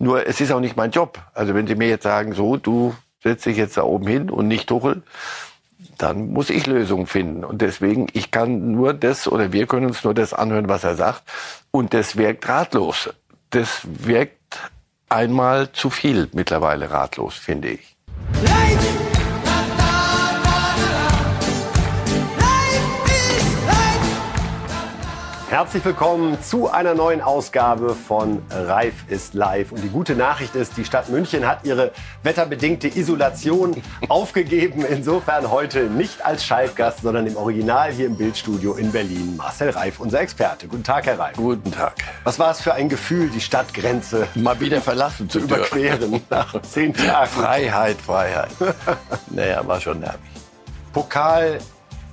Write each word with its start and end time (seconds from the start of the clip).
Nur 0.00 0.26
es 0.26 0.40
ist 0.40 0.50
auch 0.50 0.60
nicht 0.60 0.76
mein 0.76 0.90
Job. 0.90 1.18
Also 1.34 1.54
wenn 1.54 1.66
Sie 1.66 1.74
mir 1.74 1.88
jetzt 1.88 2.04
sagen, 2.04 2.32
so, 2.32 2.56
du 2.56 2.94
setzt 3.22 3.44
dich 3.44 3.58
jetzt 3.58 3.76
da 3.76 3.82
oben 3.82 4.06
hin 4.06 4.30
und 4.30 4.48
nicht 4.48 4.66
Tuchel, 4.66 5.02
dann 5.98 6.30
muss 6.30 6.48
ich 6.48 6.66
Lösungen 6.66 7.06
finden. 7.06 7.44
Und 7.44 7.60
deswegen, 7.60 8.06
ich 8.14 8.30
kann 8.30 8.72
nur 8.72 8.94
das 8.94 9.28
oder 9.28 9.52
wir 9.52 9.66
können 9.66 9.86
uns 9.86 10.02
nur 10.02 10.14
das 10.14 10.32
anhören, 10.32 10.68
was 10.68 10.84
er 10.84 10.96
sagt. 10.96 11.22
Und 11.70 11.92
das 11.92 12.16
wirkt 12.16 12.48
ratlos. 12.48 13.10
Das 13.50 13.82
wirkt 13.84 14.38
einmal 15.10 15.70
zu 15.72 15.90
viel 15.90 16.30
mittlerweile 16.32 16.90
ratlos, 16.90 17.34
finde 17.34 17.68
ich. 17.68 17.96
Light! 18.42 19.19
Herzlich 25.50 25.84
willkommen 25.84 26.40
zu 26.40 26.70
einer 26.70 26.94
neuen 26.94 27.20
Ausgabe 27.20 27.96
von 27.96 28.40
Reif 28.50 28.94
ist 29.08 29.34
live. 29.34 29.72
Und 29.72 29.82
die 29.82 29.88
gute 29.88 30.14
Nachricht 30.14 30.54
ist, 30.54 30.76
die 30.76 30.84
Stadt 30.84 31.08
München 31.08 31.44
hat 31.44 31.64
ihre 31.64 31.90
wetterbedingte 32.22 32.86
Isolation 32.86 33.82
aufgegeben. 34.08 34.84
Insofern 34.84 35.50
heute 35.50 35.86
nicht 35.86 36.24
als 36.24 36.44
Schaltgast, 36.44 37.00
sondern 37.02 37.26
im 37.26 37.36
Original 37.36 37.90
hier 37.90 38.06
im 38.06 38.16
Bildstudio 38.16 38.74
in 38.74 38.92
Berlin. 38.92 39.36
Marcel 39.38 39.70
Reif, 39.70 39.98
unser 39.98 40.20
Experte. 40.20 40.68
Guten 40.68 40.84
Tag, 40.84 41.06
Herr 41.06 41.18
Reif. 41.18 41.36
Guten 41.36 41.72
Tag. 41.72 41.94
Was 42.22 42.38
war 42.38 42.52
es 42.52 42.60
für 42.60 42.74
ein 42.74 42.88
Gefühl, 42.88 43.28
die 43.28 43.40
Stadtgrenze 43.40 44.28
mal 44.36 44.60
wieder 44.60 44.80
verlassen 44.80 45.28
zu 45.28 45.38
überqueren 45.40 46.22
nach 46.30 46.62
zehn 46.62 46.94
Tagen? 46.94 47.26
Freiheit, 47.28 47.96
Freiheit. 48.00 48.50
naja, 49.30 49.66
war 49.66 49.80
schon 49.80 49.98
nervig. 49.98 50.20
Pokal 50.92 51.58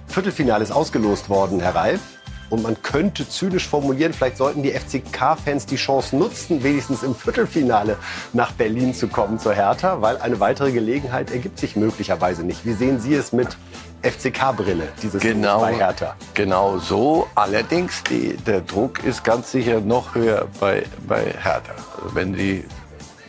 Viertelfinale 0.08 0.64
ist 0.64 0.72
ausgelost 0.72 1.30
worden, 1.30 1.60
Herr 1.60 1.76
Reif. 1.76 2.17
Und 2.50 2.64
man 2.64 2.82
könnte 2.82 3.28
zynisch 3.28 3.68
formulieren, 3.68 4.14
vielleicht 4.14 4.38
sollten 4.38 4.64
die 4.64 4.72
FCK-Fans 4.72 5.66
die 5.66 5.76
Chance 5.76 6.16
nutzen, 6.16 6.64
wenigstens 6.64 7.04
im 7.04 7.14
Viertelfinale 7.14 7.98
nach 8.34 8.52
Berlin 8.54 8.94
zu 8.94 9.08
kommen 9.08 9.38
zur 9.38 9.54
Hertha, 9.54 10.02
weil 10.02 10.18
eine 10.18 10.40
weitere 10.40 10.72
Gelegenheit 10.72 11.32
ergibt 11.32 11.60
sich 11.60 11.76
möglicherweise 11.76 12.44
nicht. 12.44 12.66
Wie 12.66 12.74
sehen 12.74 13.00
Sie 13.00 13.14
es 13.14 13.34
mit 13.34 13.58
FCK-Brille, 14.02 14.88
dieses 15.02 15.22
genau, 15.22 15.60
bei 15.60 15.76
Hertha? 15.76 16.16
Genau 16.36 16.78
so. 16.78 17.28
Allerdings, 17.36 18.04
die, 18.04 18.38
der 18.38 18.62
Druck 18.62 19.04
ist 19.04 19.24
ganz 19.24 19.52
sicher 19.52 19.82
noch 19.82 20.16
höher 20.16 20.48
bei, 20.60 20.84
bei 21.08 21.34
Hertha. 21.42 21.74
Also 21.96 22.16
wenn 22.16 22.34
Sie 22.34 22.64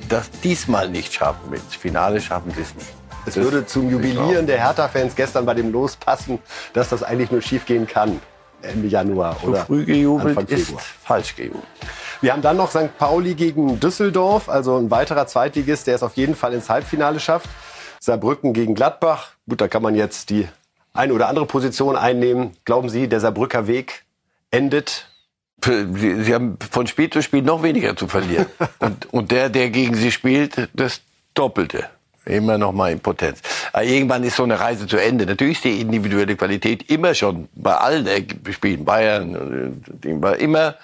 das 0.08 0.30
diesmal 0.42 0.88
nicht 0.88 1.12
schaffen, 1.12 1.53
ins 1.53 1.75
Finale 1.75 2.20
schaffen 2.20 2.53
Sie 2.55 2.62
es 2.62 2.75
nicht. 2.75 2.92
Es 3.27 3.36
würde 3.36 3.66
zum 3.66 3.91
Jubilieren 3.91 4.47
der 4.47 4.58
Hertha-Fans 4.58 5.14
gestern 5.14 5.44
bei 5.44 5.55
dem 5.55 5.70
Los 5.70 5.97
passen, 5.97 6.38
dass 6.72 6.88
das 6.88 7.03
eigentlich 7.03 7.30
nur 7.30 7.42
schiefgehen 7.42 7.86
kann. 7.86 8.20
Ende 8.62 8.88
Januar 8.88 9.38
Zu 9.38 9.48
oder 9.48 9.64
früh 9.64 9.84
gejubelt 9.84 10.36
Anfang 10.36 10.46
Februar. 10.46 10.80
ist 10.80 10.86
falsch 11.02 11.36
gejubelt. 11.36 11.64
Wir 12.20 12.32
haben 12.32 12.42
dann 12.42 12.56
noch 12.56 12.70
St. 12.70 12.96
Pauli 12.98 13.34
gegen 13.34 13.78
Düsseldorf, 13.78 14.48
also 14.48 14.76
ein 14.76 14.90
weiterer 14.90 15.26
Zweitligist, 15.26 15.86
der 15.86 15.94
es 15.94 16.02
auf 16.02 16.16
jeden 16.16 16.34
Fall 16.34 16.52
ins 16.52 16.68
Halbfinale 16.68 17.20
schafft. 17.20 17.48
Saarbrücken 18.00 18.52
gegen 18.52 18.74
Gladbach. 18.74 19.32
Gut, 19.48 19.60
da 19.60 19.68
kann 19.68 19.82
man 19.82 19.94
jetzt 19.94 20.30
die 20.30 20.48
eine 20.92 21.12
oder 21.12 21.28
andere 21.28 21.46
Position 21.46 21.96
einnehmen. 21.96 22.56
Glauben 22.64 22.88
Sie, 22.88 23.08
der 23.08 23.20
Saarbrücker 23.20 23.66
Weg 23.66 24.04
endet 24.50 25.08
Sie, 25.64 26.34
haben 26.34 26.56
von 26.70 26.86
Spiel 26.86 27.10
zu 27.10 27.20
Spiel 27.20 27.42
noch 27.42 27.62
weniger 27.62 27.96
zu 27.96 28.06
verlieren. 28.06 28.46
und, 28.78 29.12
und 29.12 29.30
der, 29.32 29.48
der 29.48 29.70
gegen 29.70 29.94
Sie 29.94 30.12
spielt, 30.12 30.68
das 30.74 31.00
Doppelte. 31.34 31.88
Immer 32.28 32.58
noch 32.58 32.72
mal 32.72 32.92
Impotenz. 32.92 33.40
Aber 33.72 33.84
irgendwann 33.84 34.22
ist 34.22 34.36
so 34.36 34.42
eine 34.44 34.60
Reise 34.60 34.86
zu 34.86 34.98
Ende. 34.98 35.26
Natürlich 35.26 35.58
ist 35.58 35.64
die 35.64 35.80
individuelle 35.80 36.36
Qualität 36.36 36.90
immer 36.90 37.14
schon 37.14 37.48
bei 37.54 37.74
allen 37.74 38.06
Spielen, 38.50 38.84
Bayern, 38.84 39.82
war 40.02 40.36
immer 40.36 40.74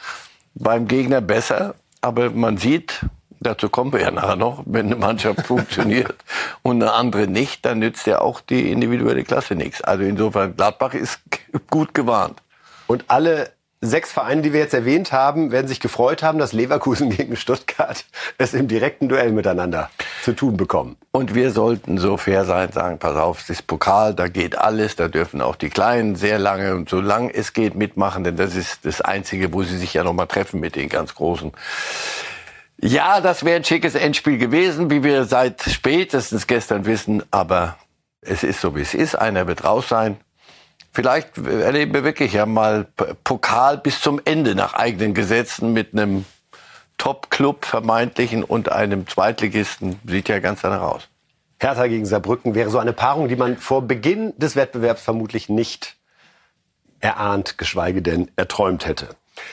beim 0.55 0.89
Gegner 0.89 1.21
besser. 1.21 1.75
Aber 2.01 2.31
man 2.31 2.57
sieht, 2.57 3.05
dazu 3.41 3.69
kommen 3.69 3.93
wir 3.93 4.01
ja 4.01 4.11
nachher 4.11 4.37
noch, 4.37 4.63
wenn 4.67 4.87
eine 4.87 4.97
Mannschaft 4.97 5.47
funktioniert 5.47 6.15
und 6.63 6.83
eine 6.83 6.93
andere 6.93 7.27
nicht, 7.27 7.65
dann 7.65 7.79
nützt 7.79 8.07
ja 8.07 8.21
auch 8.21 8.41
die 8.41 8.71
individuelle 8.73 9.25
Klasse 9.25 9.55
nichts. 9.55 9.83
Also 9.83 10.05
insofern, 10.05 10.57
Gladbach 10.57 10.95
ist 10.95 11.21
gut 11.71 11.95
gewarnt. 11.95 12.41
Und 12.87 13.05
alle 13.09 13.51
sechs 13.87 14.13
Vereine, 14.13 14.43
die 14.43 14.53
wir 14.53 14.61
jetzt 14.61 14.75
erwähnt 14.75 15.13
haben, 15.13 15.51
werden 15.51 15.69
sich 15.69 15.81
gefreut 15.81 16.23
haben, 16.23 16.39
dass 16.39 16.53
Leverkusen 16.53 17.11
gegen 17.17 17.37
Stuttgart 17.37 18.05
es 18.39 18.55
im 18.55 18.69
direkten 18.69 19.09
Duell 19.09 19.33
miteinander 19.33 19.91
zu 20.23 20.33
tun 20.33 20.57
bekommen. 20.57 20.97
Und 21.13 21.35
wir 21.35 21.51
sollten 21.51 21.99
so 21.99 22.17
fair 22.17 22.45
sein, 22.45 22.73
sagen, 22.73 22.99
pass 22.99 23.17
auf, 23.17 23.41
es 23.41 23.51
ist 23.51 23.67
Pokal, 23.67 24.15
da 24.15 24.29
geht 24.29 24.59
alles, 24.59 24.97
da 24.97 25.09
dürfen 25.09 25.41
auch 25.41 25.57
die 25.57 25.71
Kleinen 25.71 26.17
sehr 26.17 26.39
lange 26.39 26.75
und 26.75 26.89
so 26.89 27.01
lang 27.01 27.31
es 27.31 27.53
geht 27.53 27.75
mitmachen, 27.75 28.25
denn 28.25 28.37
das 28.37 28.55
ist 28.55 28.85
das 28.85 29.01
Einzige, 29.01 29.53
wo 29.53 29.63
sie 29.63 29.79
sich 29.79 29.95
ja 29.95 30.05
noch 30.05 30.13
mal 30.13 30.27
treffen 30.27 30.61
mit 30.61 30.77
den 30.77 30.89
ganz 30.89 31.15
Großen. 31.15 31.53
Ja, 32.81 33.21
das 33.21 33.45
wäre 33.45 33.57
ein 33.57 33.65
schickes 33.65 33.95
Endspiel 33.95 34.39
gewesen, 34.39 34.91
wie 34.91 35.03
wir 35.03 35.25
seit 35.25 35.63
spätestens 35.63 36.47
gestern 36.47 36.87
wissen, 36.87 37.23
aber 37.31 37.77
es 38.21 38.43
ist 38.43 38.61
so, 38.61 38.75
wie 38.75 38.81
es 38.81 38.95
ist. 38.95 39.15
Einer 39.15 39.47
wird 39.47 39.65
raus 39.65 39.89
sein. 39.89 40.17
Vielleicht 40.95 41.37
erleben 41.39 41.93
wir 41.93 42.05
wirklich 42.05 42.35
ja 42.35 42.47
mal 42.47 42.87
Pokal 43.25 43.79
bis 43.79 44.01
zum 44.01 44.21
Ende 44.25 44.55
nach 44.55 44.75
eigenen 44.75 45.13
Gesetzen 45.13 45.73
mit 45.73 45.93
einem 45.93 46.25
Top-Club 46.99 47.65
vermeintlichen 47.65 48.45
und 48.45 48.71
einem 48.71 49.09
Zweitligisten. 49.09 49.99
Sieht 50.07 50.29
ja 50.29 50.39
ganz 50.39 50.63
danach 50.63 50.83
aus. 50.83 51.09
Hertha 51.59 51.89
gegen 51.89 52.07
Saarbrücken 52.07 52.55
wäre 52.55 52.71
so 52.71 52.79
eine 52.79 52.93
Paarung, 52.93 53.27
die 53.27 53.35
man 53.35 53.59
vor 53.59 53.83
Beginn 53.83 54.35
des 54.39 54.55
Wettbewerbs 54.55 55.03
vermutlich 55.03 55.49
nicht 55.49 55.97
erahnt, 57.01 57.59
geschweige 57.59 58.01
denn 58.01 58.31
erträumt 58.37 58.87
hätte. 58.87 59.09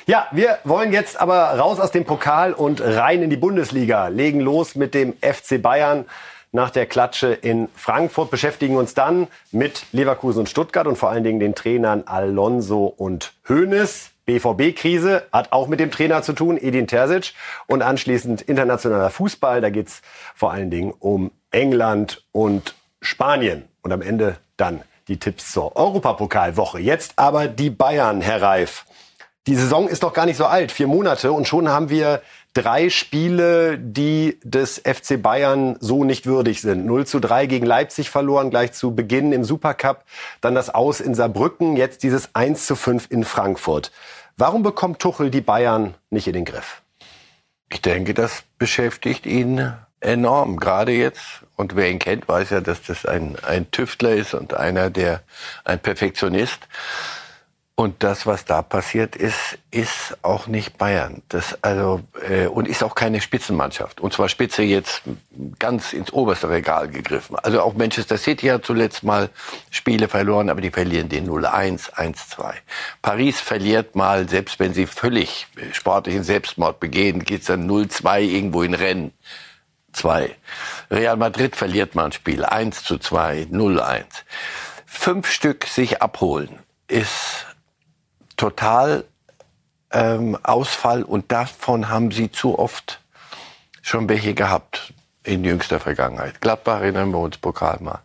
Ja, 0.06 0.28
wir 0.32 0.60
wollen 0.64 0.94
jetzt 0.94 1.20
aber 1.20 1.58
raus 1.58 1.80
aus 1.80 1.90
dem 1.90 2.06
Pokal 2.06 2.54
und 2.54 2.82
rein 2.82 3.24
in 3.24 3.32
die 3.32 3.38
Bundesliga, 3.38 4.10
legen 4.10 4.42
los 4.42 4.76
mit 4.76 4.94
dem 4.94 5.14
FC 5.22 5.60
Bayern 5.60 6.06
nach 6.52 6.70
der 6.70 6.86
Klatsche 6.86 7.34
in 7.34 7.70
Frankfurt, 7.76 8.30
beschäftigen 8.30 8.76
uns 8.76 8.94
dann 8.94 9.28
mit 9.52 9.86
Leverkusen 9.92 10.42
und 10.42 10.50
Stuttgart 10.50 10.88
und 10.88 10.98
vor 10.98 11.10
allen 11.10 11.24
Dingen 11.24 11.40
den 11.40 11.56
Trainern 11.56 12.04
Alonso 12.06 12.86
und 12.86 13.34
Hoeneß. 13.48 14.12
BVB-Krise 14.26 15.24
hat 15.32 15.52
auch 15.52 15.68
mit 15.68 15.80
dem 15.80 15.92
Trainer 15.92 16.22
zu 16.22 16.34
tun, 16.34 16.58
Edin 16.58 16.88
Terzic. 16.88 17.34
Und 17.68 17.82
anschließend 17.82 18.42
internationaler 18.42 19.10
Fußball. 19.10 19.62
Da 19.62 19.70
geht's 19.70 20.02
vor 20.36 20.52
allen 20.52 20.70
Dingen 20.70 20.94
um 21.00 21.32
England 21.52 22.24
und 22.32 22.76
Spanien. 23.02 23.68
Und 23.82 23.92
am 23.92 24.02
Ende 24.02 24.38
dann 24.58 24.82
die 25.08 25.18
Tipps 25.18 25.52
zur 25.52 25.76
Europapokalwoche. 25.76 26.80
Jetzt 26.80 27.14
aber 27.18 27.48
die 27.48 27.70
Bayern, 27.70 28.22
Herr 28.22 28.42
Reif. 28.42 28.86
Die 29.48 29.56
Saison 29.56 29.88
ist 29.88 30.04
doch 30.04 30.14
gar 30.14 30.28
nicht 30.28 30.38
so 30.38 30.46
alt, 30.46 30.72
vier 30.72 30.88
Monate. 30.88 31.32
Und 31.32 31.48
schon 31.48 31.68
haben 31.68 31.90
wir 31.90 32.22
drei 32.54 32.90
Spiele, 32.90 33.78
die 33.78 34.40
des 34.44 34.80
FC 34.80 35.22
Bayern 35.22 35.78
so 35.80 36.04
nicht 36.04 36.26
würdig 36.26 36.62
sind. 36.62 36.86
0 36.86 37.06
zu 37.06 37.20
3 37.20 37.46
gegen 37.46 37.66
Leipzig 37.66 38.10
verloren, 38.10 38.50
gleich 38.50 38.74
zu 38.74 38.94
Beginn 38.94 39.32
im 39.32 39.44
Supercup. 39.44 40.04
Dann 40.42 40.56
das 40.56 40.70
Aus 40.70 41.00
in 41.00 41.16
Saarbrücken, 41.16 41.78
jetzt 41.78 42.04
dieses 42.04 42.36
1 42.36 42.66
zu 42.66 42.76
5 42.76 43.08
in 43.10 43.24
Frankfurt. 43.24 43.92
Warum 44.38 44.64
bekommt 44.64 45.00
Tuchel 45.00 45.30
die 45.30 45.42
Bayern 45.42 45.94
nicht 46.10 46.28
in 46.28 46.34
den 46.34 46.46
Griff? 46.46 46.82
Ich 47.70 47.82
denke, 47.82 48.14
das 48.14 48.44
beschäftigt 48.58 49.26
ihn 49.26 49.74
enorm, 50.02 50.58
gerade 50.58 50.92
jetzt. 50.92 51.44
Und 51.56 51.76
wer 51.76 51.90
ihn 51.90 52.00
kennt, 52.00 52.28
weiß 52.28 52.50
ja, 52.50 52.60
dass 52.60 52.82
das 52.82 53.06
ein, 53.06 53.38
ein 53.48 53.72
Tüftler 53.72 54.14
ist 54.14 54.34
und 54.34 54.54
einer, 54.54 54.90
der 54.90 55.22
ein 55.64 55.80
Perfektionist. 55.80 56.60
Und 57.82 58.04
das, 58.04 58.28
was 58.28 58.46
da 58.46 58.62
passiert 58.62 59.16
ist, 59.16 59.58
ist 59.72 60.16
auch 60.22 60.46
nicht 60.46 60.78
Bayern. 60.78 61.24
Das 61.30 61.64
also 61.64 62.02
äh, 62.30 62.46
und 62.46 62.68
ist 62.68 62.84
auch 62.84 62.94
keine 62.94 63.22
Spitzenmannschaft. 63.22 64.02
Und 64.02 64.14
zwar 64.14 64.30
Spitze 64.30 64.62
jetzt 64.62 65.02
ganz 65.58 65.92
ins 65.92 66.14
oberste 66.14 66.48
Regal 66.48 66.90
gegriffen. 66.90 67.38
Also 67.38 67.60
auch 67.60 67.74
Manchester 67.74 68.20
City 68.20 68.50
hat 68.50 68.66
zuletzt 68.66 69.02
mal 69.02 69.32
Spiele 69.72 70.10
verloren, 70.10 70.52
aber 70.52 70.62
die 70.62 70.70
verlieren 70.70 71.10
den 71.10 71.28
0-1, 71.28 71.92
1-2. 71.94 72.54
Paris 73.02 73.42
verliert 73.42 73.96
mal, 73.96 74.30
selbst 74.30 74.60
wenn 74.60 74.76
sie 74.76 74.86
völlig 74.86 75.48
sportlichen 75.72 76.24
Selbstmord 76.24 76.80
begehen, 76.80 77.24
geht's 77.24 77.48
dann 77.48 77.68
0-2 77.68 78.20
irgendwo 78.20 78.62
in 78.62 78.76
Rennen. 78.76 79.12
2. 79.94 80.36
Real 80.92 81.18
Madrid 81.18 81.56
verliert 81.56 81.96
mal 81.96 82.06
ein 82.06 82.12
Spiel, 82.12 82.46
1 82.46 82.84
zu 82.84 83.00
2, 83.00 83.48
0-1. 83.52 84.04
Fünf 84.86 85.32
Stück 85.32 85.66
sich 85.66 86.04
abholen 86.04 86.60
ist 86.88 87.48
total 88.42 89.04
ähm, 89.92 90.36
Ausfall 90.42 91.04
und 91.04 91.32
davon 91.32 91.90
haben 91.90 92.10
sie 92.10 92.32
zu 92.32 92.58
oft 92.58 93.00
schon 93.84 94.10
welche 94.10 94.34
gehabt 94.34 94.94
in 95.24 95.44
jüngster 95.44 95.80
Vergangenheit. 95.80 96.42
Gladbach 96.42 96.82
erinnern 96.82 97.12
wir 97.12 97.20
uns 97.20 97.38
Pokal 97.38 97.78
mal. 97.82 98.00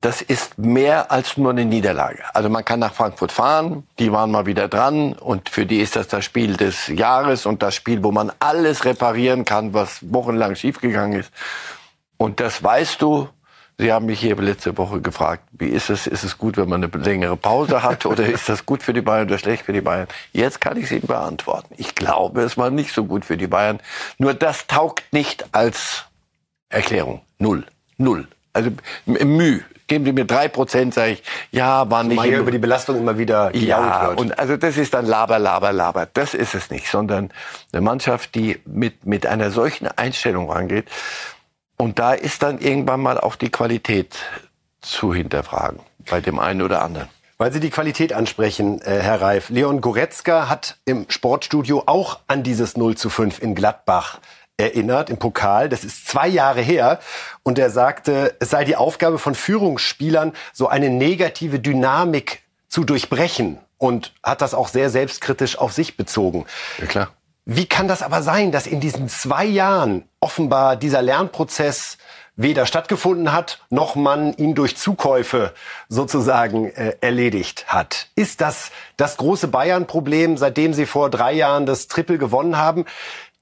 Das 0.00 0.22
ist 0.22 0.56
mehr 0.56 1.10
als 1.10 1.36
nur 1.36 1.50
eine 1.50 1.66
Niederlage. 1.66 2.22
Also 2.32 2.48
man 2.48 2.64
kann 2.64 2.80
nach 2.80 2.94
Frankfurt 2.94 3.32
fahren, 3.32 3.86
die 3.98 4.12
waren 4.12 4.30
mal 4.30 4.46
wieder 4.46 4.66
dran 4.68 5.12
und 5.12 5.50
für 5.50 5.66
die 5.66 5.80
ist 5.80 5.94
das 5.96 6.08
das 6.08 6.24
Spiel 6.24 6.56
des 6.56 6.86
Jahres 6.86 7.44
und 7.44 7.62
das 7.62 7.74
Spiel, 7.74 8.02
wo 8.02 8.12
man 8.12 8.32
alles 8.38 8.86
reparieren 8.86 9.44
kann, 9.44 9.74
was 9.74 9.98
wochenlang 10.10 10.54
schiefgegangen 10.54 11.20
ist. 11.20 11.30
Und 12.16 12.40
das 12.40 12.62
weißt 12.62 13.02
du, 13.02 13.28
Sie 13.78 13.92
haben 13.92 14.06
mich 14.06 14.20
hier 14.20 14.36
letzte 14.36 14.78
Woche 14.78 15.02
gefragt, 15.02 15.42
wie 15.52 15.68
ist 15.68 15.90
es? 15.90 16.06
Ist 16.06 16.24
es 16.24 16.38
gut, 16.38 16.56
wenn 16.56 16.68
man 16.68 16.82
eine 16.82 17.04
längere 17.04 17.36
Pause 17.36 17.82
hat 17.82 18.06
oder 18.06 18.24
ist 18.26 18.48
das 18.48 18.64
gut 18.64 18.82
für 18.82 18.94
die 18.94 19.02
Bayern 19.02 19.26
oder 19.26 19.38
schlecht 19.38 19.66
für 19.66 19.74
die 19.74 19.82
Bayern? 19.82 20.08
Jetzt 20.32 20.62
kann 20.62 20.78
ich 20.78 20.84
es 20.84 20.92
Ihnen 20.92 21.06
beantworten. 21.06 21.74
Ich 21.76 21.94
glaube, 21.94 22.42
es 22.42 22.56
war 22.56 22.70
nicht 22.70 22.94
so 22.94 23.04
gut 23.04 23.26
für 23.26 23.36
die 23.36 23.48
Bayern. 23.48 23.80
Nur 24.16 24.32
das 24.32 24.66
taugt 24.66 25.04
nicht 25.12 25.44
als 25.52 26.06
Erklärung. 26.70 27.20
Null. 27.38 27.66
Null. 27.98 28.28
Also 28.54 28.70
Mühe. 29.04 29.62
Geben 29.88 30.04
Sie 30.04 30.12
mir 30.12 30.24
drei 30.24 30.48
Prozent, 30.48 30.94
sage 30.94 31.12
ich, 31.12 31.22
ja, 31.52 31.88
war 31.88 32.02
nicht. 32.02 32.18
Weil 32.18 32.32
ja 32.32 32.38
über 32.40 32.50
die 32.50 32.58
Belastung 32.58 32.96
immer 32.96 33.18
wieder 33.18 33.54
ja, 33.54 34.08
wird. 34.08 34.20
und 34.20 34.36
also 34.36 34.56
das 34.56 34.76
ist 34.78 34.94
dann 34.94 35.06
Laber, 35.06 35.38
Laber, 35.38 35.72
Laber. 35.72 36.08
Das 36.12 36.34
ist 36.34 36.56
es 36.56 36.70
nicht, 36.70 36.88
sondern 36.88 37.30
eine 37.72 37.82
Mannschaft, 37.82 38.34
die 38.34 38.58
mit, 38.64 39.06
mit 39.06 39.26
einer 39.26 39.52
solchen 39.52 39.86
Einstellung 39.86 40.50
rangeht, 40.50 40.86
und 41.76 41.98
da 41.98 42.12
ist 42.12 42.42
dann 42.42 42.58
irgendwann 42.58 43.00
mal 43.00 43.18
auch 43.18 43.36
die 43.36 43.50
Qualität 43.50 44.16
zu 44.80 45.12
hinterfragen 45.12 45.80
bei 46.08 46.20
dem 46.20 46.38
einen 46.38 46.62
oder 46.62 46.82
anderen. 46.82 47.08
Weil 47.38 47.52
Sie 47.52 47.60
die 47.60 47.70
Qualität 47.70 48.14
ansprechen, 48.14 48.80
äh, 48.80 49.00
Herr 49.00 49.20
Reif. 49.20 49.50
Leon 49.50 49.82
Goretzka 49.82 50.48
hat 50.48 50.78
im 50.86 51.04
Sportstudio 51.10 51.82
auch 51.84 52.20
an 52.28 52.42
dieses 52.42 52.78
0 52.78 52.96
zu 52.96 53.10
5 53.10 53.42
in 53.42 53.54
Gladbach 53.54 54.20
erinnert, 54.56 55.10
im 55.10 55.18
Pokal. 55.18 55.68
Das 55.68 55.84
ist 55.84 56.08
zwei 56.08 56.28
Jahre 56.28 56.62
her. 56.62 56.98
Und 57.42 57.58
er 57.58 57.68
sagte, 57.68 58.34
es 58.40 58.48
sei 58.48 58.64
die 58.64 58.76
Aufgabe 58.76 59.18
von 59.18 59.34
Führungsspielern, 59.34 60.32
so 60.54 60.68
eine 60.68 60.88
negative 60.88 61.58
Dynamik 61.58 62.42
zu 62.68 62.84
durchbrechen. 62.84 63.58
Und 63.76 64.14
hat 64.22 64.40
das 64.40 64.54
auch 64.54 64.68
sehr 64.68 64.88
selbstkritisch 64.88 65.58
auf 65.58 65.74
sich 65.74 65.98
bezogen. 65.98 66.46
Ja, 66.78 66.86
klar. 66.86 67.08
Wie 67.48 67.66
kann 67.66 67.86
das 67.86 68.02
aber 68.02 68.22
sein, 68.22 68.50
dass 68.50 68.66
in 68.66 68.80
diesen 68.80 69.08
zwei 69.08 69.44
Jahren 69.44 70.08
offenbar 70.18 70.74
dieser 70.74 71.00
Lernprozess 71.00 71.96
weder 72.34 72.66
stattgefunden 72.66 73.32
hat, 73.32 73.60
noch 73.70 73.94
man 73.94 74.34
ihn 74.34 74.54
durch 74.56 74.76
Zukäufe 74.76 75.54
sozusagen 75.88 76.70
äh, 76.72 76.96
erledigt 77.00 77.66
hat. 77.68 78.08
Ist 78.16 78.40
das 78.40 78.72
das 78.96 79.16
große 79.16 79.48
Bayern-Problem, 79.48 80.36
seitdem 80.36 80.74
Sie 80.74 80.86
vor 80.86 81.08
drei 81.08 81.32
Jahren 81.32 81.66
das 81.66 81.88
Triple 81.88 82.18
gewonnen 82.18 82.58
haben, 82.58 82.84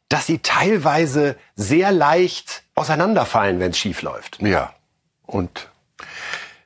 dass 0.08 0.26
Sie 0.26 0.38
teilweise 0.38 1.36
sehr 1.56 1.90
leicht 1.90 2.62
auseinanderfallen, 2.74 3.58
wenn 3.58 3.70
es 3.70 3.78
schief 3.78 4.02
läuft? 4.02 4.40
Ja. 4.40 4.74
Und 5.26 5.68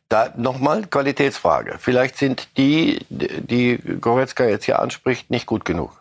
da 0.09 0.33
nochmal 0.37 0.87
Qualitätsfrage. 0.87 1.77
Vielleicht 1.79 2.19
sind 2.19 2.49
die, 2.57 2.99
die 3.09 3.79
Goretzka 4.01 4.45
jetzt 4.45 4.65
hier 4.65 4.81
anspricht, 4.81 5.31
nicht 5.31 5.47
gut 5.47 5.65
genug. 5.65 5.99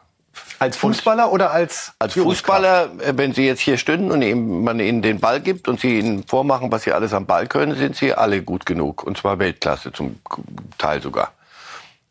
Als 0.59 0.77
Fußballer 0.77 1.31
oder 1.31 1.51
als 1.51 1.93
Als 1.99 2.13
Fußballer, 2.13 2.89
äh, 2.99 3.13
wenn 3.15 3.33
Sie 3.33 3.45
jetzt 3.45 3.59
hier 3.59 3.77
stünden 3.77 4.11
und 4.11 4.21
ihm, 4.21 4.63
man 4.63 4.79
Ihnen 4.79 5.01
den 5.01 5.19
Ball 5.19 5.39
gibt 5.41 5.67
und 5.67 5.79
Sie 5.79 5.99
Ihnen 5.99 6.23
vormachen, 6.25 6.71
was 6.71 6.83
Sie 6.83 6.93
alles 6.93 7.13
am 7.13 7.25
Ball 7.25 7.47
können, 7.47 7.75
sind 7.75 7.95
Sie 7.95 8.13
alle 8.13 8.41
gut 8.41 8.65
genug. 8.65 9.03
Und 9.03 9.17
zwar 9.17 9.39
Weltklasse 9.39 9.91
zum 9.91 10.19
Teil 10.77 11.01
sogar. 11.01 11.31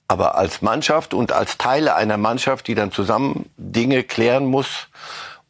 Aber 0.08 0.36
als 0.36 0.62
Mannschaft 0.62 1.14
und 1.14 1.32
als 1.32 1.58
Teile 1.58 1.96
einer 1.96 2.16
Mannschaft, 2.16 2.68
die 2.68 2.76
dann 2.76 2.92
zusammen 2.92 3.50
Dinge 3.56 4.04
klären 4.04 4.46
muss, 4.46 4.88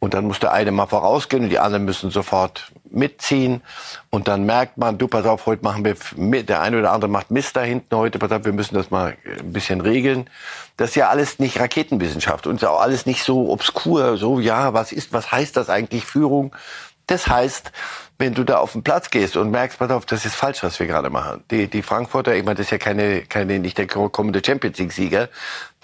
und 0.06 0.14
dann 0.14 0.24
muss 0.24 0.38
der 0.38 0.52
eine 0.52 0.70
mal 0.70 0.86
vorausgehen 0.86 1.42
und 1.42 1.50
die 1.50 1.58
anderen 1.58 1.84
müssen 1.84 2.12
sofort 2.12 2.70
mitziehen. 2.88 3.60
Und 4.08 4.28
dann 4.28 4.46
merkt 4.46 4.78
man, 4.78 4.98
du, 4.98 5.08
pass 5.08 5.26
auf, 5.26 5.46
heute 5.46 5.64
machen 5.64 5.84
wir, 5.84 6.44
der 6.44 6.62
eine 6.62 6.78
oder 6.78 6.92
andere 6.92 7.10
macht 7.10 7.32
Mist 7.32 7.56
da 7.56 7.62
hinten 7.62 7.96
heute, 7.96 8.20
pass 8.20 8.30
auf, 8.30 8.44
wir 8.44 8.52
müssen 8.52 8.76
das 8.76 8.92
mal 8.92 9.16
ein 9.24 9.52
bisschen 9.52 9.80
regeln. 9.80 10.30
Das 10.76 10.90
ist 10.90 10.94
ja 10.94 11.08
alles 11.08 11.40
nicht 11.40 11.58
Raketenwissenschaft 11.58 12.46
und 12.46 12.54
ist 12.54 12.64
auch 12.64 12.80
alles 12.80 13.04
nicht 13.04 13.24
so 13.24 13.50
obskur, 13.50 14.16
so, 14.16 14.38
ja, 14.38 14.74
was 14.74 14.92
ist, 14.92 15.12
was 15.12 15.32
heißt 15.32 15.56
das 15.56 15.70
eigentlich 15.70 16.06
Führung? 16.06 16.54
Das 17.08 17.26
heißt, 17.26 17.72
wenn 18.18 18.32
du 18.32 18.44
da 18.44 18.58
auf 18.58 18.74
den 18.74 18.84
Platz 18.84 19.10
gehst 19.10 19.36
und 19.36 19.50
merkst, 19.50 19.80
pass 19.80 19.90
auf, 19.90 20.06
das 20.06 20.24
ist 20.24 20.36
falsch, 20.36 20.62
was 20.62 20.78
wir 20.78 20.86
gerade 20.86 21.10
machen. 21.10 21.42
Die, 21.50 21.66
die 21.66 21.82
Frankfurter, 21.82 22.36
ich 22.36 22.44
meine, 22.44 22.58
das 22.58 22.66
ist 22.66 22.70
ja 22.70 22.78
keine, 22.78 23.22
keine, 23.22 23.58
nicht 23.58 23.76
der 23.76 23.88
kommende 23.88 24.40
Champions 24.46 24.78
League 24.78 24.92
Sieger, 24.92 25.28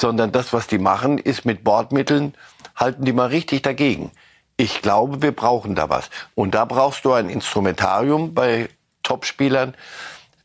sondern 0.01 0.31
das, 0.31 0.53
was 0.53 0.69
die 0.69 0.79
machen, 0.79 1.19
ist 1.19 1.45
mit 1.45 1.65
Bordmitteln, 1.65 2.35
halten 2.77 3.05
die 3.05 3.13
mal 3.13 3.29
richtig 3.29 3.63
dagegen. 3.63 4.11
Ich 4.57 4.83
glaube, 4.83 5.23
wir 5.23 5.33
brauchen 5.33 5.75
da 5.75 5.89
was. 5.89 6.11
Und 6.35 6.55
da 6.55 6.65
brauchst 6.65 7.05
du 7.05 7.13
ein 7.13 7.29
Instrumentarium 7.29 8.35
bei 8.35 8.69
Topspielern, 9.03 9.75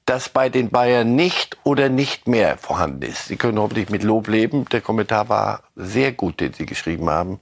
das 0.05 0.29
bei 0.29 0.49
den 0.49 0.69
Bayern 0.69 1.15
nicht 1.15 1.57
oder 1.63 1.89
nicht 1.89 2.27
mehr 2.27 2.57
vorhanden 2.57 3.01
ist. 3.03 3.27
Sie 3.27 3.35
können 3.35 3.59
hoffentlich 3.59 3.89
mit 3.89 4.03
Lob 4.03 4.27
leben. 4.27 4.65
Der 4.69 4.81
Kommentar 4.81 5.27
war 5.27 5.63
sehr 5.75 6.13
gut, 6.13 6.39
den 6.39 6.53
Sie 6.53 6.65
geschrieben 6.65 7.09
haben. 7.09 7.39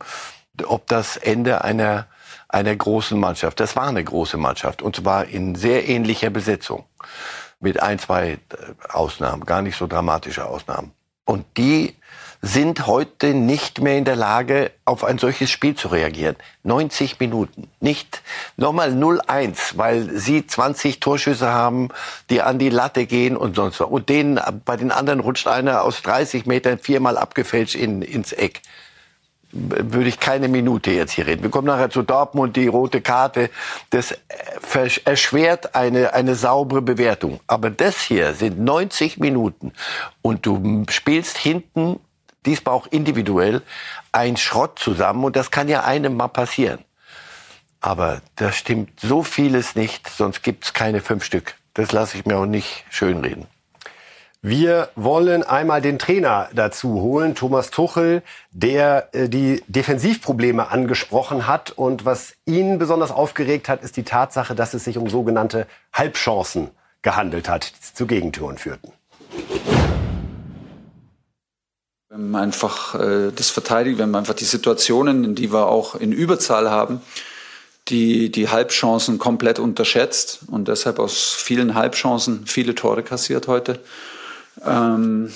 Ob 0.65 0.87
das 0.87 1.15
Ende 1.15 1.63
einer, 1.63 2.07
einer 2.49 2.75
großen 2.75 3.19
Mannschaft, 3.19 3.59
das 3.59 3.75
war 3.75 3.87
eine 3.87 4.03
große 4.03 4.37
Mannschaft 4.37 4.81
und 4.81 4.95
zwar 4.95 5.25
in 5.25 5.53
sehr 5.53 5.87
ähnlicher 5.87 6.31
Besetzung. 6.31 6.85
Mit 7.59 7.81
ein, 7.81 7.99
zwei 7.99 8.39
Ausnahmen, 8.89 9.45
gar 9.45 9.61
nicht 9.61 9.77
so 9.77 9.87
dramatische 9.87 10.45
Ausnahmen. 10.45 10.91
Und 11.23 11.45
die 11.57 11.95
sind 12.45 12.85
heute 12.85 13.33
nicht 13.33 13.81
mehr 13.81 13.97
in 13.97 14.05
der 14.05 14.15
Lage, 14.15 14.69
auf 14.85 15.03
ein 15.03 15.17
solches 15.17 15.49
Spiel 15.49 15.73
zu 15.73 15.87
reagieren. 15.87 16.35
90 16.61 17.19
Minuten. 17.19 17.67
Nicht 17.79 18.21
nochmal 18.55 18.91
0-1, 18.91 19.77
weil 19.77 20.11
sie 20.11 20.45
20 20.45 20.99
Torschüsse 20.99 21.49
haben, 21.49 21.89
die 22.29 22.43
an 22.43 22.59
die 22.59 22.69
Latte 22.69 23.07
gehen 23.07 23.35
und 23.35 23.55
sonst 23.55 23.79
was. 23.79 23.87
Und 23.87 24.09
denen, 24.09 24.39
bei 24.63 24.77
den 24.77 24.91
anderen 24.91 25.21
rutscht 25.21 25.47
einer 25.47 25.81
aus 25.81 26.03
30 26.03 26.45
Metern 26.45 26.77
viermal 26.77 27.17
abgefälscht 27.17 27.73
in, 27.73 28.03
ins 28.03 28.31
Eck 28.31 28.61
würde 29.51 30.09
ich 30.09 30.19
keine 30.19 30.49
Minute 30.49 30.91
jetzt 30.91 31.13
hier 31.13 31.27
reden. 31.27 31.41
Wir 31.41 31.49
kommen 31.49 31.67
nachher 31.67 31.89
zu 31.89 32.01
Dortmund, 32.01 32.57
die 32.57 32.67
rote 32.67 32.99
Karte. 32.99 33.49
Das 33.89 34.13
erschwert 35.05 35.75
eine, 35.75 36.13
eine 36.13 36.35
saubere 36.35 36.81
Bewertung. 36.81 37.39
Aber 37.47 37.69
das 37.69 38.01
hier 38.01 38.33
sind 38.33 38.59
90 38.59 39.17
Minuten 39.17 39.71
und 40.21 40.45
du 40.45 40.83
spielst 40.89 41.37
hinten 41.37 42.01
diesmal 42.45 42.75
auch 42.75 42.87
individuell, 42.87 43.61
ein 44.11 44.37
Schrott 44.37 44.79
zusammen. 44.79 45.23
Und 45.23 45.35
das 45.35 45.51
kann 45.51 45.67
ja 45.67 45.83
einem 45.83 46.15
mal 46.15 46.27
passieren. 46.27 46.79
Aber 47.81 48.21
da 48.35 48.51
stimmt 48.51 48.99
so 48.99 49.21
vieles 49.21 49.75
nicht, 49.75 50.09
sonst 50.09 50.41
gibt's 50.41 50.73
keine 50.73 51.01
fünf 51.01 51.23
Stück. 51.23 51.55
Das 51.75 51.91
lasse 51.91 52.17
ich 52.17 52.25
mir 52.25 52.37
auch 52.37 52.45
nicht 52.45 52.85
schönreden. 52.89 53.47
Wir 54.47 54.89
wollen 54.95 55.41
einmal 55.41 55.81
den 55.81 55.97
Trainer 55.97 56.49
dazu 56.53 57.01
holen, 57.01 57.33
Thomas 57.33 57.71
Tuchel, 57.71 58.21
der 58.51 59.09
äh, 59.11 59.27
die 59.27 59.63
Defensivprobleme 59.67 60.69
angesprochen 60.69 61.47
hat. 61.47 61.71
Und 61.71 62.05
was 62.05 62.35
ihn 62.45 62.77
besonders 62.77 63.09
aufgeregt 63.09 63.69
hat, 63.69 63.81
ist 63.81 63.97
die 63.97 64.03
Tatsache, 64.03 64.53
dass 64.53 64.75
es 64.75 64.83
sich 64.83 64.99
um 64.99 65.09
sogenannte 65.09 65.65
Halbchancen 65.91 66.69
gehandelt 67.01 67.49
hat, 67.49 67.71
die 67.71 67.93
zu 67.95 68.05
Gegentüren 68.05 68.59
führten. 68.59 68.91
Einfach 72.33 72.95
äh, 72.95 73.31
das 73.35 73.49
verteidigt, 73.49 73.97
wenn 73.97 74.09
man 74.09 74.19
einfach 74.19 74.35
die 74.35 74.45
Situationen, 74.45 75.25
in 75.25 75.35
die 75.35 75.51
wir 75.51 75.67
auch 75.67 75.95
in 75.95 76.13
Überzahl 76.13 76.69
haben, 76.69 77.01
die, 77.89 78.31
die 78.31 78.47
Halbchancen 78.47 79.19
komplett 79.19 79.59
unterschätzt 79.59 80.39
und 80.47 80.67
deshalb 80.67 80.99
aus 80.99 81.33
vielen 81.37 81.75
Halbchancen 81.75 82.45
viele 82.45 82.73
Tore 82.73 83.03
kassiert 83.03 83.47
heute. 83.47 83.79
Ähm, 84.65 85.31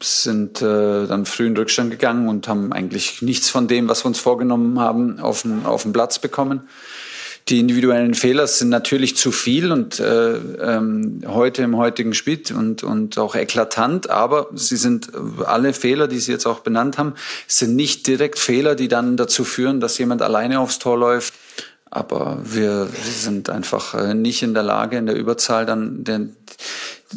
sind 0.00 0.62
äh, 0.62 1.06
dann 1.06 1.26
früh 1.26 1.46
in 1.46 1.56
Rückstand 1.56 1.90
gegangen 1.90 2.28
und 2.28 2.46
haben 2.48 2.72
eigentlich 2.72 3.22
nichts 3.22 3.50
von 3.50 3.66
dem, 3.66 3.88
was 3.88 4.04
wir 4.04 4.08
uns 4.08 4.20
vorgenommen 4.20 4.78
haben, 4.78 5.18
auf 5.20 5.42
den, 5.42 5.66
auf 5.66 5.82
den 5.82 5.92
Platz 5.92 6.18
bekommen. 6.18 6.68
Die 7.48 7.60
individuellen 7.60 8.14
Fehler 8.14 8.48
sind 8.48 8.70
natürlich 8.70 9.16
zu 9.16 9.30
viel 9.30 9.70
und 9.70 10.00
äh, 10.00 10.34
ähm, 10.34 11.22
heute 11.28 11.62
im 11.62 11.76
heutigen 11.76 12.12
Spiel 12.12 12.42
und, 12.52 12.82
und 12.82 13.18
auch 13.18 13.36
eklatant, 13.36 14.10
aber 14.10 14.48
sie 14.54 14.76
sind 14.76 15.12
alle 15.44 15.72
Fehler, 15.72 16.08
die 16.08 16.18
Sie 16.18 16.32
jetzt 16.32 16.46
auch 16.46 16.60
benannt 16.60 16.98
haben, 16.98 17.14
sind 17.46 17.76
nicht 17.76 18.08
direkt 18.08 18.40
Fehler, 18.40 18.74
die 18.74 18.88
dann 18.88 19.16
dazu 19.16 19.44
führen, 19.44 19.78
dass 19.78 19.96
jemand 19.98 20.22
alleine 20.22 20.58
aufs 20.58 20.80
Tor 20.80 20.98
läuft. 20.98 21.34
Aber 21.88 22.40
wir, 22.42 22.88
wir 22.90 23.12
sind 23.12 23.48
einfach 23.48 23.94
äh, 23.94 24.12
nicht 24.12 24.42
in 24.42 24.52
der 24.52 24.64
Lage, 24.64 24.98
in 24.98 25.06
der 25.06 25.14
Überzahl 25.14 25.64
dann 25.66 26.02
den, 26.02 26.34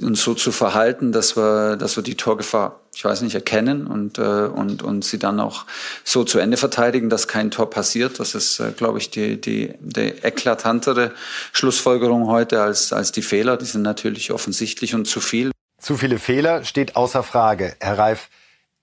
uns 0.02 0.24
so 0.24 0.34
zu 0.34 0.52
verhalten, 0.52 1.12
dass 1.12 1.36
wir, 1.36 1.76
dass 1.76 1.96
wir 1.96 2.04
die 2.04 2.16
Torgefahr, 2.16 2.80
ich 2.94 3.04
weiß 3.04 3.22
nicht, 3.22 3.36
erkennen 3.36 3.88
und, 3.88 4.18
äh, 4.18 4.22
und, 4.22 4.84
und 4.84 5.04
sie 5.04 5.20
dann 5.20 5.40
auch 5.40 5.66
so 6.04 6.24
zu 6.24 6.40
Ende 6.40 6.58
verteidigen, 6.58 7.10
dass 7.10 7.28
kein 7.28 7.52
Tor 7.52 7.70
passiert. 7.70 8.20
Das 8.20 8.36
ist, 8.36 8.60
äh, 8.60 8.72
glaube 8.72 9.00
ich, 9.00 9.10
die, 9.10 9.40
die, 9.40 9.74
die 9.80 10.14
eklatantere 10.24 11.14
Schlussfolgerung 11.52 12.28
heute 12.28 12.62
als, 12.62 12.94
als 12.94 13.12
die 13.12 13.22
Fehler. 13.22 13.58
Die 13.58 13.66
sind 13.66 13.82
natürlich 13.82 14.32
offensichtlich 14.32 14.94
und 14.96 15.06
zu 15.06 15.22
viel. 15.22 15.52
Zu 15.80 15.98
viele 15.98 16.20
Fehler 16.20 16.64
steht 16.66 16.96
außer 16.96 17.24
Frage. 17.24 17.76
Herr 17.80 17.98
Reif, 17.98 18.30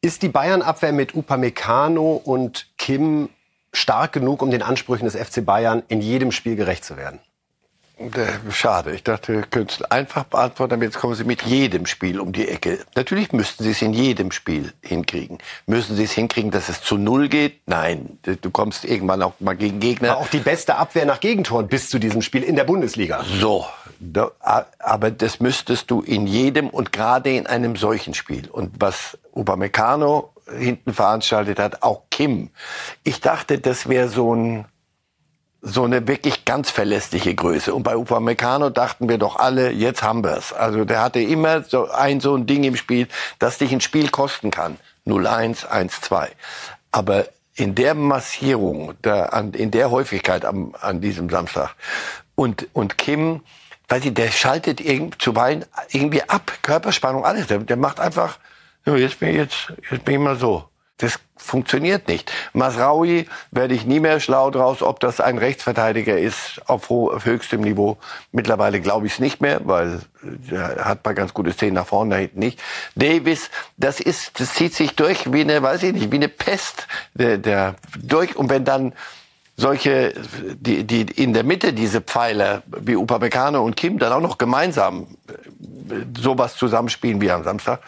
ist 0.01 0.23
die 0.23 0.29
Bayern-Abwehr 0.29 0.93
mit 0.93 1.15
Upamecano 1.15 2.21
und 2.25 2.67
Kim 2.79 3.29
stark 3.73 4.13
genug, 4.13 4.43
um 4.43 4.51
den 4.51 4.63
Ansprüchen 4.63 5.05
des 5.05 5.15
FC 5.15 5.45
Bayern 5.45 5.83
in 5.89 6.01
jedem 6.01 6.33
Spiel 6.33 6.57
gerecht 6.57 6.85
zu 6.85 6.97
werden? 6.97 7.21
Schade. 8.51 8.93
Ich 8.93 9.05
dachte, 9.05 9.33
wir 9.33 9.43
können 9.43 9.69
es 9.71 9.83
einfach 9.83 10.25
beantworten, 10.25 10.75
aber 10.75 10.85
jetzt 10.85 10.99
kommen 10.99 11.15
Sie 11.15 11.25
mit 11.25 11.43
jedem 11.43 11.87
Spiel 11.87 12.21
um 12.21 12.33
die 12.33 12.47
Ecke. 12.47 12.81
Natürlich 12.95 13.33
müssten 13.33 13.65
Sie 13.65 13.71
es 13.71 13.81
in 13.81 13.95
jedem 13.95 14.33
Spiel 14.33 14.75
hinkriegen. 14.83 15.39
Müssen 15.67 15.97
Sie 15.97 16.05
es 16.05 16.13
hinkriegen, 16.13 16.51
dass 16.51 16.69
es 16.69 16.83
zu 16.83 16.99
Null 16.99 17.29
geht? 17.29 17.61
Nein. 17.67 18.19
Du 18.23 18.51
kommst 18.51 18.85
irgendwann 18.85 19.23
auch 19.23 19.33
mal 19.41 19.57
gegen 19.57 19.81
Gegner. 19.81 20.11
War 20.11 20.17
auch 20.19 20.29
die 20.29 20.41
beste 20.41 20.77
Abwehr 20.77 21.07
nach 21.07 21.21
Gegentoren 21.21 21.69
bis 21.69 21.89
zu 21.89 21.99
diesem 21.99 22.21
Spiel 22.21 22.43
in 22.43 22.55
der 22.55 22.65
Bundesliga. 22.65 23.25
So. 23.41 23.65
Aber 24.79 25.11
das 25.11 25.41
müsstest 25.41 25.91
du 25.91 26.03
in 26.03 26.27
jedem 26.27 26.69
und 26.69 26.93
gerade 26.93 27.35
in 27.35 27.47
einem 27.47 27.77
solchen 27.77 28.13
Spiel. 28.13 28.51
Und 28.51 28.73
was 28.79 29.17
Upamecano 29.33 30.35
hinten 30.55 30.93
veranstaltet 30.93 31.59
hat, 31.59 31.83
auch 31.83 32.03
Kim. 32.11 32.51
Ich 33.05 33.23
dachte, 33.23 33.59
das 33.59 33.89
wäre 33.89 34.09
so 34.09 34.35
ein 34.35 34.67
so 35.69 35.83
eine 35.83 36.07
wirklich 36.07 36.45
ganz 36.45 36.71
verlässliche 36.71 37.35
Größe. 37.35 37.75
Und 37.75 37.83
bei 37.83 37.97
Upamecano 37.97 38.71
dachten 38.71 39.09
wir 39.09 39.19
doch 39.19 39.35
alle, 39.37 39.73
jetzt 39.73 40.01
haben 40.01 40.23
wir's. 40.23 40.53
Also 40.53 40.85
der 40.85 41.03
hatte 41.03 41.19
immer 41.19 41.65
so 41.65 41.91
ein 41.91 42.21
so 42.21 42.37
ein 42.37 42.47
Ding 42.47 42.63
im 42.63 42.77
Spiel, 42.77 43.09
das 43.41 43.59
dich 43.59 43.73
ein 43.73 43.81
Spiel 43.81 44.09
kosten 44.11 44.53
kann. 44.53 44.79
0-1, 45.07 45.67
1-2. 45.67 46.29
Aber 46.93 47.27
in 47.57 47.75
der 47.75 47.95
Massierung, 47.95 48.95
der, 49.03 49.35
an, 49.35 49.55
in 49.55 49.73
der 49.73 49.91
Häufigkeit 49.91 50.45
am, 50.45 50.73
an 50.81 51.01
diesem 51.01 51.29
Samstag 51.29 51.75
und, 52.37 52.69
und 52.73 52.97
Kim, 52.97 53.41
weiß 53.89 54.05
ich, 54.05 54.15
der 54.15 54.31
schaltet 54.31 54.81
irgend, 54.81 55.21
zuweilen 55.21 55.65
irgendwie 55.91 56.23
ab, 56.23 56.53
Körperspannung, 56.63 57.25
alles. 57.25 57.49
Der, 57.49 57.59
der 57.59 57.77
macht 57.77 57.99
einfach, 57.99 58.39
jetzt 58.85 59.19
bin 59.19 59.31
ich 59.31 59.37
jetzt, 59.37 59.73
jetzt 59.91 60.05
bin 60.05 60.15
ich 60.15 60.21
mal 60.21 60.37
so. 60.37 60.69
Das 60.99 61.19
funktioniert 61.37 62.09
nicht. 62.09 62.33
Masraui 62.55 63.27
werde 63.51 63.75
ich 63.75 63.85
nie 63.85 64.01
mehr 64.01 64.19
schlau 64.19 64.51
draus, 64.51 64.81
ob 64.83 64.99
das 65.01 65.21
ein 65.21 65.37
Rechtsverteidiger 65.37 66.19
ist 66.19 66.63
auf, 66.67 66.89
höchstem 66.89 67.61
Niveau. 67.61 67.99
Mittlerweile 68.33 68.81
glaube 68.81 69.07
ich 69.07 69.15
es 69.15 69.19
nicht 69.19 69.43
mehr, 69.43 69.61
weil 69.65 70.01
er 70.51 70.87
hat 70.87 71.03
paar 71.03 71.15
ganz 71.15 71.35
gute 71.35 71.53
Szenen 71.53 71.75
nach 71.75 71.87
vorne, 71.87 72.15
da 72.15 72.17
hinten 72.17 72.39
nicht. 72.39 72.61
Davis, 72.95 73.51
das 73.77 74.01
ist, 74.01 74.41
das 74.41 74.55
zieht 74.55 74.75
sich 74.75 74.97
durch 74.97 75.33
wie 75.33 75.43
eine, 75.43 75.63
weiß 75.63 75.83
ich 75.83 75.93
nicht, 75.93 76.11
wie 76.11 76.17
eine 76.17 76.29
Pest. 76.29 76.89
Der, 77.15 77.37
der 77.37 77.75
durch 77.99 78.35
und 78.35 78.49
wenn 78.49 78.65
dann 78.65 78.95
solche, 79.57 80.15
die, 80.55 80.85
die 80.85 81.03
in 81.03 81.35
der 81.35 81.45
Mitte 81.45 81.73
diese 81.73 82.01
Pfeiler 82.01 82.63
wie 82.67 82.97
Upamecano 82.97 83.63
und 83.63 83.77
Kim 83.77 83.99
dann 83.99 84.13
auch 84.13 84.21
noch 84.21 84.39
gemeinsam 84.39 85.07
sowas 86.19 86.57
zusammenspielen 86.57 87.21
wie 87.21 87.31
am 87.31 87.45
Samstag, 87.45 87.81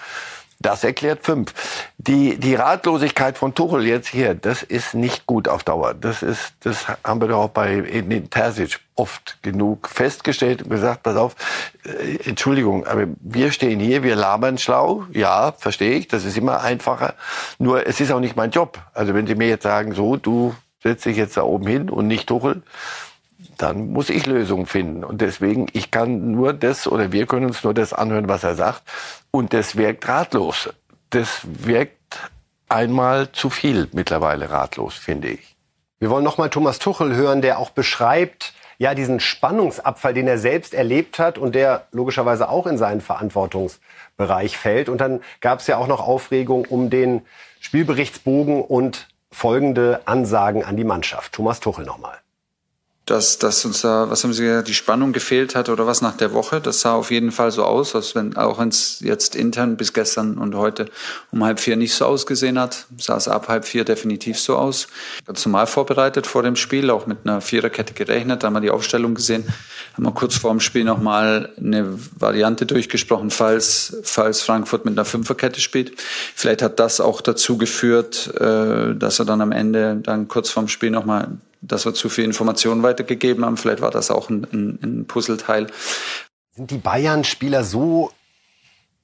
das 0.61 0.83
erklärt 0.83 1.25
fünf. 1.25 1.55
Die, 1.99 2.37
die 2.37 2.55
Ratlosigkeit 2.55 3.39
von 3.39 3.55
Tuchel 3.55 3.87
jetzt 3.87 4.09
hier, 4.09 4.35
das 4.35 4.63
ist 4.63 4.95
nicht 4.95 5.27
gut 5.27 5.47
auf 5.47 5.63
Dauer. 5.63 5.95
Das 5.95 6.23
ist, 6.23 6.55
das 6.61 6.87
haben 7.05 7.21
wir 7.21 7.29
doch 7.29 7.45
auch 7.45 7.51
bei 7.51 7.83
Terzic 8.31 8.81
oft 8.97 9.39
genug 9.43 9.89
festgestellt 9.89 10.63
und 10.63 10.71
gesagt, 10.71 11.05
pass 11.05 11.17
auf, 11.17 11.37
äh, 11.85 12.29
Entschuldigung, 12.29 12.87
aber 12.87 13.07
wir 13.21 13.53
stehen 13.53 13.79
hier, 13.79 14.03
wir 14.03 14.17
labern 14.17 14.59
schlau. 14.59 15.05
Ja, 15.13 15.53
verstehe 15.53 15.97
ich, 15.97 16.09
das 16.09 16.25
ist 16.25 16.37
immer 16.37 16.61
einfacher. 16.61 17.15
Nur 17.59 17.87
es 17.87 18.01
ist 18.01 18.11
auch 18.11 18.21
nicht 18.21 18.37
mein 18.37 18.51
Job. 18.51 18.79
Also 18.95 19.15
wenn 19.15 19.27
Sie 19.29 19.37
mir 19.37 19.49
jetzt 19.49 19.63
sagen, 19.63 19.95
so, 19.95 20.17
du 20.17 20.55
setzt 20.83 21.05
dich 21.05 21.17
jetzt 21.17 21.37
da 21.37 21.43
oben 21.43 21.67
hin 21.67 21.91
und 21.91 22.09
nicht 22.09 22.29
Tuchel, 22.29 22.63
dann 23.59 23.93
muss 23.93 24.09
ich 24.09 24.27
Lösungen 24.27 24.67
finden. 24.67 25.05
Und 25.05 25.21
deswegen, 25.21 25.67
ich 25.73 25.91
kann 25.91 26.31
nur 26.31 26.53
das 26.53 26.87
oder 26.87 27.13
wir 27.13 27.27
können 27.27 27.47
uns 27.47 27.65
nur 27.65 27.75
das 27.75 27.93
anhören, 27.93 28.29
was 28.29 28.45
er 28.45 28.55
sagt. 28.55 28.83
Und 29.31 29.53
das 29.53 29.77
wirkt 29.77 30.09
ratlos. 30.09 30.71
Das 31.11 31.41
wirkt 31.45 31.97
einmal 32.69 33.33
zu 33.33 33.51
viel 33.51 33.89
mittlerweile 33.93 34.51
ratlos, 34.51 34.95
finde 34.95 35.29
ich. 35.29 35.57
Wir 35.99 36.11
wollen 36.11 36.25
nochmal 36.25 36.51
Thomas 36.51 36.79
Tuchel 36.79 37.15
hören, 37.15 37.43
der 37.43 37.59
auch 37.59 37.71
beschreibt, 37.71 38.55
ja, 38.81 38.95
diesen 38.95 39.19
Spannungsabfall, 39.19 40.15
den 40.15 40.29
er 40.29 40.39
selbst 40.39 40.73
erlebt 40.73 41.19
hat 41.19 41.37
und 41.37 41.57
der 41.57 41.89
logischerweise 41.91 42.49
auch 42.49 42.69
in 42.69 42.79
seinen 42.79 43.01
Verantwortungsbereich 43.01 44.57
fällt. 44.57 44.89
Und 44.89 45.01
dann 45.01 45.21
gab 45.41 45.59
es 45.59 45.67
ja 45.67 45.79
auch 45.79 45.89
noch 45.89 46.07
Aufregung 46.07 46.65
um 46.65 46.89
den 46.89 47.23
Spielberichtsbogen 47.59 48.63
und 48.63 49.09
folgende 49.33 50.03
Ansagen 50.05 50.65
an 50.65 50.77
die 50.77 50.85
Mannschaft. 50.85 51.33
Thomas 51.33 51.59
Tuchel 51.59 51.85
nochmal 51.85 52.19
dass, 53.11 53.39
dass 53.39 53.65
uns 53.65 53.81
da, 53.81 54.11
was 54.11 54.23
haben 54.23 54.33
Sie 54.33 54.43
gesagt, 54.43 54.69
die 54.69 54.75
Spannung 54.75 55.13
gefehlt 55.13 55.55
hat 55.55 55.69
oder 55.69 55.87
was 55.87 56.03
nach 56.03 56.17
der 56.17 56.33
Woche. 56.33 56.61
Das 56.61 56.81
sah 56.81 56.93
auf 56.93 57.11
jeden 57.11 57.33
Fall 57.33 57.51
so 57.51 57.65
aus, 57.65 57.95
als 57.95 58.15
wenn, 58.15 58.37
auch 58.37 58.59
wenn 58.59 58.69
es 58.69 59.01
jetzt 59.01 59.35
intern 59.35 59.77
bis 59.77 59.93
gestern 59.93 60.37
und 60.37 60.55
heute 60.55 60.87
um 61.33 61.43
halb 61.45 61.59
vier 61.61 61.77
nicht 61.77 61.95
so 61.95 62.05
ausgesehen 62.05 62.59
hat, 62.59 62.87
sah 62.99 63.17
es 63.17 63.27
ab 63.29 63.49
halb 63.49 63.65
vier 63.65 63.85
definitiv 63.85 64.39
so 64.39 64.57
aus. 64.57 64.89
Ganz 65.27 65.45
normal 65.47 65.67
vorbereitet 65.67 66.27
vor 66.27 66.43
dem 66.43 66.57
Spiel, 66.57 66.91
auch 66.91 67.07
mit 67.07 67.19
einer 67.25 67.41
Viererkette 67.41 67.95
gerechnet, 67.95 68.43
da 68.43 68.49
haben 68.49 68.55
wir 68.55 68.61
die 68.61 68.71
Aufstellung 68.71 69.15
gesehen, 69.15 69.45
haben 69.95 70.05
wir 70.05 70.13
kurz 70.13 70.37
vor 70.37 70.51
dem 70.51 70.61
Spiel 70.61 70.85
nochmal 70.85 71.51
eine 71.57 71.99
Variante 72.19 72.67
durchgesprochen, 72.67 73.31
falls, 73.31 73.97
falls 74.03 74.43
Frankfurt 74.43 74.85
mit 74.85 74.93
einer 74.93 75.05
Fünferkette 75.05 75.61
spielt. 75.61 75.93
Vielleicht 76.35 76.63
hat 76.63 76.79
das 76.79 77.01
auch 77.01 77.21
dazu 77.21 77.57
geführt, 77.57 78.35
äh, 78.39 78.95
dass 78.95 79.19
er 79.19 79.25
dann 79.25 79.41
am 79.41 79.53
Ende 79.53 79.97
dann 80.03 80.29
kurz 80.29 80.51
vorm 80.51 80.69
Spiel 80.69 80.91
nochmal 80.91 81.39
dass 81.61 81.85
wir 81.85 81.95
zu 81.95 82.09
viel 82.09 82.25
Informationen 82.25 82.83
weitergegeben 82.83 83.45
haben. 83.45 83.57
Vielleicht 83.57 83.81
war 83.81 83.91
das 83.91 84.11
auch 84.11 84.31
ein, 84.31 84.47
ein, 84.53 84.79
ein 84.83 85.07
Puzzleteil. 85.07 85.69
Sind 86.53 86.71
die 86.71 86.79
Bayern-Spieler 86.79 87.65
so 87.65 88.13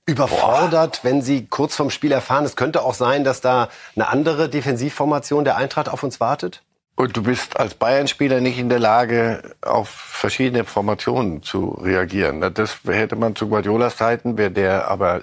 überfordert, 0.06 1.00
Boah. 1.02 1.08
wenn 1.08 1.22
sie 1.22 1.46
kurz 1.46 1.76
vorm 1.76 1.90
Spiel 1.90 2.12
erfahren, 2.12 2.44
es 2.44 2.56
könnte 2.56 2.82
auch 2.82 2.94
sein, 2.94 3.24
dass 3.24 3.40
da 3.40 3.68
eine 3.96 4.08
andere 4.08 4.48
Defensivformation 4.48 5.44
der 5.44 5.56
Eintracht 5.56 5.88
auf 5.88 6.02
uns 6.02 6.20
wartet? 6.20 6.62
Und 6.96 7.16
du 7.16 7.24
bist 7.24 7.58
als 7.58 7.74
Bayern-Spieler 7.74 8.40
nicht 8.40 8.58
in 8.58 8.68
der 8.68 8.78
Lage, 8.78 9.42
auf 9.62 9.88
verschiedene 9.88 10.64
Formationen 10.64 11.42
zu 11.42 11.70
reagieren. 11.70 12.40
Das 12.54 12.78
hätte 12.86 13.16
man 13.16 13.34
zu 13.34 13.48
Guardiolas 13.48 13.96
Zeiten, 13.96 14.38
wäre 14.38 14.52
der 14.52 14.88
aber 14.88 15.22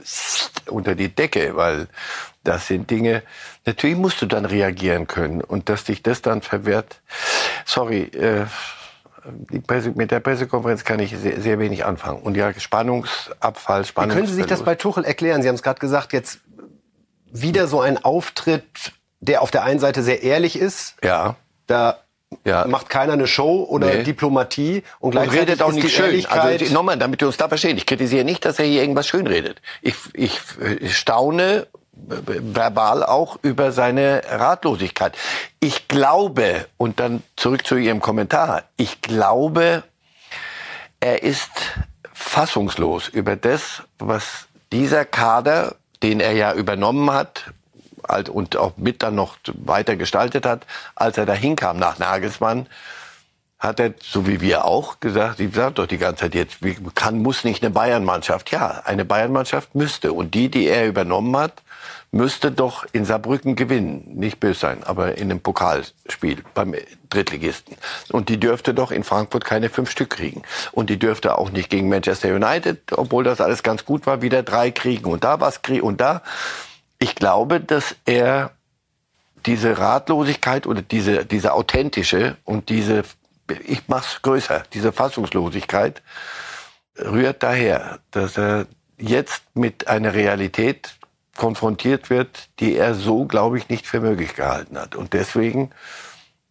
unter 0.67 0.95
die 0.95 1.07
Decke, 1.07 1.55
weil 1.55 1.87
das 2.43 2.67
sind 2.67 2.89
Dinge, 2.89 3.23
natürlich 3.65 3.95
musst 3.95 4.21
du 4.21 4.25
dann 4.25 4.45
reagieren 4.45 5.07
können. 5.07 5.41
Und 5.41 5.69
dass 5.69 5.85
dich 5.85 6.03
das 6.03 6.21
dann 6.21 6.41
verwehrt, 6.41 7.01
sorry, 7.65 8.03
äh, 8.03 8.45
Presse, 9.67 9.91
mit 9.91 10.11
der 10.11 10.19
Pressekonferenz 10.19 10.83
kann 10.83 10.99
ich 10.99 11.15
sehr, 11.15 11.39
sehr, 11.39 11.59
wenig 11.59 11.85
anfangen. 11.85 12.21
Und 12.21 12.35
ja, 12.35 12.51
Spannungsabfall. 12.59 13.85
Wie 13.85 14.07
können 14.07 14.27
Sie 14.27 14.33
sich 14.33 14.47
das 14.47 14.63
bei 14.63 14.75
Tuchel 14.75 15.05
erklären? 15.05 15.41
Sie 15.43 15.47
haben 15.47 15.55
es 15.55 15.63
gerade 15.63 15.79
gesagt, 15.79 16.11
jetzt 16.11 16.39
wieder 17.31 17.67
so 17.67 17.81
ein 17.81 18.03
Auftritt, 18.03 18.93
der 19.19 19.43
auf 19.43 19.51
der 19.51 19.63
einen 19.63 19.79
Seite 19.79 20.01
sehr 20.01 20.23
ehrlich 20.23 20.57
ist. 20.57 20.95
Ja. 21.03 21.35
Da 21.71 21.99
ja. 22.45 22.65
macht 22.67 22.89
keiner 22.89 23.13
eine 23.13 23.27
Show 23.27 23.65
oder 23.69 23.87
nee. 23.87 24.03
Diplomatie 24.03 24.83
und 24.99 25.11
gleichzeitig 25.11 25.39
und 25.41 25.47
redet 25.49 25.61
auch 25.61 25.71
nicht 25.71 25.89
schön. 25.89 26.25
Also 26.25 26.73
nochmal, 26.73 26.97
damit 26.97 27.21
wir 27.21 27.27
uns 27.27 27.37
da 27.37 27.47
verstehen. 27.47 27.77
Ich 27.77 27.85
kritisiere 27.85 28.25
nicht, 28.25 28.45
dass 28.45 28.59
er 28.59 28.65
hier 28.65 28.81
irgendwas 28.81 29.07
schön 29.07 29.27
redet. 29.27 29.61
Ich, 29.81 29.95
ich 30.13 30.39
staune 30.89 31.67
verbal 31.93 33.03
auch 33.03 33.37
über 33.41 33.71
seine 33.71 34.21
Ratlosigkeit. 34.27 35.15
Ich 35.59 35.87
glaube, 35.87 36.65
und 36.77 36.99
dann 36.99 37.21
zurück 37.35 37.65
zu 37.65 37.75
Ihrem 37.75 38.01
Kommentar, 38.01 38.63
ich 38.77 39.01
glaube, 39.01 39.83
er 40.99 41.23
ist 41.23 41.51
fassungslos 42.13 43.07
über 43.07 43.35
das, 43.35 43.83
was 43.99 44.47
dieser 44.71 45.05
Kader, 45.05 45.75
den 46.01 46.19
er 46.19 46.31
ja 46.33 46.53
übernommen 46.53 47.11
hat, 47.11 47.45
und 48.29 48.57
auch 48.57 48.73
mit 48.77 49.03
dann 49.03 49.15
noch 49.15 49.37
weiter 49.53 49.95
gestaltet 49.95 50.45
hat, 50.45 50.65
als 50.95 51.17
er 51.17 51.25
da 51.25 51.33
hinkam 51.33 51.77
nach 51.77 51.99
Nagelsmann, 51.99 52.67
hat 53.61 53.79
er, 53.79 53.93
so 54.01 54.25
wie 54.25 54.41
wir 54.41 54.65
auch, 54.65 54.99
gesagt, 54.99 55.39
ich 55.39 55.53
sage 55.53 55.75
doch 55.75 55.85
die 55.85 55.99
ganze 55.99 56.23
Zeit 56.23 56.33
jetzt, 56.33 56.57
kann, 56.95 57.19
muss 57.19 57.43
nicht 57.43 57.63
eine 57.63 57.69
Bayern-Mannschaft. 57.69 58.49
Ja, 58.49 58.81
eine 58.85 59.05
Bayern-Mannschaft 59.05 59.75
müsste. 59.75 60.13
Und 60.13 60.33
die, 60.33 60.49
die 60.49 60.65
er 60.65 60.87
übernommen 60.87 61.37
hat, 61.37 61.61
müsste 62.11 62.51
doch 62.51 62.87
in 62.91 63.05
Saarbrücken 63.05 63.55
gewinnen. 63.55 64.03
Nicht 64.15 64.39
böse 64.39 64.59
sein, 64.59 64.83
aber 64.83 65.17
in 65.19 65.29
einem 65.29 65.41
Pokalspiel 65.41 66.43
beim 66.55 66.73
Drittligisten. 67.11 67.77
Und 68.11 68.29
die 68.29 68.39
dürfte 68.39 68.73
doch 68.73 68.89
in 68.89 69.03
Frankfurt 69.03 69.45
keine 69.45 69.69
fünf 69.69 69.91
Stück 69.91 70.09
kriegen. 70.09 70.41
Und 70.71 70.89
die 70.89 70.97
dürfte 70.97 71.37
auch 71.37 71.51
nicht 71.51 71.69
gegen 71.69 71.87
Manchester 71.87 72.33
United, 72.33 72.93
obwohl 72.93 73.23
das 73.23 73.41
alles 73.41 73.61
ganz 73.61 73.85
gut 73.85 74.07
war, 74.07 74.23
wieder 74.23 74.41
drei 74.41 74.71
kriegen. 74.71 75.05
Und 75.05 75.23
da 75.23 75.39
was 75.39 75.61
kriegen. 75.61 75.83
Und 75.83 76.01
da, 76.01 76.23
ich 77.01 77.15
glaube, 77.15 77.59
dass 77.59 77.95
er 78.05 78.51
diese 79.47 79.79
Ratlosigkeit 79.79 80.67
oder 80.67 80.83
diese, 80.83 81.25
diese 81.25 81.53
authentische 81.53 82.37
und 82.45 82.69
diese, 82.69 83.01
ich 83.65 83.87
mach's 83.87 84.21
größer, 84.21 84.63
diese 84.71 84.91
Fassungslosigkeit 84.91 86.03
rührt 86.99 87.41
daher, 87.41 87.99
dass 88.11 88.37
er 88.37 88.67
jetzt 88.99 89.41
mit 89.55 89.87
einer 89.87 90.13
Realität 90.13 90.93
konfrontiert 91.35 92.11
wird, 92.11 92.49
die 92.59 92.75
er 92.75 92.93
so, 92.93 93.25
glaube 93.25 93.57
ich, 93.57 93.67
nicht 93.67 93.87
für 93.87 93.99
möglich 93.99 94.35
gehalten 94.35 94.77
hat. 94.77 94.95
Und 94.95 95.13
deswegen 95.13 95.71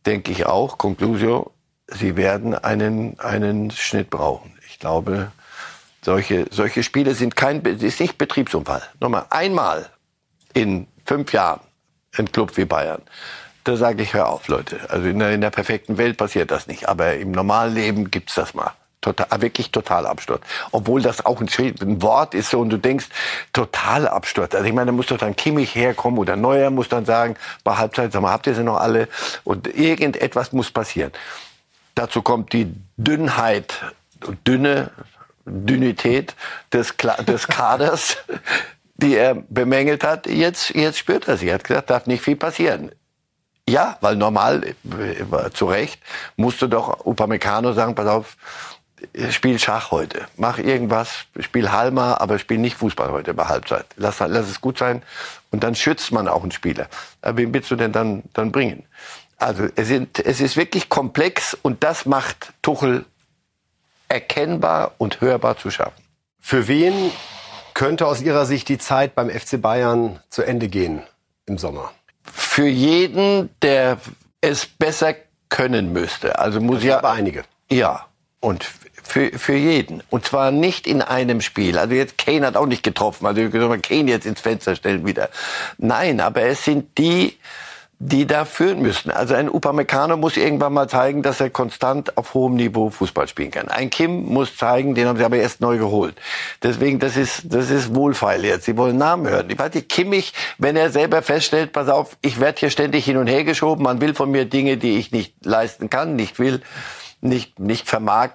denke 0.04 0.32
ich 0.32 0.46
auch, 0.46 0.78
Conclusio, 0.78 1.52
sie 1.86 2.16
werden 2.16 2.56
einen, 2.56 3.20
einen 3.20 3.70
Schnitt 3.70 4.10
brauchen. 4.10 4.58
Ich 4.68 4.80
glaube, 4.80 5.30
solche, 6.02 6.46
solche 6.50 6.82
Spiele 6.82 7.14
sind 7.14 7.36
kein, 7.36 7.62
ist 7.62 8.00
nicht 8.00 8.18
Betriebsunfall. 8.18 8.82
Nochmal, 8.98 9.26
einmal 9.30 9.90
in 10.54 10.86
fünf 11.04 11.32
Jahren 11.32 11.60
ein 12.16 12.30
Club 12.30 12.56
wie 12.56 12.64
Bayern. 12.64 13.02
Da 13.64 13.76
sage 13.76 14.02
ich, 14.02 14.14
hör 14.14 14.28
auf, 14.28 14.48
Leute. 14.48 14.78
Also 14.88 15.08
in 15.08 15.18
der, 15.18 15.32
in 15.32 15.40
der 15.40 15.50
perfekten 15.50 15.98
Welt 15.98 16.16
passiert 16.16 16.50
das 16.50 16.66
nicht. 16.66 16.88
Aber 16.88 17.14
im 17.14 17.30
normalen 17.30 17.74
Leben 17.74 18.10
gibt's 18.10 18.34
das 18.34 18.54
mal. 18.54 18.72
Total, 19.00 19.26
ah, 19.30 19.40
wirklich 19.40 19.70
Totalabsturz. 19.70 20.42
Obwohl 20.72 21.00
das 21.00 21.24
auch 21.24 21.40
ein, 21.40 21.48
ein, 21.58 22.02
Wort 22.02 22.34
ist 22.34 22.50
so 22.50 22.60
und 22.60 22.68
du 22.68 22.76
denkst, 22.76 23.06
Totalabsturz. 23.52 24.54
Also 24.54 24.66
ich 24.66 24.74
meine, 24.74 24.86
da 24.86 24.92
muss 24.92 25.06
doch 25.06 25.16
dann 25.16 25.36
Kimmich 25.36 25.74
herkommen 25.74 26.18
oder 26.18 26.36
Neuer 26.36 26.70
muss 26.70 26.90
dann 26.90 27.06
sagen, 27.06 27.36
bei 27.64 27.76
Halbzeit, 27.76 28.12
sag 28.12 28.20
mal, 28.20 28.30
habt 28.30 28.46
ihr 28.46 28.54
sie 28.54 28.62
noch 28.62 28.76
alle? 28.76 29.08
Und 29.44 29.74
irgendetwas 29.74 30.52
muss 30.52 30.70
passieren. 30.70 31.12
Dazu 31.94 32.20
kommt 32.20 32.52
die 32.52 32.74
Dünnheit, 32.98 33.74
dünne, 34.46 34.90
Dünität 35.46 36.34
des, 36.72 36.94
des 37.26 37.48
Kaders, 37.48 38.18
die 39.00 39.16
er 39.16 39.34
bemängelt 39.48 40.04
hat. 40.04 40.26
Jetzt, 40.26 40.70
jetzt 40.70 40.98
spürt 40.98 41.28
er 41.28 41.36
sie. 41.36 41.48
Er 41.48 41.54
hat 41.54 41.64
gesagt, 41.64 41.90
darf 41.90 42.06
nicht 42.06 42.22
viel 42.22 42.36
passieren. 42.36 42.92
Ja, 43.68 43.98
weil 44.00 44.16
normal, 44.16 44.64
äh, 44.64 45.50
zu 45.52 45.66
Recht, 45.66 46.00
musste 46.36 46.68
doch 46.68 47.06
Upamecano 47.06 47.72
sagen, 47.72 47.94
pass 47.94 48.06
auf, 48.06 48.36
spiel 49.30 49.58
Schach 49.58 49.90
heute. 49.90 50.26
Mach 50.36 50.58
irgendwas, 50.58 51.26
spiel 51.38 51.70
Halma, 51.70 52.14
aber 52.18 52.38
spiel 52.38 52.58
nicht 52.58 52.76
Fußball 52.76 53.10
heute 53.10 53.32
bei 53.34 53.44
Halbzeit. 53.44 53.86
Lass, 53.96 54.18
lass 54.18 54.48
es 54.48 54.60
gut 54.60 54.78
sein. 54.78 55.02
Und 55.50 55.62
dann 55.62 55.74
schützt 55.74 56.12
man 56.12 56.28
auch 56.28 56.42
einen 56.42 56.52
Spieler. 56.52 56.88
Wen 57.22 57.54
willst 57.54 57.70
du 57.70 57.76
denn 57.76 57.92
dann, 57.92 58.22
dann 58.32 58.52
bringen? 58.52 58.84
Also 59.36 59.68
es, 59.74 59.88
sind, 59.88 60.18
es 60.18 60.40
ist 60.40 60.56
wirklich 60.56 60.88
komplex 60.88 61.56
und 61.62 61.82
das 61.82 62.04
macht 62.04 62.52
Tuchel 62.60 63.06
erkennbar 64.08 64.92
und 64.98 65.20
hörbar 65.20 65.56
zu 65.56 65.70
schaffen. 65.70 66.02
Für 66.40 66.68
wen 66.68 67.10
könnte 67.80 68.06
aus 68.06 68.20
Ihrer 68.20 68.44
Sicht 68.44 68.68
die 68.68 68.76
Zeit 68.76 69.14
beim 69.14 69.30
FC 69.30 69.58
Bayern 69.58 70.20
zu 70.28 70.42
Ende 70.42 70.68
gehen 70.68 71.02
im 71.46 71.56
Sommer? 71.56 71.90
Für 72.24 72.66
jeden, 72.66 73.48
der 73.62 73.96
es 74.42 74.66
besser 74.66 75.14
können 75.48 75.94
müsste. 75.94 76.38
Also 76.38 76.60
muss 76.60 76.84
ja. 76.84 76.98
Aber 76.98 77.12
einige. 77.12 77.42
Ja. 77.70 78.04
Und 78.38 78.64
für, 79.02 79.30
für 79.30 79.54
jeden. 79.54 80.02
Und 80.10 80.26
zwar 80.26 80.50
nicht 80.50 80.86
in 80.86 81.00
einem 81.00 81.40
Spiel. 81.40 81.78
Also 81.78 81.94
jetzt 81.94 82.18
Kane 82.18 82.46
hat 82.46 82.56
auch 82.58 82.66
nicht 82.66 82.82
getroffen. 82.82 83.24
Also 83.24 83.40
wir 83.40 83.48
können 83.48 83.80
Kane 83.80 84.10
jetzt 84.10 84.26
ins 84.26 84.42
Fenster 84.42 84.76
stellen 84.76 85.06
wieder. 85.06 85.30
Nein, 85.78 86.20
aber 86.20 86.42
es 86.42 86.62
sind 86.62 86.98
die, 86.98 87.38
die 88.02 88.26
da 88.26 88.46
führen 88.46 88.80
müssen. 88.80 89.10
Also 89.10 89.34
ein 89.34 89.50
Upamecano 89.50 90.16
muss 90.16 90.38
irgendwann 90.38 90.72
mal 90.72 90.88
zeigen, 90.88 91.22
dass 91.22 91.38
er 91.38 91.50
konstant 91.50 92.16
auf 92.16 92.32
hohem 92.32 92.54
Niveau 92.54 92.88
Fußball 92.88 93.28
spielen 93.28 93.50
kann. 93.50 93.68
Ein 93.68 93.90
Kim 93.90 94.24
muss 94.24 94.56
zeigen, 94.56 94.94
den 94.94 95.06
haben 95.06 95.18
sie 95.18 95.24
aber 95.24 95.36
erst 95.36 95.60
neu 95.60 95.76
geholt. 95.76 96.16
Deswegen, 96.62 96.98
das 96.98 97.18
ist, 97.18 97.42
das 97.52 97.68
ist 97.68 97.94
wohlfeil 97.94 98.42
jetzt. 98.46 98.64
Sie 98.64 98.78
wollen 98.78 98.96
Namen 98.96 99.28
hören. 99.28 99.50
Ich 99.50 99.58
weiß 99.58 99.74
nicht, 99.74 99.90
Kimmich, 99.90 100.32
wenn 100.56 100.76
er 100.76 100.90
selber 100.90 101.20
feststellt, 101.20 101.74
pass 101.74 101.90
auf, 101.90 102.16
ich 102.22 102.40
werde 102.40 102.60
hier 102.60 102.70
ständig 102.70 103.04
hin 103.04 103.18
und 103.18 103.26
her 103.26 103.44
geschoben, 103.44 103.84
man 103.84 104.00
will 104.00 104.14
von 104.14 104.30
mir 104.30 104.46
Dinge, 104.46 104.78
die 104.78 104.96
ich 104.96 105.12
nicht 105.12 105.44
leisten 105.44 105.90
kann, 105.90 106.16
nicht 106.16 106.38
will, 106.38 106.62
nicht, 107.20 107.58
nicht 107.58 107.86
vermag, 107.86 108.30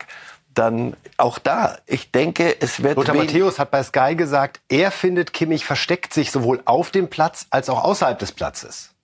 dann 0.54 0.96
auch 1.18 1.40
da, 1.40 1.80
ich 1.88 2.12
denke, 2.12 2.56
es 2.62 2.84
wird. 2.84 2.98
Lothar 2.98 3.16
Matthäus 3.16 3.58
hat 3.58 3.72
bei 3.72 3.82
Sky 3.82 4.16
gesagt, 4.16 4.62
er 4.70 4.92
findet, 4.92 5.34
Kimmich 5.34 5.66
versteckt 5.66 6.14
sich 6.14 6.30
sowohl 6.30 6.62
auf 6.66 6.92
dem 6.92 7.10
Platz 7.10 7.48
als 7.50 7.68
auch 7.68 7.84
außerhalb 7.84 8.20
des 8.20 8.32
Platzes 8.32 8.95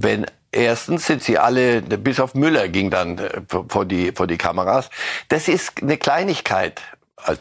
wenn 0.00 0.26
erstens 0.50 1.06
sind 1.06 1.22
sie 1.22 1.38
alle, 1.38 1.82
bis 1.82 2.18
auf 2.18 2.34
Müller 2.34 2.68
ging 2.68 2.90
dann 2.90 3.18
äh, 3.18 3.42
vor 3.68 3.84
die, 3.84 4.12
vor 4.12 4.26
die 4.26 4.38
Kameras. 4.38 4.88
Das 5.28 5.48
ist 5.48 5.82
eine 5.82 5.98
Kleinigkeit. 5.98 6.80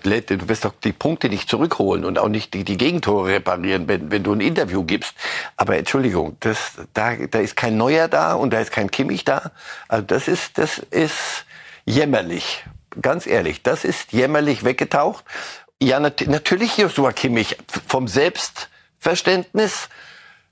Du 0.03 0.47
wirst 0.47 0.65
doch 0.65 0.73
die 0.83 0.93
Punkte 0.93 1.27
nicht 1.27 1.49
zurückholen 1.49 2.05
und 2.05 2.19
auch 2.19 2.27
nicht 2.27 2.53
die, 2.53 2.63
die 2.63 2.77
Gegentore 2.77 3.29
reparieren, 3.29 3.87
wenn, 3.87 4.11
wenn 4.11 4.21
du 4.21 4.31
ein 4.33 4.41
Interview 4.41 4.83
gibst. 4.83 5.15
Aber 5.57 5.75
Entschuldigung, 5.75 6.37
das, 6.39 6.73
da, 6.93 7.15
da 7.15 7.39
ist 7.39 7.55
kein 7.55 7.77
Neuer 7.77 8.07
da 8.07 8.35
und 8.35 8.53
da 8.53 8.59
ist 8.59 8.71
kein 8.71 8.91
Kimmich 8.91 9.25
da. 9.25 9.49
Also 9.87 10.05
das 10.05 10.27
ist, 10.27 10.59
das 10.59 10.77
ist 10.77 11.45
jämmerlich. 11.85 12.63
Ganz 13.01 13.25
ehrlich, 13.25 13.63
das 13.63 13.83
ist 13.83 14.13
jämmerlich 14.13 14.63
weggetaucht. 14.63 15.23
Ja, 15.81 15.99
nat 15.99 16.27
natürlich 16.27 16.77
Joshua 16.77 17.11
Kimmich 17.11 17.57
vom 17.87 18.07
Selbstverständnis 18.07 19.89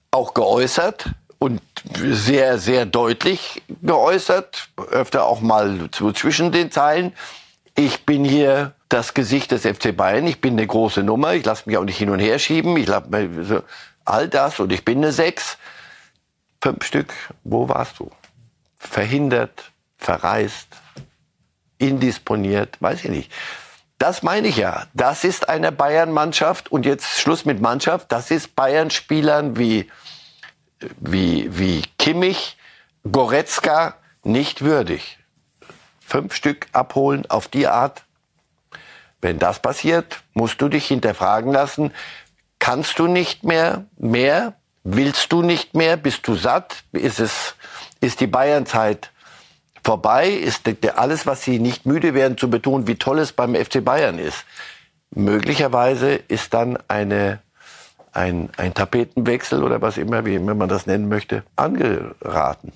auch 0.10 0.34
geäußert 0.34 1.06
und 1.40 1.62
sehr, 1.96 2.60
sehr 2.60 2.86
deutlich 2.86 3.64
geäußert, 3.82 4.70
öfter 4.92 5.26
auch 5.26 5.42
mal 5.42 5.90
so 5.96 6.12
zwischen 6.12 6.52
den 6.52 6.70
Zeilen. 6.70 7.14
Ich 7.76 8.06
bin 8.06 8.26
hier 8.26 8.74
das 8.90 9.14
Gesicht 9.14 9.52
des 9.52 9.66
FC 9.66 9.96
Bayern, 9.96 10.28
ich 10.28 10.42
bin 10.42 10.54
eine 10.54 10.68
große 10.68 11.02
Nummer, 11.02 11.34
ich 11.34 11.46
lasse 11.46 11.64
mich 11.66 11.78
auch 11.78 11.86
nicht 11.86 11.98
hin 11.98 12.10
und 12.10 12.20
her 12.20 12.40
schieben, 12.40 12.76
ich 12.76 12.88
lasse 12.88 13.64
all 14.04 14.28
das 14.28 14.60
und 14.60 14.72
ich 14.74 14.84
bin 14.84 14.98
eine 14.98 15.14
Sechs. 15.14 15.58
Fünf 16.62 16.84
Stück, 16.84 17.14
wo 17.46 17.70
warst 17.70 18.00
du? 18.00 18.12
Verhindert, 18.76 19.72
verreist, 19.98 20.68
indisponiert, 21.78 22.82
weiß 22.82 23.06
ich 23.06 23.12
nicht. 23.12 23.32
Das 23.98 24.24
meine 24.24 24.48
ich 24.48 24.58
ja. 24.58 24.88
Das 24.94 25.24
ist 25.24 25.48
eine 25.48 25.72
Bayern-Mannschaft 25.72 26.72
und 26.72 26.86
jetzt 26.86 27.20
Schluss 27.20 27.46
mit 27.46 27.62
Mannschaft. 27.62 28.12
Das 28.12 28.32
ist 28.32 28.56
Bayern-Spielern 28.56 29.58
wie 29.58 29.90
wie, 31.00 31.58
wie 31.58 31.84
Kimmich, 31.98 32.58
Goretzka 33.10 33.96
nicht 34.24 34.62
würdig. 34.62 35.18
Fünf 36.00 36.34
Stück 36.34 36.68
abholen 36.72 37.30
auf 37.30 37.48
die 37.48 37.68
Art. 37.68 38.04
Wenn 39.22 39.40
das 39.40 39.62
passiert, 39.62 40.22
musst 40.34 40.62
du 40.62 40.70
dich 40.70 40.88
hinterfragen 40.88 41.52
lassen, 41.52 41.92
kannst 42.58 43.00
du 43.00 43.08
nicht 43.08 43.44
mehr, 43.44 43.86
mehr, 43.98 44.54
willst 44.84 45.32
du 45.32 45.42
nicht 45.42 45.76
mehr, 45.76 45.98
bist 45.98 46.28
du 46.28 46.36
satt, 46.36 46.84
ist 46.94 47.20
es, 47.20 47.56
ist 48.00 48.22
die 48.22 48.28
Bayernzeit 48.28 49.12
vorbei, 49.84 50.30
ist 50.30 50.70
alles, 50.96 51.26
was 51.26 51.44
sie 51.44 51.60
nicht 51.60 51.86
müde 51.86 52.14
werden 52.14 52.38
zu 52.38 52.50
betonen, 52.50 52.88
wie 52.88 52.96
toll 52.96 53.20
es 53.20 53.34
beim 53.34 53.56
FC 53.56 53.84
Bayern 53.84 54.20
ist. 54.20 54.46
Möglicherweise 55.12 56.14
ist 56.16 56.54
dann 56.54 56.78
eine 56.88 57.42
ein, 58.20 58.50
ein 58.58 58.74
Tapetenwechsel 58.74 59.64
oder 59.64 59.82
was 59.82 59.98
immer, 59.98 60.26
wie 60.26 60.36
immer 60.36 60.54
man 60.54 60.68
das 60.68 60.86
nennen 60.86 61.08
möchte, 61.08 61.44
angeraten. 61.56 62.74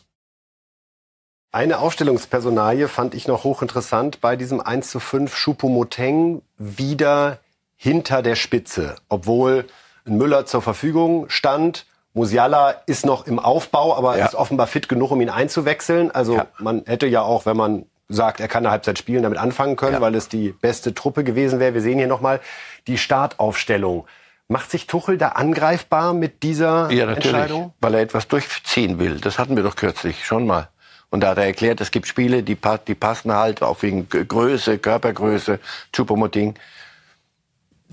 Eine 1.52 1.80
Aufstellungspersonalie 1.80 2.88
fand 2.88 3.14
ich 3.14 3.28
noch 3.28 3.44
hochinteressant 3.44 4.22
bei 4.22 4.38
diesem 4.38 4.62
1 4.62 4.90
zu 4.90 5.00
5 5.00 5.36
Schupomoteng 5.36 6.42
wieder 6.58 7.40
hinter 7.76 8.22
der 8.22 8.36
Spitze, 8.36 8.96
obwohl 9.10 9.66
Müller 10.06 10.46
zur 10.46 10.62
Verfügung 10.62 11.30
stand. 11.30 11.86
Musiala 12.14 12.72
ist 12.86 13.06
noch 13.06 13.28
im 13.28 13.38
Aufbau, 13.38 13.96
aber 13.96 14.18
ja. 14.18 14.26
ist 14.26 14.36
offenbar 14.36 14.68
fit 14.68 14.88
genug, 14.88 15.12
um 15.12 15.20
ihn 15.20 15.30
einzuwechseln. 15.30 16.10
Also 16.10 16.38
ja. 16.38 16.48
man 16.58 16.84
hätte 16.86 17.08
ja 17.08 17.22
auch, 17.22 17.46
wenn 17.46 17.58
man 17.58 17.86
sagt, 18.08 18.40
er 18.40 18.48
kann 18.48 18.64
eine 18.64 18.72
Halbzeit 18.72 18.98
spielen, 18.98 19.24
damit 19.24 19.40
anfangen 19.40 19.76
können, 19.76 19.96
ja. 19.96 20.02
weil 20.02 20.16
es 20.16 20.30
die 20.30 20.50
beste 20.50 20.94
Truppe 20.94 21.24
gewesen 21.24 21.60
wäre. 21.60 21.74
Wir 21.74 21.82
sehen 21.82 21.98
hier 21.98 22.08
nochmal 22.08 22.40
die 22.88 22.98
Startaufstellung. 22.98 24.06
Macht 24.50 24.72
sich 24.72 24.88
Tuchel 24.88 25.18
da 25.18 25.30
angreifbar 25.30 26.14
mit 26.14 26.44
dieser 26.44 26.92
ja, 26.92 27.06
natürlich, 27.06 27.26
Entscheidung? 27.28 27.74
Weil 27.80 27.96
er 27.96 28.02
etwas 28.02 28.28
durchziehen 28.28 29.00
will. 29.00 29.20
Das 29.20 29.40
hatten 29.40 29.56
wir 29.56 29.64
doch 29.64 29.76
kürzlich 29.76 30.26
schon 30.26 30.46
mal. 30.46 30.70
Und 31.10 31.22
da 31.22 31.30
hat 31.30 31.38
er 31.38 31.46
erklärt, 31.46 31.80
es 31.80 31.92
gibt 31.92 32.08
Spiele, 32.08 32.42
die, 32.42 32.58
die 32.88 32.96
passen 32.96 33.32
halt 33.32 33.62
auch 33.62 33.84
wegen 33.84 34.10
Größe, 34.10 34.80
Körpergröße, 34.80 35.60
Chupomoting. 35.92 36.56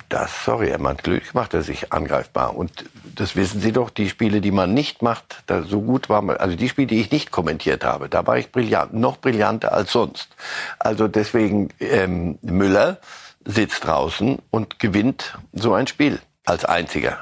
Das, 0.09 0.45
sorry, 0.45 0.71
er 0.71 0.81
macht 0.81 1.05
Glück, 1.05 1.35
macht 1.35 1.53
er 1.53 1.63
sich 1.63 1.93
angreifbar. 1.93 2.57
Und 2.57 2.87
das 3.15 3.37
wissen 3.37 3.61
Sie 3.61 3.73
doch, 3.73 3.91
die 3.91 4.09
Spiele, 4.09 4.41
die 4.41 4.51
man 4.51 4.73
nicht 4.73 5.03
macht, 5.03 5.43
da 5.47 5.63
so 5.63 5.83
gut 5.83 6.09
war 6.09 6.23
man, 6.23 6.39
also 6.39 6.57
die 6.57 6.71
Spiele, 6.71 6.87
die 6.87 7.01
ich 7.01 7.11
nicht 7.11 7.31
kommentiert 7.31 7.85
habe, 7.85 8.09
da 8.09 8.27
war 8.27 8.39
ich 8.39 8.51
brillant, 8.53 8.95
noch 8.95 9.19
brillanter 9.19 9.73
als 9.73 9.93
sonst. 9.93 10.31
Also 10.79 11.07
deswegen, 11.07 11.69
ähm, 11.79 12.39
Müller 12.41 12.99
sitzt 13.45 13.85
draußen 13.85 14.39
und 14.51 14.79
gewinnt 14.79 15.39
so 15.53 15.75
ein 15.75 15.87
Spiel 15.87 16.21
als 16.51 16.65
einziger. 16.65 17.19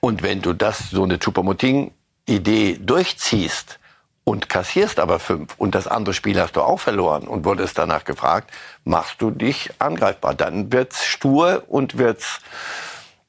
Und 0.00 0.22
wenn 0.22 0.40
du 0.40 0.52
das, 0.54 0.90
so 0.90 1.02
eine 1.02 1.18
Chupamoting-Idee 1.18 2.78
durchziehst 2.80 3.78
und 4.24 4.48
kassierst 4.48 4.98
aber 4.98 5.18
fünf 5.18 5.54
und 5.58 5.74
das 5.74 5.86
andere 5.86 6.14
Spiel 6.14 6.40
hast 6.40 6.56
du 6.56 6.62
auch 6.62 6.80
verloren 6.80 7.28
und 7.28 7.44
wurdest 7.44 7.76
danach 7.76 8.04
gefragt, 8.04 8.50
machst 8.84 9.20
du 9.20 9.30
dich 9.30 9.70
angreifbar. 9.78 10.34
Dann 10.34 10.72
wird's 10.72 11.04
stur 11.04 11.64
und 11.68 11.98
wird's, 11.98 12.40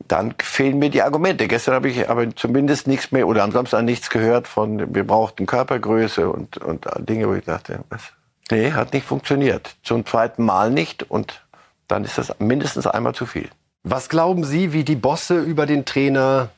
dann 0.07 0.35
fehlen 0.41 0.79
mir 0.79 0.89
die 0.89 1.01
Argumente. 1.01 1.47
Gestern 1.47 1.73
habe 1.73 1.89
ich 1.89 2.09
aber 2.09 2.33
zumindest 2.35 2.87
nichts 2.87 3.11
mehr 3.11 3.27
oder 3.27 3.43
am 3.43 3.51
Samstag 3.51 3.83
nichts 3.83 4.09
gehört 4.09 4.47
von, 4.47 4.93
wir 4.93 5.05
brauchten 5.05 5.45
Körpergröße 5.45 6.29
und, 6.29 6.57
und 6.57 6.85
Dinge, 6.99 7.27
wo 7.27 7.33
ich 7.33 7.45
dachte, 7.45 7.79
was? 7.89 8.01
Nee, 8.49 8.73
hat 8.73 8.93
nicht 8.93 9.05
funktioniert. 9.05 9.75
Zum 9.83 10.05
zweiten 10.05 10.43
Mal 10.43 10.71
nicht 10.71 11.03
und 11.03 11.41
dann 11.87 12.03
ist 12.03 12.17
das 12.17 12.33
mindestens 12.39 12.85
einmal 12.87 13.15
zu 13.15 13.25
viel. 13.25 13.49
Was 13.83 14.09
glauben 14.09 14.43
Sie, 14.43 14.73
wie 14.73 14.83
die 14.83 14.95
Bosse 14.95 15.39
über 15.39 15.65
den 15.65 15.85
Trainer 15.85 16.49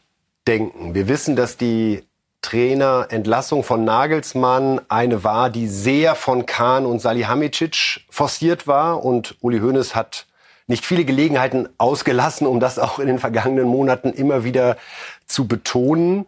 denken? 0.46 0.94
Wir 0.94 1.08
wissen, 1.08 1.38
dass 1.38 1.56
die 1.56 2.04
Trainerentlassung 2.42 3.64
von 3.64 3.86
Nagelsmann 3.86 4.82
eine 4.90 5.24
war, 5.24 5.50
die 5.50 5.68
sehr 5.68 6.16
von 6.16 6.46
Kahn 6.46 6.86
und 6.86 7.00
Salihamidzic 7.00 8.02
forciert 8.10 8.68
war. 8.68 9.06
Und 9.06 9.38
Uli 9.40 9.60
Hoeneß 9.60 9.96
hat 9.96 10.28
nicht 10.68 10.86
viele 10.86 11.06
Gelegenheiten 11.06 11.70
ausgelassen, 11.78 12.46
um 12.46 12.60
das 12.60 12.78
auch 12.78 13.00
in 13.00 13.08
den 13.08 13.20
vergangenen 13.20 13.68
Monaten 13.68 14.12
immer 14.12 14.44
wieder 14.44 14.76
zu 15.26 15.48
betonen. 15.48 16.26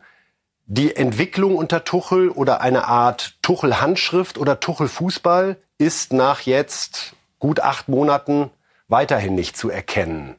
Die 0.66 0.96
Entwicklung 0.96 1.58
unter 1.58 1.84
Tuchel 1.84 2.30
oder 2.30 2.62
eine 2.62 2.88
Art 2.88 3.38
Tuchel-Handschrift 3.42 4.38
oder 4.38 4.62
Tuchel-Fußball 4.62 5.58
ist 5.78 6.14
nach 6.14 6.40
jetzt 6.40 7.18
gut 7.40 7.60
acht 7.60 7.90
Monaten 7.90 8.50
weiterhin 8.88 9.36
nicht 9.36 9.58
zu 9.58 9.70
erkennen. 9.70 10.38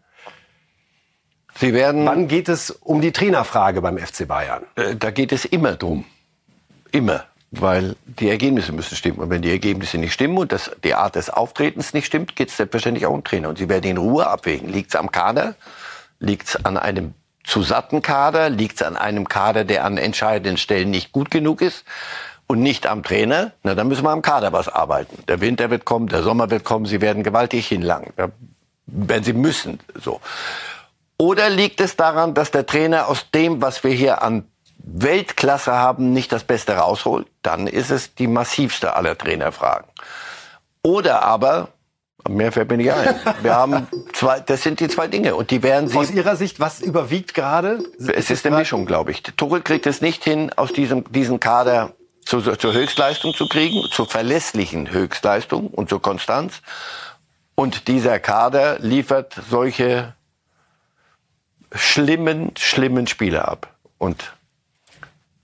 Sie 1.59 1.73
werden. 1.73 2.07
Wann 2.07 2.29
geht 2.29 2.49
es 2.49 2.71
um 2.71 3.01
die 3.01 3.12
Trainerfrage 3.12 3.81
beim 3.81 3.99
FC 3.99 4.29
Bayern? 4.29 4.64
Äh, 4.75 4.97
da 4.97 5.11
geht 5.11 5.33
es 5.33 5.45
immer 5.45 5.75
drum. 5.75 6.05
Immer. 6.92 7.25
Weil 7.51 7.97
die 8.05 8.29
Ergebnisse 8.29 8.73
müssen 8.73 8.97
stimmen. 8.97 9.19
Und 9.19 9.31
wenn 9.31 9.42
die 9.42 9.51
Ergebnisse 9.51 9.99
nicht 9.99 10.12
stimmen 10.12 10.37
und 10.37 10.53
das, 10.53 10.71
die 10.85 10.95
Art 10.95 11.14
des 11.14 11.31
Auftretens 11.31 11.95
nicht 11.95 12.07
stimmt, 12.07 12.37
geht 12.37 12.49
es 12.49 12.57
selbstverständlich 12.57 13.07
auch 13.07 13.12
um 13.12 13.25
Trainer. 13.25 13.49
Und 13.49 13.59
sie 13.59 13.69
werden 13.69 13.90
in 13.90 13.97
Ruhe 13.97 14.27
abwägen. 14.27 14.69
Liegt 14.69 14.90
es 14.90 14.97
am 14.97 15.11
Kader? 15.11 15.55
Liegt 16.19 16.49
es 16.49 16.64
an 16.64 16.77
einem 16.77 17.14
zu 17.45 17.62
satten 17.62 18.03
Kader? 18.03 18.51
Liegt 18.51 18.81
es 18.81 18.87
an 18.87 18.97
einem 18.97 19.29
Kader, 19.29 19.64
der 19.64 19.85
an 19.85 19.97
entscheidenden 19.97 20.57
Stellen 20.59 20.90
nicht 20.90 21.12
gut 21.12 21.31
genug 21.31 21.62
ist? 21.62 21.85
Und 22.49 22.61
nicht 22.61 22.87
am 22.87 23.03
Trainer? 23.03 23.53
Na, 23.62 23.75
dann 23.75 23.88
müssen 23.88 24.05
wir 24.05 24.11
am 24.11 24.23
Kader 24.23 24.53
was 24.53 24.69
arbeiten. 24.69 25.19
Der 25.27 25.40
Winter 25.40 25.71
wird 25.71 25.85
kommen, 25.85 26.09
der 26.09 26.23
Sommer 26.23 26.51
wird 26.51 26.64
kommen, 26.64 26.87
sie 26.87 27.01
werden 27.01 27.23
gewaltig 27.23 27.66
hinlangen. 27.66 28.12
Werden 28.87 29.25
sie 29.25 29.33
müssen, 29.33 29.81
so. 30.01 30.21
Oder 31.18 31.48
liegt 31.48 31.81
es 31.81 31.96
daran, 31.96 32.35
dass 32.35 32.50
der 32.50 32.66
Trainer 32.66 33.09
aus 33.09 33.31
dem, 33.31 33.62
was 33.62 33.85
wir 33.85 33.92
hier 33.92 34.22
an 34.22 34.44
Weltklasse 34.79 35.72
haben, 35.72 36.12
nicht 36.12 36.31
das 36.33 36.44
Beste 36.44 36.74
rausholt? 36.74 37.26
Dann 37.42 37.66
ist 37.66 37.90
es 37.90 38.14
die 38.14 38.26
massivste 38.26 38.94
aller 38.94 39.16
Trainerfragen. 39.16 39.88
Oder 40.83 41.22
aber, 41.22 41.68
mehr 42.29 42.52
fällt 42.52 42.70
mir 42.70 42.76
nicht 42.76 42.92
ein. 42.92 43.14
Wir 43.42 43.55
haben 43.55 43.88
zwei, 44.12 44.40
das 44.40 44.62
sind 44.62 44.79
die 44.81 44.88
zwei 44.88 45.09
Dinge 45.09 45.35
und 45.35 45.50
die 45.50 45.62
werden 45.62 45.88
Sie. 45.88 45.96
Aus 45.96 46.11
Ihrer 46.11 46.37
Sicht, 46.37 46.61
was 46.61 46.81
überwiegt 46.81 47.35
gerade? 47.35 47.83
Es 47.98 48.31
ist 48.31 48.46
eine 48.46 48.57
Mischung, 48.57 48.87
glaube 48.87 49.11
ich. 49.11 49.22
Tuchel 49.22 49.62
kriegt 49.62 49.87
es 49.87 50.00
nicht 50.00 50.22
hin, 50.22 50.52
aus 50.55 50.72
diesem 50.72 51.11
diesen 51.12 51.40
Kader 51.40 51.92
zu, 52.24 52.40
zur 52.40 52.72
Höchstleistung 52.72 53.35
zu 53.35 53.48
kriegen, 53.48 53.83
zur 53.90 54.07
verlässlichen 54.07 54.90
Höchstleistung 54.90 55.68
und 55.68 55.88
zur 55.88 56.02
Konstanz. 56.02 56.61
Und 57.55 57.88
dieser 57.88 58.18
Kader 58.18 58.79
liefert 58.81 59.35
solche 59.48 60.14
schlimmen, 61.77 62.53
schlimmen 62.57 63.07
Spiele 63.07 63.47
ab. 63.47 63.75
Und 63.99 64.35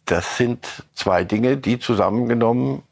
das 0.07 0.37
sind 0.37 0.67
zwei 0.95 1.25
Dinge, 1.25 1.57
die 1.57 1.79
zusammengenommen 1.79 2.83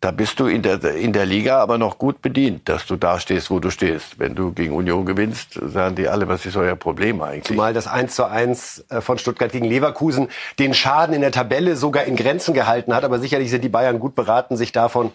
da 0.00 0.12
bist 0.12 0.40
du 0.40 0.46
in 0.46 0.62
der, 0.62 0.82
in 0.94 1.12
der 1.12 1.26
Liga 1.26 1.60
aber 1.60 1.76
noch 1.76 1.98
gut 1.98 2.22
bedient, 2.22 2.68
dass 2.70 2.86
du 2.86 2.96
da 2.96 3.20
stehst, 3.20 3.50
wo 3.50 3.58
du 3.60 3.70
stehst. 3.70 4.18
Wenn 4.18 4.34
du 4.34 4.50
gegen 4.52 4.72
Union 4.74 5.04
gewinnst, 5.04 5.60
sagen 5.62 5.94
die 5.94 6.08
alle, 6.08 6.26
was 6.26 6.46
ist 6.46 6.56
euer 6.56 6.74
Problem 6.74 7.20
eigentlich? 7.20 7.44
Zumal 7.44 7.74
das 7.74 7.86
1 7.86 8.14
zu 8.14 8.24
1 8.24 8.86
äh, 8.88 9.00
von 9.02 9.18
Stuttgart 9.18 9.52
gegen 9.52 9.66
Leverkusen 9.66 10.28
den 10.58 10.72
Schaden 10.72 11.14
in 11.14 11.20
der 11.20 11.32
Tabelle 11.32 11.76
sogar 11.76 12.04
in 12.04 12.16
Grenzen 12.16 12.54
gehalten 12.54 12.94
hat. 12.94 13.04
Aber 13.04 13.18
sicherlich 13.18 13.50
sind 13.50 13.62
die 13.62 13.68
Bayern 13.68 14.00
gut 14.00 14.14
beraten, 14.14 14.56
sich 14.56 14.72
davon 14.72 15.12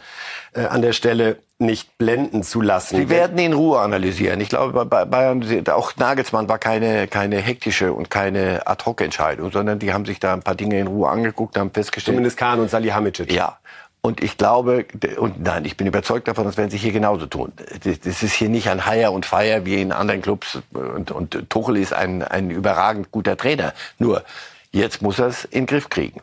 äh, 0.54 0.66
an 0.66 0.84
der 0.84 0.94
Stelle 0.94 1.38
nicht 1.58 1.98
blenden 1.98 2.44
zu 2.44 2.62
lassen. 2.62 2.98
Sie 2.98 3.10
werden 3.10 3.38
in 3.40 3.54
Ruhe 3.54 3.80
analysieren. 3.80 4.40
Ich 4.42 4.50
glaube, 4.50 4.86
bei 4.86 5.06
Bayern, 5.06 5.44
auch 5.70 5.96
Nagelsmann 5.96 6.50
war 6.50 6.60
keine, 6.60 7.08
keine 7.08 7.38
hektische 7.38 7.94
und 7.94 8.10
keine 8.12 8.68
Ad-Hoc-Entscheidung, 8.68 9.52
sondern 9.52 9.80
die 9.80 9.94
haben 9.94 10.06
sich 10.06 10.20
da 10.20 10.34
ein 10.34 10.44
paar 10.44 10.56
Dinge 10.56 10.80
in 10.80 10.88
Ruhe 10.88 11.10
angeguckt, 11.10 11.58
haben 11.58 11.72
festgestellt. 11.72 12.14
Zumindest 12.14 12.38
Kahn 12.38 12.60
und 12.60 12.70
Salihamidzic. 12.70 13.32
Ja. 13.32 13.58
Und 14.06 14.22
ich 14.22 14.38
glaube, 14.38 14.86
und 15.18 15.42
nein, 15.42 15.66
ich 15.66 15.78
bin 15.78 15.88
überzeugt 15.88 16.28
davon, 16.28 16.46
das 16.46 16.58
werden 16.58 16.70
sie 16.70 16.78
hier 16.78 16.92
genauso 16.92 17.26
tun. 17.26 17.54
Das 17.84 18.22
ist 18.22 18.34
hier 18.34 18.50
nicht 18.50 18.70
ein 18.70 18.86
Hire 18.86 19.10
und 19.10 19.26
Fire 19.26 19.66
wie 19.66 19.82
in 19.82 19.92
anderen 19.92 20.22
Clubs. 20.22 20.60
Und, 20.74 21.10
und 21.10 21.50
Tuchel 21.50 21.78
ist 21.78 21.92
ein, 21.92 22.22
ein 22.22 22.52
überragend 22.52 23.10
guter 23.10 23.36
Trainer. 23.36 23.74
Nur, 23.98 24.24
jetzt 24.72 25.02
muss 25.02 25.18
er 25.18 25.26
es 25.26 25.46
in 25.46 25.62
den 25.62 25.66
Griff 25.66 25.90
kriegen. 25.90 26.22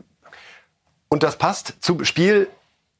Und 1.08 1.24
das 1.24 1.38
passt 1.38 1.74
zum 1.80 2.04
Spiel 2.04 2.46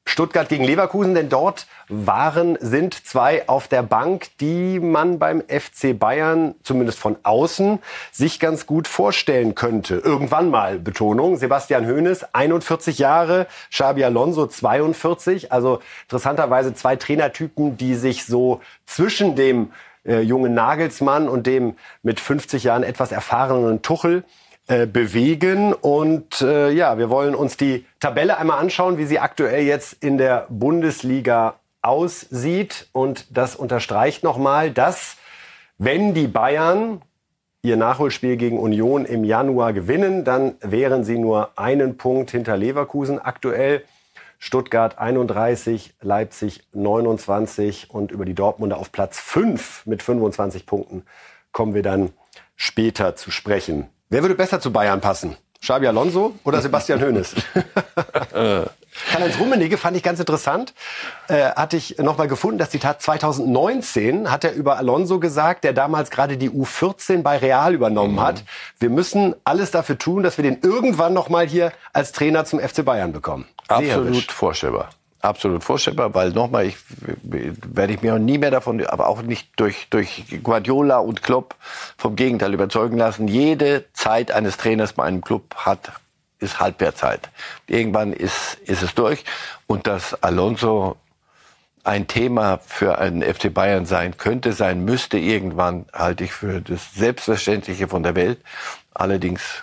Stuttgart 0.05 0.49
gegen 0.49 0.65
Leverkusen, 0.65 1.15
denn 1.15 1.29
dort 1.29 1.67
waren, 1.89 2.59
sind 2.61 2.95
zwei 3.07 3.49
auf 3.49 3.69
der 3.69 3.83
Bank, 3.83 4.27
die 4.41 4.81
man 4.81 5.19
beim 5.19 5.43
FC 5.43 5.99
Bayern 5.99 6.55
zumindest 6.65 6.99
von 6.99 7.17
außen 7.23 7.79
sich 8.11 8.41
ganz 8.41 8.67
gut 8.67 8.89
vorstellen 8.89 9.55
könnte. 9.55 9.97
Irgendwann 9.97 10.51
mal 10.51 10.79
Betonung. 10.79 11.37
Sebastian 11.37 11.87
Hoeneß, 11.87 12.27
41 12.35 12.99
Jahre, 12.99 13.47
Xabi 13.71 14.05
Alonso, 14.05 14.47
42. 14.47 15.53
Also 15.53 15.81
interessanterweise 16.03 16.75
zwei 16.75 16.97
Trainertypen, 16.97 17.77
die 17.77 17.95
sich 17.95 18.27
so 18.27 18.61
zwischen 18.87 19.37
dem 19.37 19.73
äh, 20.05 20.21
jungen 20.21 20.53
Nagelsmann 20.53 21.29
und 21.29 21.47
dem 21.47 21.77
mit 22.03 22.19
50 22.19 22.65
Jahren 22.65 22.83
etwas 22.83 23.13
erfahrenen 23.13 23.83
Tuchel 23.83 24.25
äh, 24.69 24.87
bewegen. 24.87 25.75
Und 25.75 26.41
äh, 26.41 26.71
ja, 26.71 26.99
wir 26.99 27.11
wollen 27.11 27.35
uns 27.35 27.57
die 27.57 27.85
Tabelle 28.01 28.39
einmal 28.39 28.59
anschauen, 28.61 28.99
wie 28.99 29.07
sie 29.07 29.19
aktuell 29.19 29.65
jetzt 29.65 30.03
in 30.03 30.19
der 30.19 30.47
Bundesliga 30.49 31.57
aussieht. 31.83 32.89
Und 32.93 33.27
das 33.37 33.57
unterstreicht 33.57 34.23
nochmal, 34.23 34.71
dass 34.71 35.17
wenn 35.79 36.15
die 36.15 36.29
Bayern 36.29 37.03
ihr 37.63 37.77
Nachholspiel 37.77 38.37
gegen 38.37 38.59
Union 38.59 39.05
im 39.05 39.25
Januar 39.25 39.73
gewinnen, 39.73 40.25
dann 40.25 40.55
wären 40.61 41.05
sie 41.05 41.19
nur 41.19 41.51
einen 41.57 41.97
Punkt 41.97 42.31
hinter 42.31 42.57
Leverkusen 42.57 43.19
aktuell. 43.21 43.85
Stuttgart 44.39 44.99
31, 44.99 45.95
Leipzig 46.01 46.65
29 46.73 47.91
und 47.91 48.11
über 48.11 48.25
die 48.25 48.35
Dortmunder 48.35 48.79
auf 48.79 48.91
Platz 48.91 49.21
5 49.21 49.87
mit 49.87 50.03
25 50.03 50.67
Punkten 50.67 51.05
kommen 51.53 51.75
wir 51.75 51.83
dann 51.83 52.11
später 52.57 53.15
zu 53.15 53.31
sprechen. 53.31 53.89
Wer 54.13 54.21
würde 54.21 54.35
besser 54.35 54.61
zu 54.61 54.71
Bayern 54.71 55.01
passen? 55.01 55.39
Xabi 55.63 55.87
Alonso 55.87 56.35
oder 56.45 56.61
Sebastian 56.61 57.01
Hoeneß? 57.01 57.35
Karl-Heinz 58.35 59.39
Rummenigge 59.41 59.79
fand 59.79 59.97
ich 59.97 60.03
ganz 60.03 60.21
interessant. 60.21 60.75
Äh, 61.29 61.53
hatte 61.53 61.79
ich 61.79 61.97
nochmal 61.97 62.29
gefunden, 62.29 62.59
das 62.59 62.69
Zitat 62.69 63.01
2019 63.01 64.31
hat 64.31 64.45
er 64.45 64.53
über 64.53 64.77
Alonso 64.77 65.19
gesagt, 65.19 65.65
der 65.65 65.73
damals 65.73 66.11
gerade 66.11 66.37
die 66.37 66.51
U14 66.51 67.23
bei 67.23 67.39
Real 67.39 67.73
übernommen 67.73 68.17
mhm. 68.17 68.21
hat. 68.21 68.45
Wir 68.79 68.91
müssen 68.91 69.35
alles 69.45 69.71
dafür 69.71 69.97
tun, 69.97 70.23
dass 70.23 70.37
wir 70.37 70.43
den 70.43 70.61
irgendwann 70.61 71.15
nochmal 71.15 71.47
hier 71.47 71.73
als 71.95 72.13
Trainer 72.13 72.45
zum 72.45 72.61
FC 72.61 72.85
Bayern 72.85 73.15
bekommen. 73.15 73.47
Absolut 73.69 74.31
vorstellbar 74.31 74.91
absolut 75.23 75.65
vorstellbar, 75.65 76.15
weil 76.15 76.31
nochmal, 76.33 76.67
ich 76.67 76.77
werde 77.23 77.95
ich 77.95 78.03
mir 78.03 78.15
auch 78.15 78.19
nie 78.19 78.39
mehr 78.39 78.51
davon, 78.51 78.85
aber 78.85 79.09
auch 79.09 79.23
nicht 79.23 79.49
durch, 79.57 79.87
durch 79.89 80.25
Guardiola 80.43 80.99
und 80.99 81.23
Klopp 81.23 81.55
vom 81.97 82.17
Gegenteil 82.17 82.53
überzeugen 82.53 82.99
lassen. 82.99 83.29
Jede 83.29 83.85
Zeit 83.93 84.33
eines 84.33 84.57
Trainers 84.57 84.93
bei 84.93 85.05
einem 85.05 85.23
Club 85.23 85.55
hat, 85.55 85.93
ist 86.41 86.61
Halbwertzeit. 86.61 87.31
Irgendwann 87.69 88.13
ist, 88.13 88.55
ist 88.65 88.83
es 88.83 88.95
durch. 88.95 89.25
Und 89.69 89.87
dass 89.87 90.21
Alonso 90.23 90.97
ein 91.85 92.07
Thema 92.09 92.59
für 92.59 92.99
einen 92.99 93.23
FC 93.23 93.53
Bayern 93.53 93.87
sein 93.87 94.17
könnte, 94.17 94.53
sein 94.53 94.85
müsste 94.85 95.19
irgendwann, 95.19 95.87
halte 95.93 96.25
ich 96.25 96.33
für 96.33 96.61
das 96.61 96.95
Selbstverständliche 96.95 97.89
von 97.89 98.03
der 98.03 98.17
Welt. 98.17 98.41
Allerdings, 98.93 99.63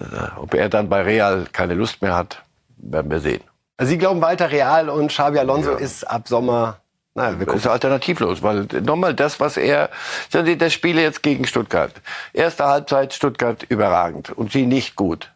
äh, 0.00 0.04
ob 0.36 0.54
er 0.54 0.68
dann 0.68 0.88
bei 0.88 1.02
Real 1.02 1.46
keine 1.50 1.74
Lust 1.74 2.02
mehr 2.02 2.14
hat, 2.14 2.42
werden 2.76 3.10
wir 3.10 3.20
sehen. 3.20 3.42
Also 3.78 3.90
Sie 3.90 3.98
glauben 3.98 4.20
weiter 4.20 4.50
Real 4.50 4.90
und 4.90 5.08
Xabi 5.08 5.38
Alonso 5.38 5.70
ja. 5.70 5.78
ist 5.78 6.04
ab 6.04 6.28
Sommer 6.28 6.80
Nein, 7.14 7.38
wir 7.38 7.46
gucken. 7.46 7.60
ist 7.60 7.66
alternativlos, 7.66 8.42
weil 8.42 8.66
nochmal 8.82 9.14
das, 9.14 9.40
was 9.40 9.56
er, 9.56 9.90
das 10.30 10.72
Spiel 10.72 10.98
jetzt 10.98 11.22
gegen 11.22 11.46
Stuttgart. 11.46 11.92
Erste 12.32 12.64
Halbzeit 12.66 13.14
Stuttgart 13.14 13.64
überragend 13.68 14.30
und 14.30 14.52
sie 14.52 14.66
nicht 14.66 14.94
gut. 14.94 15.32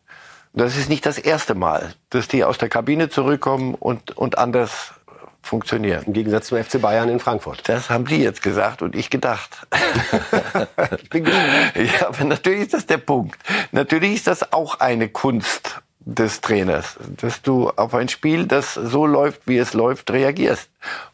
Das 0.52 0.76
ist 0.76 0.88
nicht 0.88 1.07
das 1.07 1.18
erste 1.18 1.55
Mal, 1.55 1.94
dass 2.11 2.28
die 2.28 2.44
aus 2.44 2.59
der 2.59 2.68
Kabine 2.68 3.09
zurückkommen 3.09 3.74
und, 3.74 4.16
und 4.16 4.38
anders 4.38 4.92
funktionieren. 5.40 6.05
Im 6.07 6.12
Gegensatz 6.12 6.48
zum 6.48 6.62
FC 6.62 6.81
Bayern 6.81 7.09
in 7.09 7.20
Frankfurt. 7.20 7.68
Das 7.68 7.90
haben 7.90 8.07
Sie 8.07 8.22
jetzt 8.22 8.42
gesagt 8.42 8.83
und 8.83 8.94
ich 8.94 9.11
gedacht. 9.11 9.66
ich 11.02 11.11
bin 11.11 11.26
ja, 11.26 12.09
aber 12.09 12.24
natürlich 12.24 12.62
ist 12.62 12.74
das 12.74 12.87
der 12.87 12.98
Punkt. 12.98 13.38
Natürlich 13.72 14.14
ist 14.14 14.26
das 14.26 14.52
auch 14.52 14.78
eine 14.78 15.09
Kunst 15.09 15.81
des 16.05 16.41
Trainers, 16.41 16.97
dass 17.17 17.43
du 17.43 17.71
auf 17.71 17.95
ein 17.95 18.09
Spiel, 18.09 18.47
das 18.47 18.75
so 18.75 19.07
läuft, 19.07 19.43
wie 19.47 19.59
es 19.59 19.73
läuft, 19.73 20.11
reagierst 20.11 20.69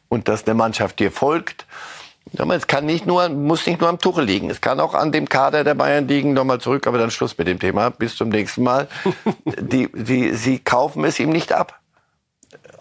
und 0.09 0.29
dass 0.29 0.47
eine 0.47 0.55
Mannschaft 0.55 0.99
dir 0.99 1.13
folgt. 1.13 1.67
Es 2.33 2.67
kann 2.67 2.85
nicht 2.85 3.07
nur, 3.07 3.29
muss 3.31 3.67
nicht 3.67 3.81
nur 3.81 3.89
am 3.89 3.99
Tuchel 3.99 4.25
liegen. 4.25 4.51
Es 4.51 4.61
kann 4.61 4.81
auch 4.81 4.95
an 4.95 5.13
dem 5.13 5.29
Kader 5.29 5.65
der 5.65 5.75
Bayern 5.75 6.07
liegen. 6.09 6.35
Nochmal 6.35 6.61
zurück, 6.61 6.87
aber 6.87 6.99
dann 6.99 7.11
Schluss 7.11 7.39
mit 7.39 7.49
dem 7.49 7.59
Thema. 7.59 7.91
Bis 7.91 8.17
zum 8.17 8.29
nächsten 8.29 8.63
Mal. 8.63 8.87
die, 9.45 9.89
die, 9.93 10.35
sie 10.35 10.59
kaufen 10.59 11.05
es 11.05 11.19
ihm 11.19 11.31
nicht 11.31 11.53
ab. 11.53 11.81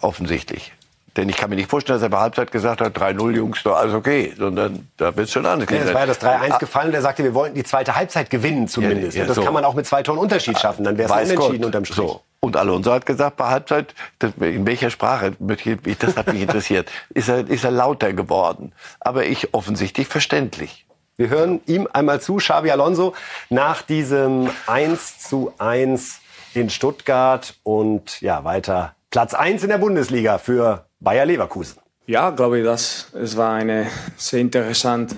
Offensichtlich. 0.02 0.74
Denn 1.18 1.30
ich 1.30 1.36
kann 1.36 1.50
mir 1.50 1.56
nicht 1.56 1.70
vorstellen, 1.70 1.98
dass 1.98 2.04
er 2.04 2.10
bei 2.10 2.20
Halbzeit 2.20 2.52
gesagt 2.52 2.80
hat, 2.80 2.96
3-0 2.96 3.32
Jungs, 3.32 3.64
doch 3.64 3.76
alles 3.76 3.96
okay, 3.96 4.34
sondern 4.38 4.88
da 4.98 5.16
wird 5.16 5.28
es 5.28 5.34
schon 5.34 5.48
anders. 5.48 5.68
Ja, 5.72 5.78
es 5.78 5.94
war 5.94 6.02
ja 6.02 6.06
das 6.06 6.22
3-1 6.22 6.52
ah. 6.52 6.58
gefallen, 6.60 6.92
der 6.92 7.02
sagte, 7.02 7.24
wir 7.24 7.34
wollten 7.34 7.56
die 7.56 7.64
zweite 7.64 7.96
Halbzeit 7.96 8.30
gewinnen 8.30 8.68
zumindest. 8.68 9.16
Ja, 9.16 9.22
ja, 9.22 9.24
und 9.24 9.30
das 9.30 9.36
so. 9.38 9.44
kann 9.44 9.54
man 9.54 9.66
auch 9.66 9.74
mit 9.74 9.88
zwei 9.88 10.04
Toren 10.04 10.20
Unterschied 10.20 10.60
schaffen, 10.60 10.84
dann 10.84 10.98
wäre 10.98 11.12
es 11.22 11.32
unentschieden 11.32 11.66
unterm 11.66 11.86
Strich. 11.86 11.98
So. 11.98 12.22
Und 12.40 12.56
Alonso 12.56 12.92
hat 12.92 13.08
gesagt, 13.08 13.38
bei 13.38 13.48
Halbzeit, 13.48 13.96
in 14.40 14.68
welcher 14.68 14.92
Sprache, 14.92 15.34
das 15.40 16.16
hat 16.16 16.32
mich 16.32 16.44
interessiert, 16.44 16.90
ist 17.10 17.30
er, 17.30 17.50
ist 17.50 17.64
er 17.64 17.72
lauter 17.72 18.14
geworden. 18.14 18.74
Aber 19.00 19.26
ich 19.26 19.56
offensichtlich 19.56 20.08
verständlich. 20.08 20.86
Wir 21.16 21.30
hören 21.30 21.62
ihm 21.66 21.88
einmal 21.92 22.22
zu, 22.22 22.36
Xabi 22.36 22.70
Alonso, 22.70 23.16
nach 23.50 23.82
diesem 23.82 24.52
1 24.68 25.18
zu 25.18 25.52
1 25.58 26.20
in 26.54 26.70
Stuttgart 26.70 27.56
und 27.64 28.22
ja, 28.22 28.44
weiter 28.44 28.94
Platz 29.10 29.34
1 29.34 29.64
in 29.64 29.70
der 29.70 29.80
Bundesliga 29.80 30.38
für 30.38 30.87
Bayer 31.00 31.26
Leverkusen. 31.26 31.80
Ja, 32.06 32.30
glaube 32.30 32.60
ich, 32.60 32.66
dass 32.66 33.08
es 33.14 33.36
war 33.36 33.54
ein 33.56 33.88
sehr 34.16 34.40
interessantes 34.40 35.18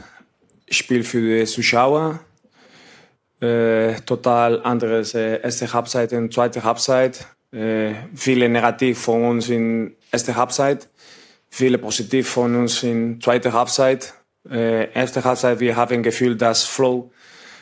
Spiel 0.70 1.04
für 1.04 1.22
die 1.22 1.46
Zuschauer. 1.46 2.20
Äh, 3.40 3.94
total 4.02 4.62
anderes 4.64 5.14
äh, 5.14 5.42
erste 5.42 5.72
Halbzeit 5.72 6.12
und 6.14 6.34
zweite 6.34 6.64
Halbzeit. 6.64 7.26
Äh, 7.52 7.94
viele 8.14 8.50
negativ 8.50 9.00
von 9.00 9.24
uns 9.24 9.50
in 9.50 9.96
erster 10.12 10.36
Halbzeit, 10.36 10.90
viele 11.50 11.78
positiv 11.78 12.30
von 12.30 12.56
uns 12.56 12.84
in 12.84 13.22
zweiter 13.22 13.54
Halbzeit. 13.54 14.14
Äh, 14.50 14.92
erste 14.94 15.24
Halbzeit, 15.24 15.60
wir 15.60 15.76
haben 15.76 16.04
Gefühl, 16.04 16.36
dass 16.36 16.66
Flow 16.66 17.12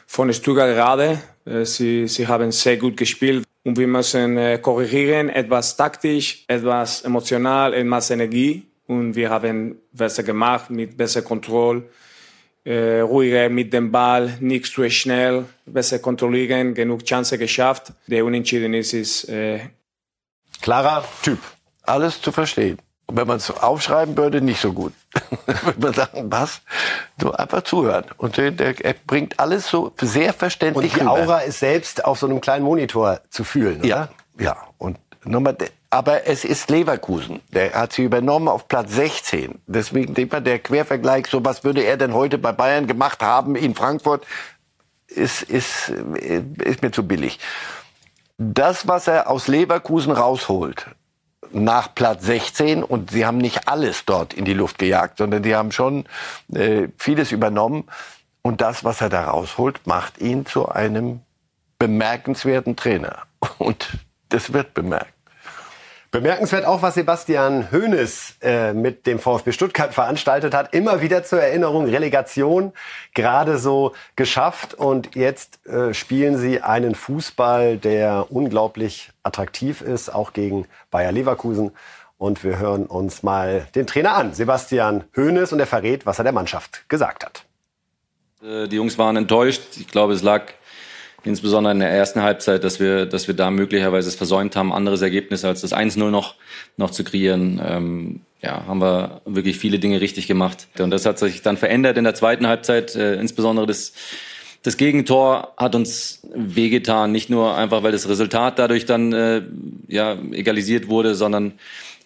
von 0.07 0.33
Stuttgart 0.33 0.73
gerade, 0.73 1.19
äh, 1.45 1.63
sie, 1.65 2.07
sie 2.07 2.27
haben 2.27 2.51
sehr 2.51 2.77
gut 2.77 2.97
gespielt 2.97 3.45
und 3.67 3.77
wir 3.77 3.87
müssen 3.87 4.37
äh, 4.37 4.59
korrigieren, 4.59 5.27
etwas 5.27 5.75
taktisch, 5.75 6.45
etwas 6.47 7.01
emotional, 7.01 7.73
etwas 7.73 8.09
Energie 8.11 8.65
und 8.87 9.13
wir 9.13 9.29
haben 9.29 9.75
besser 9.91 10.23
gemacht 10.23 10.69
mit 10.69 10.95
besser 10.95 11.21
Kontrolle, 11.21 11.83
äh, 12.63 13.01
ruhiger 13.01 13.49
mit 13.49 13.73
dem 13.73 13.91
Ball, 13.91 14.37
nicht 14.39 14.67
zu 14.67 14.89
schnell, 14.89 15.43
besser 15.65 15.99
kontrollieren, 15.99 16.73
genug 16.73 17.03
Chancen 17.03 17.37
geschafft. 17.37 17.91
Der 18.07 18.23
Unentschieden 18.23 18.73
ist, 18.73 18.93
ist 18.93 19.27
äh 19.27 19.59
klarer 20.61 21.03
Typ. 21.21 21.39
Alles 21.83 22.21
zu 22.21 22.31
verstehen. 22.31 22.77
Und 23.05 23.17
wenn 23.17 23.27
man 23.27 23.37
es 23.37 23.51
aufschreiben 23.51 24.15
würde, 24.15 24.39
nicht 24.39 24.61
so 24.61 24.71
gut. 24.71 24.93
würde 25.45 25.79
man 25.79 25.93
sagen, 25.93 26.31
was? 26.31 26.61
So 27.21 27.31
einfach 27.31 27.63
zuhören. 27.63 28.05
Und 28.17 28.37
der, 28.37 28.51
der, 28.51 28.83
er 28.83 28.95
bringt 29.05 29.39
alles 29.39 29.67
so 29.67 29.93
sehr 29.99 30.33
verständlich 30.33 30.93
Und 30.93 31.01
die 31.01 31.07
Aura 31.07 31.39
ist 31.39 31.59
selbst 31.59 32.05
auf 32.05 32.19
so 32.19 32.27
einem 32.27 32.41
kleinen 32.41 32.65
Monitor 32.65 33.21
zu 33.29 33.43
fühlen, 33.43 33.79
oder? 33.79 33.87
Ja, 33.87 34.09
ja. 34.39 34.57
Und 34.77 34.97
nochmal, 35.23 35.57
aber 35.89 36.27
es 36.27 36.43
ist 36.43 36.69
Leverkusen. 36.69 37.41
Der 37.49 37.73
hat 37.73 37.93
sie 37.93 38.03
übernommen 38.03 38.47
auf 38.47 38.67
Platz 38.67 38.93
16. 38.93 39.59
Deswegen 39.67 40.15
immer 40.15 40.41
der 40.41 40.59
Quervergleich, 40.59 41.27
so 41.27 41.43
was 41.45 41.63
würde 41.63 41.81
er 41.81 41.97
denn 41.97 42.13
heute 42.13 42.37
bei 42.37 42.51
Bayern 42.51 42.87
gemacht 42.87 43.21
haben 43.21 43.55
in 43.55 43.73
Frankfurt, 43.73 44.25
ist, 45.07 45.43
ist, 45.43 45.89
ist 45.89 46.81
mir 46.81 46.91
zu 46.91 47.07
billig. 47.07 47.39
Das, 48.37 48.87
was 48.87 49.07
er 49.07 49.29
aus 49.29 49.47
Leverkusen 49.47 50.11
rausholt, 50.11 50.87
nach 51.51 51.93
Platz 51.95 52.25
16 52.25 52.83
und 52.83 53.11
sie 53.11 53.25
haben 53.25 53.37
nicht 53.37 53.67
alles 53.67 54.05
dort 54.05 54.33
in 54.33 54.45
die 54.45 54.53
Luft 54.53 54.77
gejagt, 54.77 55.17
sondern 55.17 55.43
die 55.43 55.55
haben 55.55 55.71
schon 55.71 56.05
äh, 56.53 56.87
vieles 56.97 57.31
übernommen. 57.31 57.85
Und 58.41 58.61
das, 58.61 58.83
was 58.83 59.01
er 59.01 59.09
da 59.09 59.25
rausholt, 59.25 59.85
macht 59.85 60.19
ihn 60.19 60.45
zu 60.45 60.69
einem 60.69 61.21
bemerkenswerten 61.79 62.75
Trainer. 62.75 63.23
Und 63.57 63.97
das 64.29 64.53
wird 64.53 64.73
bemerkt. 64.73 65.16
Bemerkenswert 66.17 66.65
auch, 66.65 66.81
was 66.81 66.95
Sebastian 66.95 67.71
Hoeneß 67.71 68.37
äh, 68.41 68.73
mit 68.73 69.05
dem 69.05 69.19
VfB 69.19 69.51
Stuttgart 69.51 69.93
veranstaltet 69.93 70.55
hat. 70.55 70.73
Immer 70.73 70.99
wieder 71.01 71.23
zur 71.23 71.39
Erinnerung, 71.39 71.85
Relegation 71.85 72.73
gerade 73.13 73.59
so 73.59 73.93
geschafft. 74.15 74.73
Und 74.73 75.15
jetzt 75.15 75.63
äh, 75.67 75.93
spielen 75.93 76.39
sie 76.39 76.61
einen 76.61 76.95
Fußball, 76.95 77.77
der 77.77 78.31
unglaublich 78.31 79.11
attraktiv 79.21 79.81
ist, 79.81 80.11
auch 80.11 80.33
gegen 80.33 80.65
Bayer 80.89 81.11
Leverkusen. 81.11 81.69
Und 82.17 82.43
wir 82.43 82.57
hören 82.57 82.87
uns 82.87 83.21
mal 83.21 83.67
den 83.75 83.85
Trainer 83.85 84.15
an, 84.15 84.33
Sebastian 84.33 85.03
Hoeneß, 85.15 85.53
und 85.53 85.59
er 85.59 85.67
verrät, 85.67 86.07
was 86.07 86.17
er 86.17 86.23
der 86.23 86.33
Mannschaft 86.33 86.89
gesagt 86.89 87.23
hat. 87.23 87.43
Äh, 88.41 88.67
die 88.67 88.77
Jungs 88.77 88.97
waren 88.97 89.17
enttäuscht. 89.17 89.61
Ich 89.77 89.87
glaube, 89.87 90.13
es 90.13 90.23
lag 90.23 90.45
insbesondere 91.23 91.73
in 91.73 91.79
der 91.79 91.89
ersten 91.89 92.21
Halbzeit, 92.21 92.63
dass 92.63 92.79
wir, 92.79 93.05
dass 93.05 93.27
wir 93.27 93.35
da 93.35 93.51
möglicherweise 93.51 94.09
es 94.09 94.15
versäumt 94.15 94.55
haben, 94.55 94.71
anderes 94.71 95.01
Ergebnis 95.01 95.43
als 95.45 95.61
das 95.61 95.73
1-0 95.73 96.09
noch, 96.09 96.35
noch 96.77 96.91
zu 96.91 97.03
kreieren. 97.03 97.61
Ähm, 97.63 98.21
ja, 98.41 98.65
haben 98.67 98.81
wir 98.81 99.21
wirklich 99.25 99.57
viele 99.57 99.79
Dinge 99.79 99.99
richtig 99.99 100.27
gemacht. 100.27 100.67
Und 100.77 100.91
das 100.91 101.05
hat 101.05 101.19
sich 101.19 101.41
dann 101.41 101.57
verändert 101.57 101.97
in 101.97 102.03
der 102.03 102.13
zweiten 102.13 102.47
Halbzeit, 102.47 102.95
äh, 102.95 103.15
insbesondere 103.15 103.65
das, 103.65 103.93
das 104.63 104.77
Gegentor 104.77 105.53
hat 105.57 105.75
uns 105.75 106.21
wehgetan, 106.33 107.11
nicht 107.11 107.29
nur 107.29 107.55
einfach, 107.55 107.83
weil 107.83 107.91
das 107.91 108.07
Resultat 108.07 108.59
dadurch 108.59 108.85
dann 108.85 109.13
äh, 109.13 109.41
ja, 109.87 110.17
egalisiert 110.31 110.87
wurde, 110.87 111.15
sondern 111.15 111.53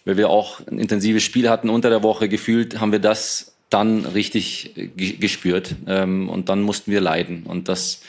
weil 0.04 0.16
wir 0.16 0.30
auch 0.30 0.66
ein 0.66 0.78
intensives 0.78 1.22
Spiel 1.22 1.48
hatten 1.48 1.68
unter 1.68 1.90
der 1.90 2.02
Woche. 2.02 2.28
Gefühlt 2.28 2.80
haben 2.80 2.92
wir 2.92 2.98
das 2.98 3.54
dann 3.70 4.04
richtig 4.04 4.72
gespürt 4.96 5.76
ähm, 5.86 6.28
und 6.28 6.48
dann 6.48 6.62
mussten 6.62 6.90
wir 6.90 7.00
leiden. 7.00 7.44
Und 7.44 7.68
das 7.68 8.02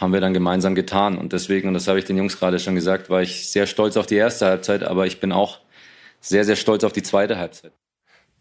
haben 0.00 0.12
wir 0.12 0.20
dann 0.20 0.32
gemeinsam 0.32 0.74
getan. 0.74 1.18
Und 1.18 1.32
deswegen, 1.32 1.68
und 1.68 1.74
das 1.74 1.88
habe 1.88 1.98
ich 1.98 2.04
den 2.04 2.16
Jungs 2.16 2.38
gerade 2.38 2.58
schon 2.58 2.74
gesagt, 2.74 3.10
war 3.10 3.22
ich 3.22 3.50
sehr 3.50 3.66
stolz 3.66 3.96
auf 3.96 4.06
die 4.06 4.16
erste 4.16 4.46
Halbzeit, 4.46 4.82
aber 4.82 5.06
ich 5.06 5.20
bin 5.20 5.32
auch 5.32 5.58
sehr, 6.20 6.44
sehr 6.44 6.56
stolz 6.56 6.84
auf 6.84 6.92
die 6.92 7.02
zweite 7.02 7.38
Halbzeit. 7.38 7.72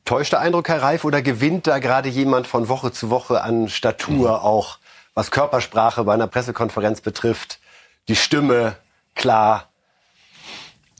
Täuscht 0.05 0.31
der 0.31 0.39
Eindruck, 0.39 0.69
Herr 0.69 0.81
Reif, 0.81 1.03
oder 1.03 1.21
gewinnt 1.21 1.67
da 1.67 1.79
gerade 1.79 2.09
jemand 2.09 2.47
von 2.47 2.69
Woche 2.69 2.91
zu 2.91 3.09
Woche 3.09 3.41
an 3.41 3.67
Statur, 3.69 4.29
mhm. 4.29 4.45
auch 4.45 4.77
was 5.13 5.31
Körpersprache 5.31 6.03
bei 6.03 6.13
einer 6.13 6.27
Pressekonferenz 6.27 7.01
betrifft? 7.01 7.59
Die 8.07 8.15
Stimme 8.15 8.75
klar. 9.15 9.69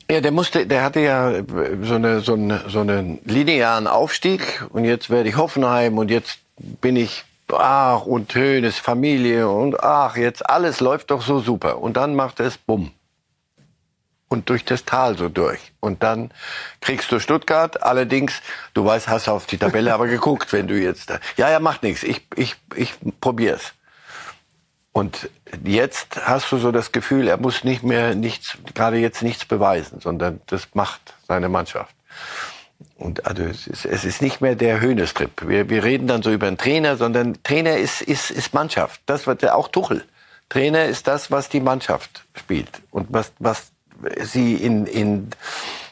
Ja, 0.09 0.21
der 0.21 0.31
musste, 0.31 0.65
der 0.65 0.83
hatte 0.83 1.01
ja 1.01 1.43
so 1.83 1.95
eine, 1.95 2.21
so 2.21 2.33
eine, 2.33 2.63
so 2.67 2.79
einen 2.79 3.19
linearen 3.25 3.87
Aufstieg 3.87 4.65
und 4.69 4.85
jetzt 4.85 5.09
werde 5.09 5.29
ich 5.29 5.37
Hoffenheim 5.37 5.97
und 5.97 6.09
jetzt 6.09 6.39
bin 6.57 6.95
ich 6.95 7.25
ach, 7.53 8.05
und 8.05 8.33
Hönes, 8.33 8.77
Familie 8.77 9.49
und 9.49 9.81
ach, 9.81 10.17
jetzt 10.17 10.49
alles 10.49 10.79
läuft 10.79 11.11
doch 11.11 11.21
so 11.21 11.39
super. 11.39 11.79
Und 11.79 11.97
dann 11.97 12.15
macht 12.15 12.39
es 12.39 12.57
bumm. 12.57 12.91
Und 14.29 14.49
durch 14.49 14.65
das 14.65 14.83
Tal 14.83 15.17
so 15.17 15.29
durch. 15.29 15.71
Und 15.79 16.03
dann 16.03 16.31
kriegst 16.81 17.11
du 17.11 17.19
Stuttgart. 17.19 17.81
Allerdings, 17.81 18.41
du 18.73 18.83
weißt, 18.83 19.07
hast 19.07 19.29
auf 19.29 19.45
die 19.45 19.57
Tabelle 19.57 19.93
aber 19.93 20.07
geguckt, 20.07 20.51
wenn 20.51 20.67
du 20.67 20.77
jetzt 20.77 21.09
da. 21.09 21.19
Ja, 21.37 21.49
ja, 21.49 21.59
macht 21.61 21.83
nichts. 21.83 22.03
Ich, 22.03 22.27
ich, 22.35 22.55
ich 22.75 22.93
probier's. 23.21 23.73
Und 24.91 25.29
jetzt 25.63 26.25
hast 26.25 26.51
du 26.51 26.57
so 26.57 26.71
das 26.71 26.91
Gefühl, 26.91 27.27
er 27.27 27.37
muss 27.37 27.63
nicht 27.63 27.83
mehr 27.83 28.15
nichts, 28.15 28.57
gerade 28.73 28.97
jetzt 28.97 29.21
nichts 29.21 29.45
beweisen, 29.45 30.01
sondern 30.01 30.41
das 30.47 30.69
macht 30.73 31.13
seine 31.27 31.49
Mannschaft. 31.49 31.93
Und 32.97 33.25
also 33.27 33.43
es 33.43 33.67
ist, 33.67 33.85
es 33.85 34.05
ist 34.05 34.21
nicht 34.21 34.41
mehr 34.41 34.55
der 34.55 34.81
Höhnestrip. 34.81 35.47
Wir, 35.47 35.69
wir 35.69 35.83
reden 35.83 36.07
dann 36.07 36.23
so 36.23 36.31
über 36.31 36.47
einen 36.47 36.57
Trainer, 36.57 36.97
sondern 36.97 37.37
Trainer 37.43 37.77
ist, 37.77 38.01
ist, 38.01 38.31
ist 38.31 38.53
Mannschaft. 38.53 39.01
Das 39.05 39.27
wird 39.27 39.43
ja 39.43 39.53
auch 39.53 39.67
Tuchel. 39.67 40.03
Trainer 40.49 40.85
ist 40.85 41.07
das, 41.07 41.29
was 41.29 41.49
die 41.49 41.59
Mannschaft 41.59 42.23
spielt 42.35 42.69
und 42.91 43.07
was, 43.09 43.31
was 43.37 43.71
sie 44.21 44.55
in, 44.55 44.87
in 44.87 45.29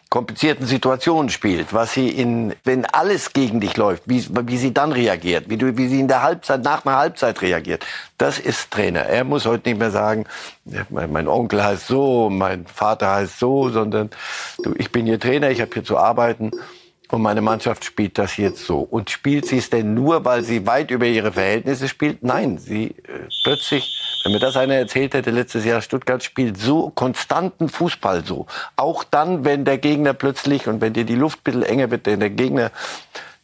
komplizierten 0.10 0.66
Situationen 0.66 1.30
spielt, 1.30 1.74
was 1.74 1.94
sie 1.94 2.10
in, 2.10 2.54
wenn 2.64 2.86
alles 2.86 3.34
gegen 3.34 3.60
dich 3.60 3.76
läuft, 3.76 4.04
wie, 4.06 4.26
wie 4.30 4.58
sie 4.58 4.74
dann 4.74 4.92
reagiert, 4.92 5.50
wie, 5.50 5.58
du, 5.58 5.78
wie 5.78 5.90
sie 5.90 6.00
in 6.00 6.08
der 6.08 6.24
Halbzeit, 6.24 6.64
nach 6.64 6.86
einer 6.86 6.98
Halbzeit 6.98 7.42
reagiert. 7.42 7.86
Das 8.18 8.40
ist 8.40 8.72
Trainer. 8.72 9.02
Er 9.02 9.26
muss 9.26 9.46
heute 9.46 9.70
nicht 9.70 9.78
mehr 9.78 9.92
sagen, 9.92 10.26
mein, 10.90 11.28
Onkel 11.28 11.64
heißt 11.64 11.88
so, 11.88 12.30
mein 12.30 12.66
Vater 12.66 13.14
heißt 13.14 13.38
so, 13.38 13.70
sondern 13.70 14.10
du, 14.64 14.74
ich 14.78 14.92
bin 14.92 15.06
hier 15.06 15.20
Trainer, 15.20 15.52
ich 15.52 15.60
habe 15.60 15.72
hier 15.74 15.84
zu 15.84 15.98
arbeiten 15.98 16.52
und 17.10 17.22
meine 17.22 17.42
Mannschaft 17.42 17.86
spielt 17.86 18.18
das 18.18 18.38
jetzt 18.38 18.66
so. 18.66 18.80
Und 18.80 19.10
spielt 19.10 19.46
sie 19.46 19.58
es 19.58 19.70
denn 19.70 19.94
nur, 19.94 20.26
weil 20.26 20.44
sie 20.44 20.66
weit 20.66 20.92
über 20.92 21.06
ihre 21.06 21.34
Verhältnisse 21.34 21.88
spielt? 21.88 22.24
Nein, 22.24 22.58
sie 22.58 22.88
äh, 22.88 23.28
plötzlich, 23.44 24.22
wenn 24.24 24.34
mir 24.34 24.40
das 24.40 24.58
einer 24.58 24.76
erzählt 24.76 25.14
hätte, 25.14 25.32
letztes 25.32 25.66
Jahr 25.66 25.82
Stuttgart 25.82 26.24
spielt 26.24 26.58
so 26.58 26.90
konstanten 26.90 27.70
Fußball 27.70 28.26
so. 28.26 28.48
Auch 28.76 29.04
dann, 29.04 29.46
wenn 29.46 29.66
der 29.66 29.78
Gegner 29.78 30.14
plötzlich 30.14 30.68
und 30.68 30.82
wenn 30.82 30.94
dir 30.94 31.06
die 31.06 31.16
Luft 31.16 31.40
ein 31.40 31.44
bisschen 31.44 31.64
enger 31.64 31.92
wird, 31.92 32.06
denn 32.06 32.20
der 32.20 32.32
Gegner 32.32 32.72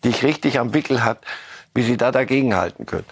dich 0.04 0.24
richtig 0.24 0.60
am 0.60 0.74
Wickel 0.74 1.04
hat, 1.04 1.20
wie 1.74 1.84
sie 1.84 1.98
da 1.98 2.12
dagegen 2.12 2.56
halten 2.56 2.86
können. 2.86 3.06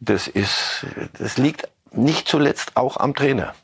Das 0.00 0.28
ist, 0.28 0.86
das 1.18 1.38
liegt 1.38 1.68
nicht 1.92 2.28
zuletzt 2.28 2.76
auch 2.76 2.96
am 2.96 3.14
Trainer. 3.14 3.54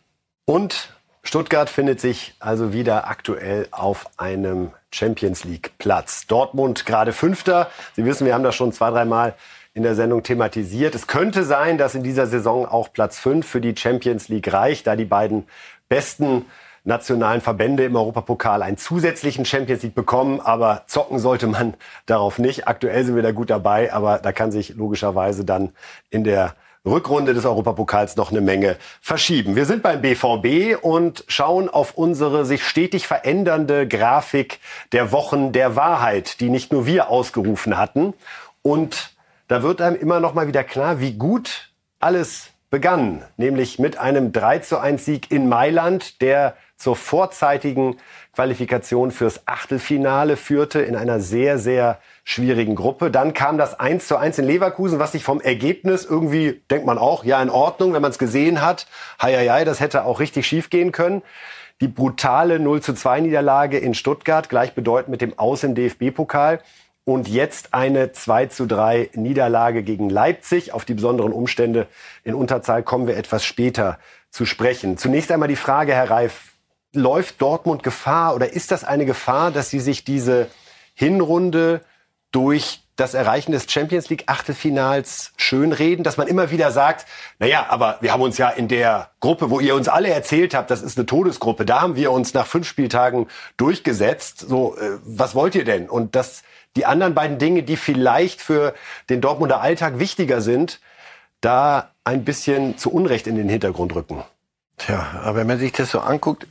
Und 0.45 0.92
Stuttgart 1.25 1.71
findet 1.71 2.01
sich 2.01 2.35
also 2.41 2.73
wieder 2.73 3.07
aktuell 3.07 3.69
auf 3.71 4.07
einem 4.17 4.73
Champions 4.91 5.45
League 5.45 5.73
Platz. 5.79 6.27
Dortmund 6.27 6.85
gerade 6.85 7.13
Fünfter. 7.13 7.71
Sie 7.95 8.05
wissen, 8.05 8.27
wir 8.27 8.35
haben 8.35 8.43
das 8.43 8.57
schon 8.57 8.73
zwei, 8.73 8.91
dreimal 8.91 9.35
in 9.73 9.85
der 9.85 9.95
Sendung 9.95 10.23
thematisiert. 10.25 10.95
Es 10.95 11.07
könnte 11.07 11.45
sein, 11.45 11.79
dass 11.79 11.95
in 11.95 12.03
dieser 12.03 12.27
Saison 12.27 12.67
auch 12.67 12.93
Platz 12.93 13.19
fünf 13.19 13.47
für 13.47 13.61
die 13.61 13.75
Champions 13.77 14.29
League 14.29 14.53
reicht, 14.53 14.87
da 14.87 14.97
die 14.97 15.05
beiden 15.05 15.47
besten 15.89 16.45
nationalen 16.85 17.41
Verbände 17.41 17.85
im 17.85 17.95
Europapokal 17.95 18.61
einen 18.61 18.77
zusätzlichen 18.77 19.45
Champions 19.45 19.85
League 19.85 19.95
bekommen. 19.95 20.41
Aber 20.41 20.83
zocken 20.89 21.21
sollte 21.21 21.47
man 21.47 21.75
darauf 22.07 22.41
nicht. 22.41 22.67
Aktuell 22.67 23.05
sind 23.05 23.15
wir 23.15 23.23
da 23.23 23.31
gut 23.31 23.49
dabei, 23.49 23.93
aber 23.93 24.19
da 24.19 24.33
kann 24.33 24.51
sich 24.51 24.75
logischerweise 24.75 25.45
dann 25.45 25.73
in 26.11 26.25
der 26.25 26.57
Rückrunde 26.85 27.33
des 27.33 27.45
Europapokals 27.45 28.17
noch 28.17 28.33
eine 28.33 28.41
Menge 28.41 28.77
verschieben. 29.01 29.55
Wir 29.55 29.67
sind 29.67 29.85
beim 29.85 30.03
BVB 30.03 30.83
und 30.83 31.25
schauen 31.29 31.69
auf 31.69 31.95
unsere 31.97 32.45
sich 32.45 32.65
stetig 32.67 33.07
verändernde 33.07 33.87
Grafik 33.87 34.59
der 34.91 35.13
Wochen 35.13 35.53
der 35.53 35.77
Wahrheit, 35.77 36.41
die 36.41 36.49
nicht 36.49 36.73
nur 36.73 36.85
wir 36.85 37.09
ausgerufen 37.09 37.79
hatten. 37.79 38.15
Und 38.63 39.13
da 39.47 39.63
wird 39.63 39.81
einem 39.81 39.97
immer 39.97 40.19
noch 40.19 40.35
mal 40.35 40.49
wieder 40.49 40.65
klar, 40.65 40.99
wie 40.99 41.13
gut 41.13 41.71
alles 42.01 42.49
begann, 42.69 43.23
nämlich 43.37 43.79
mit 43.79 43.99
einem 43.99 44.33
3 44.33 44.59
zu 44.61 44.79
1 44.79 45.05
Sieg 45.05 45.31
in 45.31 45.49
Mailand, 45.49 46.21
der 46.21 46.57
zur 46.83 46.97
vorzeitigen 46.97 47.97
Qualifikation 48.35 49.13
fürs 49.13 49.47
Achtelfinale 49.47 50.37
führte 50.37 50.81
in 50.81 50.97
einer 50.97 51.21
sehr, 51.21 51.59
sehr 51.59 51.99
schwierigen 52.25 52.75
Gruppe. 52.75 53.11
Dann 53.11 53.35
kam 53.35 53.57
das 53.57 53.79
1 53.79 54.09
zu 54.09 54.17
1 54.17 54.39
in 54.39 54.47
Leverkusen, 54.47 54.99
was 54.99 55.13
sich 55.13 55.23
vom 55.23 55.41
Ergebnis 55.41 56.05
irgendwie, 56.05 56.61
denkt 56.71 56.85
man 56.85 56.99
auch, 56.99 57.25
ja 57.25 57.41
in 57.41 57.51
Ordnung, 57.51 57.93
wenn 57.93 58.03
man 58.03 58.11
es 58.11 58.19
gesehen 58.19 58.63
hat. 58.63 58.89
Hei, 59.21 59.35
hei, 59.35 59.49
hei, 59.49 59.65
das 59.65 59.79
hätte 59.79 60.05
auch 60.05 60.19
richtig 60.19 60.47
schief 60.47 60.71
gehen 60.71 60.91
können. 60.91 61.23
Die 61.81 61.89
brutale 61.89 62.59
0 62.59 62.81
zu 62.81 62.95
2 62.95 63.21
Niederlage 63.21 63.79
in 63.79 63.95
Stuttgart, 63.95 64.49
gleichbedeutend 64.49 65.09
mit 65.11 65.21
dem 65.21 65.39
Aus 65.39 65.63
im 65.63 65.77
DFB-Pokal. 65.77 66.61
Und 67.05 67.29
jetzt 67.29 67.75
eine 67.75 68.13
2 68.13 68.47
zu 68.47 68.67
3 68.67 69.11
Niederlage 69.15 69.83
gegen 69.83 70.09
Leipzig. 70.09 70.73
Auf 70.73 70.85
die 70.85 70.95
besonderen 70.95 71.33
Umstände 71.33 71.87
in 72.25 72.35
Unterzahl 72.35 72.83
kommen 72.83 73.07
wir 73.07 73.17
etwas 73.17 73.45
später 73.45 73.99
zu 74.31 74.47
sprechen. 74.47 74.97
Zunächst 74.97 75.31
einmal 75.31 75.49
die 75.49 75.57
Frage, 75.57 75.93
Herr 75.93 76.11
Reif, 76.11 76.52
läuft 76.93 77.41
Dortmund 77.41 77.83
Gefahr 77.83 78.35
oder 78.35 78.53
ist 78.53 78.71
das 78.71 78.85
eine 78.85 79.07
Gefahr, 79.07 79.51
dass 79.51 79.71
sie 79.71 79.81
sich 79.81 80.05
diese 80.05 80.49
Hinrunde 80.95 81.81
durch 82.33 82.83
das 82.97 83.15
Erreichen 83.15 83.53
des 83.53 83.71
Champions 83.71 84.11
League 84.11 84.25
Achtelfinals 84.27 85.33
schönreden, 85.37 86.05
dass 86.05 86.19
man 86.19 86.29
immer 86.29 86.51
wieder 86.51 86.71
sagt, 86.71 87.07
na 87.39 87.47
ja, 87.47 87.67
aber 87.71 87.99
wir 88.01 88.13
haben 88.13 88.21
uns 88.21 88.37
ja 88.37 88.51
in 88.51 88.69
der 88.69 89.11
Gruppe, 89.21 89.51
wo 89.51 89.61
ihr 89.61 89.75
uns 89.75 89.89
alle 89.89 90.11
erzählt 90.11 90.55
habt, 90.55 90.71
das 90.71 90.83
ist 90.83 90.99
eine 90.99 91.07
Todesgruppe, 91.07 91.65
da 91.65 91.81
haben 91.81 91.97
wir 91.97 92.13
uns 92.13 92.35
nach 92.35 92.47
fünf 92.47 92.67
Spieltagen 92.67 93.29
durchgesetzt. 93.57 94.41
So, 94.41 94.77
äh, 94.77 94.99
was 95.05 95.35
wollt 95.35 95.55
ihr 95.55 95.65
denn? 95.65 95.89
Und 95.89 96.15
dass 96.15 96.43
die 96.77 96.87
anderen 96.87 97.15
beiden 97.15 97.39
Dinge, 97.39 97.63
die 97.63 97.77
vielleicht 97.77 98.41
für 98.41 98.75
den 99.09 99.21
Dortmunder 99.21 99.61
Alltag 99.61 99.99
wichtiger 99.99 100.41
sind, 100.41 100.81
da 101.41 101.91
ein 102.05 102.25
bisschen 102.25 102.79
zu 102.79 102.93
Unrecht 102.93 103.27
in 103.27 103.37
den 103.37 103.49
Hintergrund 103.49 103.95
rücken. 103.95 104.23
Tja, 104.85 105.07
aber 105.23 105.39
wenn 105.39 105.47
man 105.47 105.59
sich 105.61 105.71
das 105.71 105.91
so 105.93 106.01
anguckt, 106.01 106.47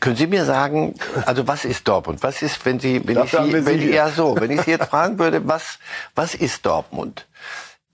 können 0.00 0.16
Sie 0.16 0.26
mir 0.26 0.44
sagen, 0.44 0.94
also 1.24 1.46
was 1.46 1.64
ist 1.64 1.86
Dortmund? 1.86 2.20
Was 2.22 2.42
ist, 2.42 2.64
wenn 2.66 2.80
Sie, 2.80 3.06
wenn 3.06 3.22
ich 3.22 3.30
Sie, 3.30 3.52
wenn, 3.52 3.78
Sie 3.78 3.92
ja 3.92 4.08
so, 4.08 4.36
wenn 4.36 4.50
ich 4.50 4.62
Sie 4.62 4.72
jetzt 4.72 4.86
fragen 4.86 5.20
würde, 5.20 5.46
was, 5.46 5.78
was 6.16 6.34
ist 6.34 6.66
Dortmund? 6.66 7.26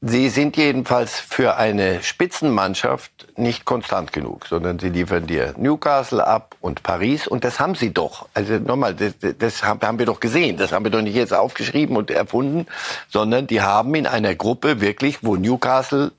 Sie 0.00 0.30
sind 0.30 0.56
jedenfalls 0.56 1.20
für 1.20 1.56
eine 1.56 2.02
Spitzenmannschaft 2.02 3.28
nicht 3.36 3.66
konstant 3.66 4.12
genug, 4.12 4.46
sondern 4.46 4.78
sie 4.78 4.88
liefern 4.88 5.26
dir 5.26 5.54
Newcastle 5.56 6.26
ab 6.26 6.56
und 6.60 6.82
Paris 6.82 7.28
und 7.28 7.44
das 7.44 7.60
haben 7.60 7.74
sie 7.74 7.92
doch. 7.92 8.26
Also 8.34 8.54
nochmal, 8.54 8.94
das, 8.94 9.12
das 9.38 9.62
haben 9.62 9.98
wir 9.98 10.06
doch 10.06 10.18
gesehen, 10.18 10.56
das 10.56 10.72
haben 10.72 10.84
wir 10.84 10.90
doch 10.90 11.02
nicht 11.02 11.14
jetzt 11.14 11.32
aufgeschrieben 11.32 11.96
und 11.96 12.10
erfunden, 12.10 12.66
sondern 13.10 13.46
die 13.46 13.60
haben 13.60 13.94
in 13.94 14.08
einer 14.08 14.34
Gruppe 14.34 14.80
wirklich, 14.80 15.22
wo 15.22 15.36
Newcastle 15.36 16.10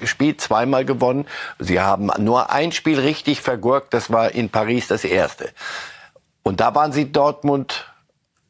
gespielt, 0.00 0.40
zweimal 0.40 0.84
gewonnen. 0.84 1.26
Sie 1.58 1.80
haben 1.80 2.10
nur 2.18 2.50
ein 2.50 2.72
Spiel 2.72 2.98
richtig 2.98 3.40
vergurkt, 3.40 3.94
das 3.94 4.10
war 4.10 4.32
in 4.32 4.50
Paris 4.50 4.88
das 4.88 5.04
erste. 5.04 5.50
Und 6.42 6.60
da 6.60 6.74
waren 6.74 6.92
sie 6.92 7.12
Dortmund 7.12 7.92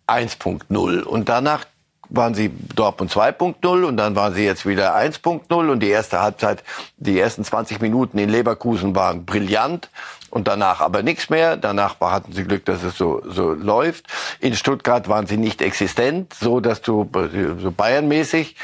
1.0 0.07 1.03
und 1.03 1.29
danach 1.29 1.67
waren 2.09 2.35
sie 2.35 2.51
Dortmund 2.75 3.11
2.0 3.11 3.85
und 3.85 3.97
dann 3.97 4.15
waren 4.15 4.35
sie 4.35 4.45
jetzt 4.45 4.67
wieder 4.67 4.95
1.0 4.95 5.53
und 5.71 5.81
die 5.81 5.89
erste 5.89 6.21
Halbzeit, 6.21 6.63
die 6.99 7.19
ersten 7.19 7.45
20 7.45 7.81
Minuten 7.81 8.19
in 8.19 8.29
Leverkusen 8.29 8.95
waren 8.95 9.25
brillant 9.25 9.89
und 10.31 10.49
danach 10.49 10.81
aber 10.81 11.03
nichts 11.03 11.31
mehr. 11.31 11.57
Danach 11.57 12.01
hatten 12.01 12.33
sie 12.33 12.45
Glück, 12.45 12.65
dass 12.67 12.83
es 12.83 12.97
so, 12.97 13.23
so 13.27 13.53
läuft. 13.53 14.07
In 14.41 14.55
Stuttgart 14.55 15.09
waren 15.09 15.27
sie 15.27 15.39
nicht 15.39 15.63
existent, 15.63 16.35
so 16.35 16.61
dass 16.61 16.83
du 16.83 17.09
so 17.61 17.71
Bayernmäßig 17.71 18.57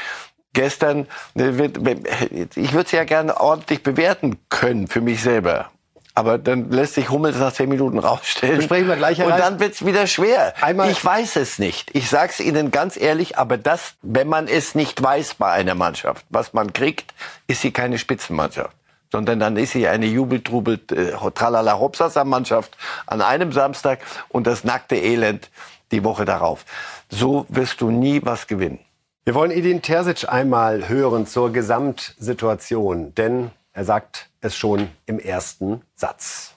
gestern, 0.53 1.07
ich 1.35 1.43
würde 1.43 2.85
es 2.85 2.91
ja 2.91 3.03
gerne 3.03 3.39
ordentlich 3.39 3.83
bewerten 3.83 4.39
können 4.49 4.87
für 4.87 5.01
mich 5.01 5.21
selber. 5.21 5.69
Aber 6.15 6.37
dann 6.37 6.69
lässt 6.69 6.95
sich 6.95 7.09
Hummels 7.09 7.37
nach 7.37 7.53
zehn 7.53 7.69
Minuten 7.69 7.97
rausstellen. 7.97 8.57
Besprechen 8.57 8.89
wir 8.89 8.97
gleich, 8.97 9.23
Und 9.23 9.29
dann 9.29 9.61
wird's 9.61 9.85
wieder 9.85 10.05
schwer. 10.05 10.53
Einmal 10.59 10.89
ich 10.89 11.03
weiß 11.03 11.37
es 11.37 11.59
nicht. 11.59 11.95
Ich 11.95 12.09
sag's 12.09 12.41
Ihnen 12.41 12.71
ganz 12.71 12.97
ehrlich, 12.97 13.37
aber 13.37 13.57
das, 13.57 13.93
wenn 14.01 14.27
man 14.27 14.49
es 14.49 14.75
nicht 14.75 15.01
weiß 15.01 15.35
bei 15.35 15.51
einer 15.51 15.75
Mannschaft, 15.75 16.25
was 16.29 16.51
man 16.51 16.73
kriegt, 16.73 17.13
ist 17.47 17.61
sie 17.61 17.71
keine 17.71 17.97
Spitzenmannschaft. 17.97 18.75
Sondern 19.11 19.39
dann 19.39 19.55
ist 19.55 19.71
sie 19.71 19.87
eine 19.87 20.07
Jubeltrubel, 20.07 20.81
äh, 20.91 21.13
tralala 21.33 21.79
hopsasa 21.79 22.25
Mannschaft 22.25 22.75
an 23.07 23.21
einem 23.21 23.53
Samstag 23.53 23.99
und 24.27 24.45
das 24.45 24.65
nackte 24.65 24.97
Elend 24.97 25.49
die 25.93 26.03
Woche 26.03 26.25
darauf. 26.25 26.65
So 27.09 27.45
wirst 27.47 27.79
du 27.79 27.91
nie 27.91 28.19
was 28.23 28.45
gewinnen. 28.45 28.79
Wir 29.25 29.35
wollen 29.35 29.51
Edin 29.51 29.81
Terzic 29.81 30.27
einmal 30.27 30.89
hören 30.89 31.27
zur 31.27 31.51
Gesamtsituation, 31.53 33.13
denn 33.15 33.51
er 33.73 33.85
sagt 33.85 34.29
es 34.41 34.55
schon 34.55 34.89
im 35.05 35.19
ersten 35.19 35.81
Satz. 35.95 36.55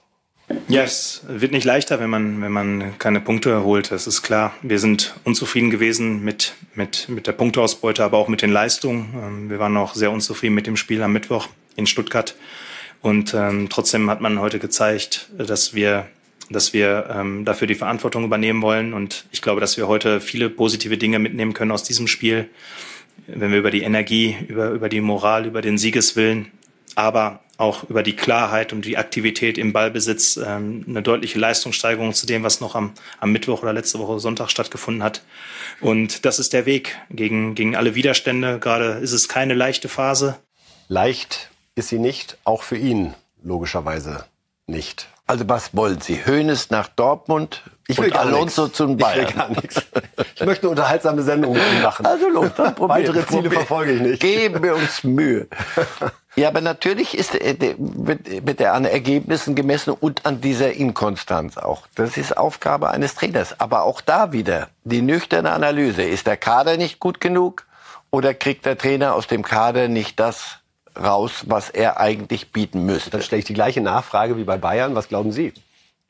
Ja, 0.68 0.82
es 0.82 1.22
wird 1.28 1.52
nicht 1.52 1.64
leichter, 1.64 2.00
wenn 2.00 2.10
man, 2.10 2.40
wenn 2.40 2.52
man 2.52 2.98
keine 2.98 3.20
Punkte 3.20 3.64
holt. 3.64 3.90
Das 3.90 4.06
ist 4.06 4.22
klar. 4.22 4.54
Wir 4.62 4.78
sind 4.78 5.14
unzufrieden 5.24 5.70
gewesen 5.70 6.22
mit, 6.24 6.54
mit, 6.74 7.08
mit 7.08 7.26
der 7.26 7.32
Punkteausbeute, 7.32 8.04
aber 8.04 8.18
auch 8.18 8.28
mit 8.28 8.42
den 8.42 8.50
Leistungen. 8.50 9.14
Ähm, 9.14 9.50
wir 9.50 9.58
waren 9.58 9.76
auch 9.76 9.94
sehr 9.94 10.10
unzufrieden 10.10 10.54
mit 10.54 10.66
dem 10.66 10.76
Spiel 10.76 11.02
am 11.02 11.12
Mittwoch 11.12 11.48
in 11.76 11.86
Stuttgart. 11.86 12.36
Und 13.00 13.34
ähm, 13.34 13.68
trotzdem 13.70 14.08
hat 14.08 14.20
man 14.20 14.40
heute 14.40 14.58
gezeigt, 14.58 15.30
dass 15.36 15.74
wir 15.74 16.06
dass 16.52 16.72
wir 16.72 17.08
ähm, 17.10 17.44
dafür 17.44 17.66
die 17.66 17.74
Verantwortung 17.74 18.24
übernehmen 18.24 18.62
wollen. 18.62 18.94
Und 18.94 19.26
ich 19.32 19.42
glaube, 19.42 19.60
dass 19.60 19.76
wir 19.76 19.88
heute 19.88 20.20
viele 20.20 20.50
positive 20.50 20.98
Dinge 20.98 21.18
mitnehmen 21.18 21.52
können 21.52 21.70
aus 21.70 21.82
diesem 21.82 22.08
Spiel, 22.08 22.48
wenn 23.26 23.52
wir 23.52 23.58
über 23.58 23.70
die 23.70 23.82
Energie, 23.82 24.36
über, 24.48 24.70
über 24.70 24.88
die 24.88 25.00
Moral, 25.00 25.46
über 25.46 25.62
den 25.62 25.78
Siegeswillen, 25.78 26.50
aber 26.94 27.40
auch 27.58 27.84
über 27.84 28.02
die 28.02 28.16
Klarheit 28.16 28.72
und 28.72 28.84
die 28.84 28.98
Aktivität 28.98 29.56
im 29.56 29.72
Ballbesitz 29.72 30.36
ähm, 30.36 30.84
eine 30.88 31.02
deutliche 31.02 31.38
Leistungssteigerung 31.38 32.12
zu 32.12 32.26
dem, 32.26 32.42
was 32.42 32.60
noch 32.60 32.74
am, 32.74 32.92
am 33.20 33.32
Mittwoch 33.32 33.62
oder 33.62 33.72
letzte 33.72 33.98
Woche 33.98 34.18
Sonntag 34.18 34.50
stattgefunden 34.50 35.02
hat. 35.02 35.22
Und 35.80 36.24
das 36.24 36.38
ist 36.38 36.52
der 36.52 36.66
Weg 36.66 36.98
gegen, 37.10 37.54
gegen 37.54 37.76
alle 37.76 37.94
Widerstände. 37.94 38.58
Gerade 38.58 38.94
ist 38.94 39.12
es 39.12 39.28
keine 39.28 39.54
leichte 39.54 39.88
Phase. 39.88 40.38
Leicht 40.88 41.50
ist 41.74 41.88
sie 41.88 41.98
nicht, 41.98 42.36
auch 42.44 42.62
für 42.62 42.76
ihn 42.76 43.14
logischerweise 43.42 44.24
nicht. 44.66 45.08
Also 45.32 45.48
was 45.48 45.74
wollen 45.74 45.98
Sie? 45.98 46.26
Hönes 46.26 46.68
nach 46.68 46.88
Dortmund 46.88 47.62
ich 47.88 47.96
will 47.96 48.10
und 48.10 48.18
Alonso 48.18 48.64
nix. 48.64 48.76
zum 48.76 48.98
Bayern? 48.98 49.20
Ich 49.26 49.28
will 49.28 49.34
gar 49.34 49.48
nichts. 49.48 49.82
Ich 50.34 50.44
möchte 50.46 50.64
eine 50.64 50.70
unterhaltsame 50.70 51.22
Sendung 51.22 51.56
machen. 51.82 52.04
Also 52.04 52.28
los, 52.28 52.50
dann 52.54 52.74
probieren. 52.74 53.00
Weitere 53.00 53.26
Ziele 53.26 53.42
probier. 53.44 53.58
verfolge 53.60 53.92
ich 53.92 54.00
nicht. 54.02 54.20
Geben 54.20 54.62
wir 54.62 54.76
uns 54.76 55.02
Mühe. 55.04 55.48
Ja, 56.34 56.48
aber 56.48 56.62
natürlich 56.62 57.16
ist, 57.16 57.34
äh, 57.34 57.76
wird 57.78 58.60
er 58.60 58.72
an 58.72 58.86
Ergebnissen 58.86 59.54
gemessen 59.54 59.90
und 59.90 60.24
an 60.24 60.40
dieser 60.40 60.72
Inkonstanz 60.72 61.58
auch. 61.58 61.86
Das 61.94 62.16
ist 62.16 62.36
Aufgabe 62.38 62.90
eines 62.90 63.14
Trainers. 63.14 63.60
Aber 63.60 63.82
auch 63.82 64.00
da 64.00 64.32
wieder 64.32 64.68
die 64.84 65.02
nüchterne 65.02 65.50
Analyse. 65.50 66.02
Ist 66.02 66.26
der 66.26 66.38
Kader 66.38 66.78
nicht 66.78 67.00
gut 67.00 67.20
genug 67.20 67.66
oder 68.10 68.32
kriegt 68.32 68.64
der 68.64 68.78
Trainer 68.78 69.14
aus 69.14 69.26
dem 69.26 69.42
Kader 69.42 69.88
nicht 69.88 70.18
das 70.20 70.61
raus, 71.00 71.44
was 71.46 71.70
er 71.70 72.00
eigentlich 72.00 72.52
bieten 72.52 72.84
müsste. 72.84 73.10
Dann 73.10 73.22
stelle 73.22 73.40
ich 73.40 73.46
die 73.46 73.54
gleiche 73.54 73.80
Nachfrage 73.80 74.36
wie 74.36 74.44
bei 74.44 74.58
Bayern. 74.58 74.94
Was 74.94 75.08
glauben 75.08 75.32
Sie? 75.32 75.52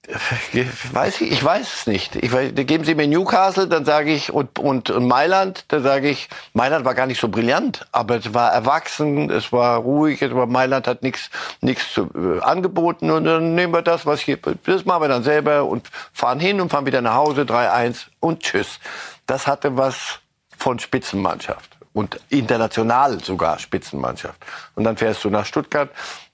Weiß 0.93 1.21
ich, 1.21 1.31
ich 1.31 1.45
weiß 1.45 1.75
es 1.75 1.87
nicht. 1.87 2.17
Ich 2.17 2.33
weiß, 2.33 2.53
geben 2.55 2.83
Sie 2.83 2.97
mir 2.97 3.07
Newcastle, 3.07 3.69
dann 3.69 3.85
sage 3.85 4.13
ich 4.13 4.33
und, 4.33 4.59
und, 4.59 4.91
und 4.91 5.07
Mailand, 5.07 5.65
dann 5.69 5.85
sage 5.85 6.09
ich, 6.09 6.29
Mailand 6.55 6.85
war 6.85 6.95
gar 6.95 7.07
nicht 7.07 7.21
so 7.21 7.29
brillant, 7.29 7.87
aber 7.93 8.17
es 8.17 8.35
war 8.35 8.51
erwachsen, 8.53 9.31
es 9.31 9.53
war 9.53 9.79
ruhig, 9.79 10.21
es 10.21 10.35
war 10.35 10.47
Mailand 10.47 10.89
hat 10.89 11.05
nichts 11.05 11.31
nichts 11.61 11.97
äh, 11.99 12.41
angeboten 12.41 13.13
und 13.13 13.25
dann 13.25 13.55
nehmen 13.55 13.73
wir 13.73 13.83
das, 13.83 14.05
was 14.05 14.21
hier, 14.21 14.39
das 14.65 14.85
machen 14.85 15.03
wir 15.03 15.09
dann 15.09 15.23
selber 15.23 15.67
und 15.67 15.89
fahren 16.13 16.41
hin 16.41 16.61
und 16.61 16.71
fahren 16.71 16.87
wieder 16.87 17.01
nach 17.01 17.15
Hause 17.15 17.43
3-1 17.43 18.07
und 18.19 18.43
tschüss. 18.43 18.81
Das 19.29 19.47
hatte 19.47 19.77
was 19.77 20.19
von 20.59 20.81
Spitzenmannschaft 20.81 21.72
und 21.93 22.21
international 22.29 23.23
sogar 23.23 23.59
Spitzenmannschaft. 23.59 24.45
Und 24.75 24.85
dann 24.85 24.97
fährst 24.97 25.25
du 25.25 25.31
nach 25.31 25.47
Stuttgart 25.47 25.91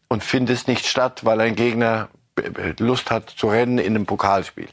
und 0.08 0.22
findest 0.24 0.68
nicht 0.68 0.86
statt, 0.86 1.24
weil 1.24 1.40
ein 1.40 1.56
Gegner 1.56 2.08
Lust 2.78 3.10
hat 3.10 3.30
zu 3.30 3.48
rennen 3.48 3.78
in 3.78 3.96
einem 3.96 4.06
Pokalspiel. 4.06 4.68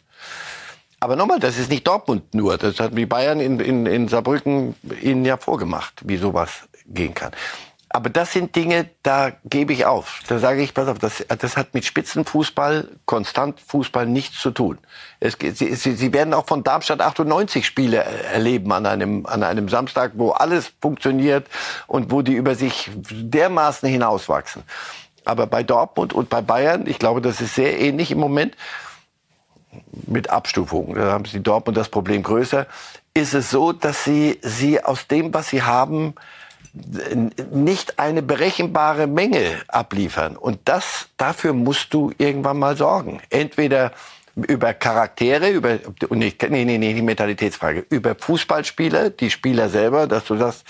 Aber 1.00 1.16
nochmal, 1.16 1.40
das 1.40 1.58
ist 1.58 1.70
nicht 1.70 1.86
Dortmund 1.86 2.34
nur. 2.34 2.58
Das 2.58 2.80
hat 2.80 2.96
wie 2.96 3.06
Bayern 3.06 3.40
in, 3.40 3.60
in, 3.60 3.86
in 3.86 4.08
Saarbrücken 4.08 4.76
ihnen 5.02 5.26
ja 5.26 5.38
vorgemacht, 5.38 6.02
wie 6.06 6.18
sowas 6.18 6.68
gehen 6.88 7.14
kann. 7.14 7.32
Aber 7.96 8.10
das 8.10 8.34
sind 8.34 8.58
Dinge, 8.58 8.90
da 9.04 9.32
gebe 9.46 9.72
ich 9.72 9.86
auf. 9.86 10.20
Da 10.28 10.38
sage 10.38 10.62
ich, 10.62 10.74
pass 10.74 10.90
auf, 10.90 11.00
das, 11.00 11.26
das 11.30 11.56
hat 11.56 11.74
mit 11.74 11.86
Spitzenfußball, 11.86 12.90
Konstantfußball 13.06 14.06
nichts 14.06 14.42
zu 14.42 14.52
tun. 14.52 14.80
Es, 15.22 15.38
sie, 15.40 15.74
sie 15.74 16.12
werden 16.12 16.34
auch 16.34 16.46
von 16.46 16.62
Darmstadt 16.62 17.00
98 17.00 17.66
Spiele 17.66 18.04
erleben 18.04 18.74
an 18.74 18.86
einem, 18.86 19.26
an 19.26 19.44
einem 19.44 19.70
Samstag, 19.70 20.12
wo 20.16 20.32
alles 20.32 20.74
funktioniert 20.82 21.48
und 21.88 22.12
wo 22.12 22.22
die 22.22 22.34
über 22.34 22.56
sich 22.56 22.92
dermaßen 22.94 23.88
hinauswachsen. 23.88 24.64
Aber 25.24 25.48
bei 25.48 25.64
Dortmund 25.64 26.12
und 26.12 26.28
bei 26.28 26.42
Bayern, 26.42 26.88
ich 26.88 27.00
glaube, 27.00 27.22
das 27.22 27.40
ist 27.40 27.56
sehr 27.56 27.80
ähnlich 27.80 28.12
im 28.12 28.20
Moment 28.20 28.58
mit 30.06 30.30
Abstufungen. 30.30 30.96
Da 30.96 31.14
haben 31.14 31.24
sie 31.24 31.42
Dortmund 31.42 31.78
das 31.78 31.88
Problem 31.88 32.24
größer. 32.24 32.68
Ist 33.14 33.34
es 33.34 33.50
so, 33.50 33.72
dass 33.72 34.04
sie, 34.04 34.38
sie 34.42 34.84
aus 34.84 35.08
dem, 35.08 35.34
was 35.34 35.48
sie 35.48 35.64
haben, 35.64 36.16
nicht 37.52 38.00
eine 38.00 38.22
berechenbare 38.22 39.08
Menge 39.08 39.42
abliefern. 39.68 40.36
Und 40.36 40.60
das, 40.66 41.08
dafür 41.18 41.54
musst 41.54 41.94
du 41.94 42.12
irgendwann 42.18 42.60
mal 42.60 42.76
sorgen. 42.76 43.22
Entweder 43.30 43.92
über 44.36 44.74
Charaktere, 44.74 45.50
über 45.50 45.80
nee, 46.10 46.34
nee, 46.50 46.66
nee, 46.66 46.94
die 46.94 47.02
Mentalitätsfrage, 47.02 47.86
über 47.90 48.16
Fußballspieler, 48.16 49.10
die 49.10 49.32
Spieler 49.32 49.70
selber, 49.70 50.08
dass 50.08 50.26
du 50.26 50.36
sagst, 50.36 50.66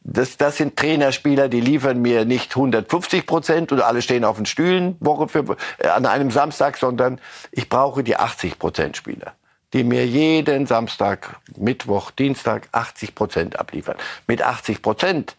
das, 0.00 0.38
das 0.38 0.56
sind 0.56 0.76
Trainerspieler, 0.76 1.50
die 1.50 1.60
liefern 1.60 2.00
mir 2.00 2.24
nicht 2.24 2.56
150 2.56 3.26
Prozent 3.26 3.72
und 3.72 3.82
alle 3.82 4.00
stehen 4.00 4.24
auf 4.24 4.36
den 4.36 4.46
Stühlen 4.46 4.96
Woche 5.00 5.28
für, 5.28 5.56
äh, 5.78 5.88
an 5.88 6.06
einem 6.06 6.30
Samstag, 6.30 6.78
sondern 6.78 7.20
ich 7.50 7.68
brauche 7.68 8.02
die 8.02 8.16
80 8.16 8.58
Prozent 8.58 8.96
Spieler, 8.96 9.34
die 9.72 9.84
mir 9.84 10.06
jeden 10.06 10.66
Samstag, 10.66 11.36
Mittwoch, 11.56 12.10
Dienstag 12.10 12.68
80 12.72 13.14
Prozent 13.14 13.58
abliefern. 13.58 13.96
Mit 14.26 14.42
80 14.42 14.82
Prozent 14.82 15.36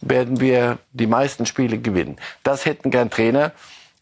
werden 0.00 0.40
wir 0.40 0.78
die 0.92 1.06
meisten 1.06 1.46
Spiele 1.46 1.78
gewinnen. 1.78 2.16
Das 2.42 2.64
hätten 2.64 2.90
gern 2.90 3.10
Trainer. 3.10 3.52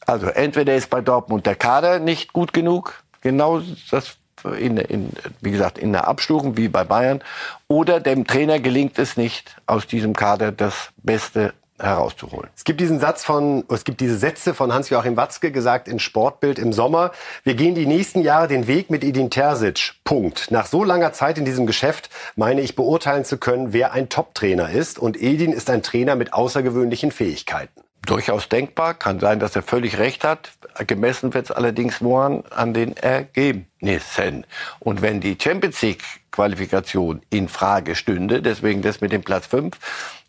Also 0.07 0.29
entweder 0.29 0.75
ist 0.75 0.89
bei 0.89 1.01
Dortmund 1.01 1.47
der 1.47 1.57
Kader 1.57 1.99
nicht 1.99 2.33
gut 2.33 2.53
genug, 2.53 3.03
genau 3.21 3.61
das 3.91 4.17
in, 4.59 4.77
in, 4.77 5.11
wie 5.41 5.51
gesagt, 5.51 5.79
in 5.79 5.93
der 5.93 6.07
Abstufung 6.07 6.57
wie 6.57 6.69
bei 6.69 6.85
Bayern. 6.85 7.23
Oder 7.69 8.01
dem 8.01 8.27
Trainer 8.27 8.61
gelingt 8.61 8.99
es 8.99 9.17
nicht, 9.17 9.57
aus 9.67 9.87
diesem 9.87 10.15
Kader 10.15 10.53
das 10.53 10.91
Beste 10.99 11.55
herauszuholen. 11.79 12.49
Es 12.57 12.65
gibt 12.65 12.81
diesen 12.81 13.01
Satz 13.01 13.25
von, 13.25 13.65
es 13.69 13.85
gibt 13.85 14.01
diese 14.01 14.17
Sätze 14.17 14.55
von 14.55 14.73
Hans-Joachim 14.73 15.17
Watzke 15.17 15.51
gesagt 15.53 15.89
in 15.89 15.99
Sportbild 15.99 16.59
im 16.59 16.73
Sommer. 16.73 17.13
Wir 17.45 17.55
gehen 17.55 17.75
die 17.75 17.87
nächsten 17.87 18.21
Jahre 18.21 18.49
den 18.49 18.67
Weg 18.67 18.91
mit 18.91 19.05
Edin 19.05 19.31
Terzic. 19.31 19.95
Punkt. 20.05 20.51
Nach 20.51 20.67
so 20.67 20.85
langer 20.85 21.13
Zeit 21.13 21.39
in 21.39 21.45
diesem 21.45 21.67
Geschäft 21.67 22.11
meine 22.35 22.61
ich 22.61 22.77
beurteilen 22.77 23.25
zu 23.25 23.39
können, 23.39 23.73
wer 23.73 23.93
ein 23.93 24.09
Top-Trainer 24.09 24.71
ist. 24.71 24.99
Und 24.99 25.21
Edin 25.21 25.53
ist 25.53 25.71
ein 25.71 25.83
Trainer 25.83 26.17
mit 26.17 26.33
außergewöhnlichen 26.33 27.11
Fähigkeiten 27.11 27.83
durchaus 28.07 28.49
denkbar. 28.49 28.95
Kann 28.95 29.21
sein, 29.21 29.39
dass 29.39 29.55
er 29.57 29.63
völlig 29.63 29.99
recht 29.99 30.25
hat. 30.25 30.53
Gemessen 30.87 31.35
wird 31.35 31.47
es 31.47 31.51
allerdings 31.51 32.03
woran 32.03 32.45
an 32.51 32.73
den 32.73 32.97
Ergebnissen. 32.97 34.47
Und 34.79 35.03
wenn 35.03 35.21
die 35.21 35.37
Champions 35.41 35.83
League 35.83 36.05
Qualifikation 36.31 37.23
in 37.31 37.49
Frage 37.49 37.95
stünde, 37.95 38.43
deswegen 38.43 38.83
das 38.83 39.01
mit 39.01 39.13
dem 39.13 39.23
Platz 39.23 39.47
5, 39.47 39.77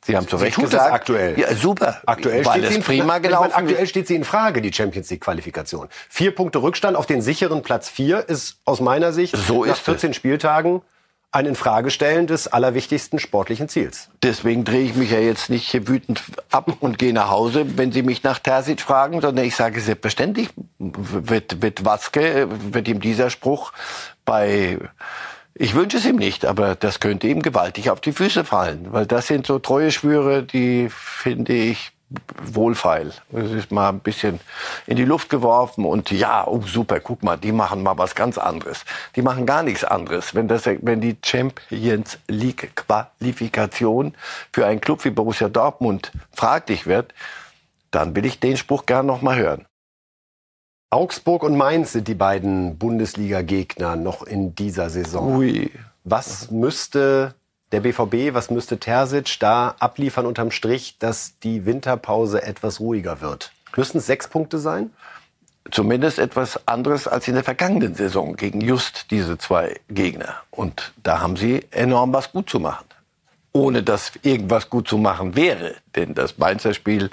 Sie 0.08 0.16
haben 0.16 0.26
zu 0.26 0.38
Recht 0.38 0.55
tut 0.55 0.64
gesagt. 0.64 0.86
Das 0.86 0.93
aktuell. 0.93 1.38
Ja, 1.38 1.53
super. 1.53 2.01
Aktuell 2.05 2.45
weil 2.45 2.64
steht 2.64 2.74
sie 2.74 2.80
prima 2.80 3.18
gelaufen 3.18 3.51
meine, 3.51 3.68
Aktuell 3.68 3.88
steht 3.88 4.08
sie 4.08 4.16
in 4.16 4.24
Frage, 4.24 4.62
die 4.62 4.72
Champions 4.72 5.10
League 5.10 5.20
Qualifikation. 5.20 5.89
Vier 6.08 6.34
Punkte 6.34 6.62
Rückstand 6.62 6.95
auf 6.95 7.05
den 7.05 7.22
sicheren 7.22 7.62
Platz 7.62 7.89
4 7.89 8.30
ist 8.30 8.55
aus 8.64 8.80
meiner 8.80 9.12
Sicht 9.12 9.36
so 9.36 9.66
nach 9.66 9.76
14 9.76 10.12
es. 10.12 10.16
Spieltagen 10.16 10.82
ein 11.34 11.45
Infragestellen 11.45 12.26
des 12.26 12.47
allerwichtigsten 12.47 13.20
sportlichen 13.20 13.68
Ziels. 13.68 14.10
Deswegen 14.24 14.64
drehe 14.64 14.86
ich 14.86 14.95
mich 14.95 15.12
ja 15.12 15.20
jetzt 15.20 15.49
nicht 15.49 15.70
hier 15.70 15.89
wütend 15.89 16.24
ab 16.51 16.78
und 16.80 16.97
gehe 16.97 17.12
nach 17.12 17.30
Hause, 17.30 17.78
wenn 17.78 17.91
Sie 17.91 18.01
mich 18.01 18.24
nach 18.24 18.39
Terzic 18.39 18.80
fragen, 18.80 19.20
sondern 19.20 19.43
ich 19.43 19.58
sage 19.58 19.82
selbstverständlich, 19.82 20.49
wird, 20.80 21.62
wird 21.62 21.84
Watzke, 21.84 22.47
wird 22.72 22.88
ihm 22.88 23.01
dieser 23.01 23.30
Spruch 23.30 23.74
bei 24.24 24.80
ich 25.60 25.76
wünsche 25.76 25.97
es 25.97 26.05
ihm 26.05 26.18
nicht, 26.18 26.45
aber 26.45 26.76
das 26.76 26.99
könnte 26.99 27.28
ihm 27.28 27.41
gewaltig 27.41 27.89
auf 27.89 28.01
die 28.01 28.12
Füße 28.12 28.43
fallen, 28.43 28.88
weil 28.91 29.05
das 29.05 29.28
sind 29.28 29.47
so 29.47 29.60
treue 29.60 29.91
Schwüre, 29.91 30.43
die 30.43 30.88
finde 30.89 31.53
ich 31.53 31.91
wohlfeil. 32.41 33.12
Es 33.34 33.51
ist 33.51 33.72
mal 33.72 33.89
ein 33.89 33.99
bisschen 33.99 34.39
in 34.86 34.95
die 34.95 35.03
Luft 35.03 35.30
geworfen 35.30 35.84
und 35.84 36.10
ja, 36.12 36.47
oh 36.47 36.62
super, 36.62 36.99
guck 36.99 37.24
mal, 37.24 37.38
die 37.38 37.51
machen 37.51 37.84
mal 37.84 37.97
was 37.97 38.16
ganz 38.16 38.38
anderes. 38.38 38.86
Die 39.16 39.22
machen 39.22 39.45
gar 39.45 39.64
nichts 39.64 39.84
anderes. 39.84 40.34
Wenn, 40.34 40.47
das, 40.47 40.66
wenn 40.66 41.01
die 41.01 41.18
Champions 41.24 42.18
League 42.28 42.72
Qualifikation 42.76 44.16
für 44.53 44.66
einen 44.66 44.80
Club 44.80 45.03
wie 45.03 45.10
Borussia 45.10 45.49
Dortmund 45.49 46.12
fraglich 46.32 46.86
wird, 46.86 47.14
dann 47.91 48.16
will 48.16 48.26
ich 48.26 48.39
den 48.39 48.58
Spruch 48.58 48.86
gern 48.86 49.05
noch 49.05 49.22
mal 49.22 49.36
hören. 49.36 49.66
Augsburg 50.89 51.43
und 51.43 51.57
Mainz 51.57 51.91
sind 51.91 52.07
die 52.07 52.15
beiden 52.15 52.77
Bundesliga-Gegner 52.77 53.97
noch 53.97 54.23
in 54.23 54.55
dieser 54.55 54.89
Saison. 54.89 55.35
Ui. 55.35 55.69
Was 56.05 56.49
müsste 56.49 57.35
der 57.73 57.81
BVB, 57.81 58.33
was 58.33 58.49
müsste 58.49 58.77
Terzic 58.77 59.38
da 59.41 59.75
abliefern 59.79 60.25
unterm 60.25 60.49
Strich, 60.49 60.97
dass 60.97 61.39
die 61.39 61.65
Winterpause 61.65 62.41
etwas 62.41 62.79
ruhiger 62.79 63.19
wird? 63.19 63.51
Müssen 63.75 63.97
es 63.97 64.05
sechs 64.05 64.29
Punkte 64.29 64.59
sein? 64.59 64.91
Zumindest 65.71 66.19
etwas 66.19 66.65
anderes 66.65 67.05
als 67.05 67.27
in 67.27 67.33
der 67.33 67.43
vergangenen 67.43 67.93
Saison 67.93 68.38
gegen 68.38 68.61
just 68.61 69.11
diese 69.11 69.38
zwei 69.38 69.81
Gegner. 69.89 70.35
Und 70.51 70.93
da 71.03 71.19
haben 71.19 71.35
sie 71.35 71.65
enorm 71.71 72.13
was 72.13 72.31
gut 72.31 72.49
zu 72.49 72.61
machen. 72.61 72.85
Ohne 73.51 73.83
dass 73.83 74.13
irgendwas 74.21 74.69
gut 74.69 74.88
zu 74.88 74.97
machen 74.97 75.35
wäre. 75.35 75.75
Denn 75.97 76.13
das 76.13 76.38
Mainzer 76.38 76.73
Spiel 76.73 77.09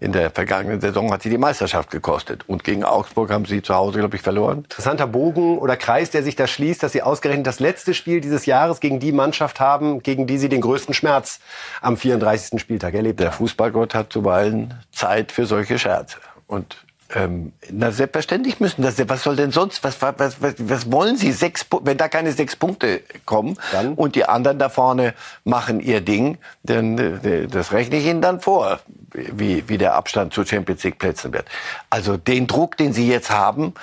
in 0.00 0.12
der 0.12 0.30
vergangenen 0.30 0.80
Saison 0.80 1.12
hat 1.12 1.22
sie 1.22 1.28
die 1.28 1.38
Meisterschaft 1.38 1.90
gekostet. 1.90 2.48
Und 2.48 2.64
gegen 2.64 2.84
Augsburg 2.84 3.30
haben 3.30 3.44
sie 3.44 3.60
zu 3.60 3.74
Hause, 3.74 3.98
glaube 3.98 4.16
ich, 4.16 4.22
verloren. 4.22 4.60
Interessanter 4.60 5.06
Bogen 5.06 5.58
oder 5.58 5.76
Kreis, 5.76 6.10
der 6.10 6.22
sich 6.22 6.36
da 6.36 6.46
schließt, 6.46 6.82
dass 6.82 6.92
sie 6.92 7.02
ausgerechnet 7.02 7.46
das 7.46 7.60
letzte 7.60 7.92
Spiel 7.92 8.22
dieses 8.22 8.46
Jahres 8.46 8.80
gegen 8.80 8.98
die 8.98 9.12
Mannschaft 9.12 9.60
haben, 9.60 10.02
gegen 10.02 10.26
die 10.26 10.38
sie 10.38 10.48
den 10.48 10.62
größten 10.62 10.94
Schmerz 10.94 11.40
am 11.82 11.98
34. 11.98 12.58
Spieltag 12.58 12.94
erlebt 12.94 13.20
haben. 13.20 13.26
Der 13.26 13.32
Fußballgott 13.32 13.94
hat 13.94 14.12
zuweilen 14.12 14.74
Zeit 14.90 15.32
für 15.32 15.44
solche 15.44 15.78
Scherze. 15.78 16.16
Und 16.46 16.78
ähm, 17.14 17.52
na, 17.70 17.90
selbstverständlich 17.90 18.60
müssen 18.60 18.82
das. 18.82 18.96
Was 19.08 19.22
soll 19.22 19.36
denn 19.36 19.50
sonst? 19.50 19.82
Was, 19.82 20.00
was, 20.00 20.14
was, 20.18 20.54
was 20.58 20.92
wollen 20.92 21.16
Sie? 21.16 21.32
Sechs, 21.32 21.66
wenn 21.82 21.96
da 21.96 22.08
keine 22.08 22.32
sechs 22.32 22.54
Punkte 22.56 23.02
kommen 23.26 23.58
dann? 23.72 23.94
und 23.94 24.14
die 24.14 24.24
anderen 24.24 24.58
da 24.58 24.68
vorne 24.68 25.14
machen 25.44 25.80
ihr 25.80 26.00
Ding, 26.00 26.38
dann 26.62 26.98
äh, 26.98 27.48
das 27.48 27.72
rechne 27.72 27.96
ich 27.96 28.06
Ihnen 28.06 28.22
dann 28.22 28.40
vor, 28.40 28.80
wie, 29.12 29.68
wie 29.68 29.78
der 29.78 29.94
Abstand 29.94 30.32
zu 30.32 30.44
Champions 30.44 30.84
League 30.84 30.98
Plätzen 30.98 31.32
wird. 31.32 31.46
Also 31.88 32.16
den 32.16 32.46
Druck, 32.46 32.76
den 32.76 32.92
Sie 32.92 33.08
jetzt 33.08 33.30
haben, 33.30 33.74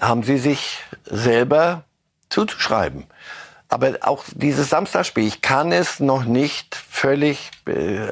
haben 0.00 0.22
Sie 0.22 0.38
sich 0.38 0.78
selber 1.04 1.84
zuzuschreiben. 2.30 3.04
Aber 3.72 3.98
auch 4.00 4.24
dieses 4.34 4.68
Samstagspiel, 4.68 5.28
ich 5.28 5.42
kann 5.42 5.70
es 5.70 6.00
noch 6.00 6.24
nicht 6.24 6.74
völlig 6.74 7.52
äh, 7.66 8.08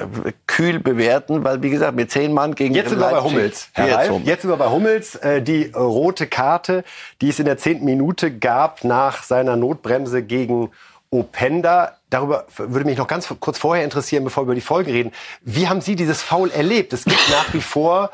kühl 0.47 0.79
bewerten, 0.79 1.43
weil 1.43 1.61
wie 1.61 1.69
gesagt, 1.69 1.97
mit 1.97 2.09
zehn 2.09 2.33
Mann 2.33 2.55
gegen 2.55 2.73
Jetzt 2.73 2.91
sind 2.91 2.99
wir 2.99 3.09
bei 3.09 3.21
Hummels. 3.21 3.67
Herr 3.73 3.93
Ralf, 3.93 4.21
jetzt 4.23 4.43
sind 4.43 4.51
wir 4.51 4.55
bei 4.55 4.69
Hummels. 4.69 5.15
Äh, 5.15 5.41
die 5.41 5.65
rote 5.75 6.27
Karte, 6.27 6.85
die 7.19 7.27
es 7.27 7.39
in 7.39 7.45
der 7.45 7.57
zehnten 7.57 7.83
Minute 7.83 8.31
gab 8.31 8.85
nach 8.85 9.23
seiner 9.23 9.57
Notbremse 9.57 10.23
gegen 10.23 10.71
Openda. 11.09 11.97
Darüber 12.09 12.45
würde 12.55 12.85
mich 12.85 12.97
noch 12.97 13.07
ganz 13.07 13.27
kurz 13.41 13.57
vorher 13.57 13.83
interessieren, 13.83 14.23
bevor 14.23 14.43
wir 14.43 14.45
über 14.45 14.55
die 14.55 14.61
Folge 14.61 14.93
reden. 14.93 15.11
Wie 15.41 15.67
haben 15.67 15.81
Sie 15.81 15.97
dieses 15.97 16.21
Foul 16.21 16.51
erlebt? 16.51 16.93
Es 16.93 17.03
gibt 17.03 17.29
nach 17.29 17.53
wie 17.53 17.61
vor 17.61 18.11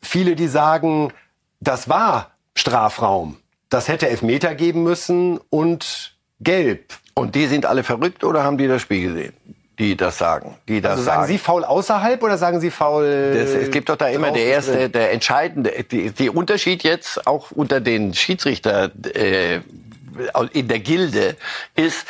viele, 0.00 0.36
die 0.36 0.46
sagen, 0.46 1.12
das 1.58 1.88
war 1.88 2.30
Strafraum. 2.54 3.38
Das 3.68 3.88
hätte 3.88 4.08
Elfmeter 4.08 4.54
geben 4.54 4.84
müssen 4.84 5.40
und 5.50 6.13
gelb. 6.40 6.94
Und 7.14 7.34
die 7.34 7.46
sind 7.46 7.66
alle 7.66 7.84
verrückt 7.84 8.24
oder 8.24 8.42
haben 8.42 8.58
die 8.58 8.66
das 8.66 8.82
Spiel 8.82 9.12
gesehen? 9.12 9.32
Die 9.78 9.96
das 9.96 10.18
sagen, 10.18 10.56
die 10.68 10.80
das 10.80 10.92
also 10.92 11.02
sagen, 11.02 11.22
sagen. 11.22 11.32
Sie 11.32 11.38
faul 11.38 11.64
außerhalb 11.64 12.22
oder 12.22 12.38
sagen 12.38 12.60
Sie 12.60 12.70
faul? 12.70 13.34
Das, 13.34 13.50
es 13.50 13.70
gibt 13.72 13.88
doch 13.88 13.96
da 13.96 14.08
immer 14.08 14.30
der 14.30 14.44
erste, 14.44 14.88
der 14.88 15.12
entscheidende, 15.12 15.72
die, 15.90 16.10
die 16.10 16.30
Unterschied 16.30 16.84
jetzt 16.84 17.26
auch 17.26 17.50
unter 17.50 17.80
den 17.80 18.14
Schiedsrichter 18.14 18.92
äh, 19.14 19.60
in 20.52 20.68
der 20.68 20.78
Gilde 20.78 21.36
ist, 21.74 22.06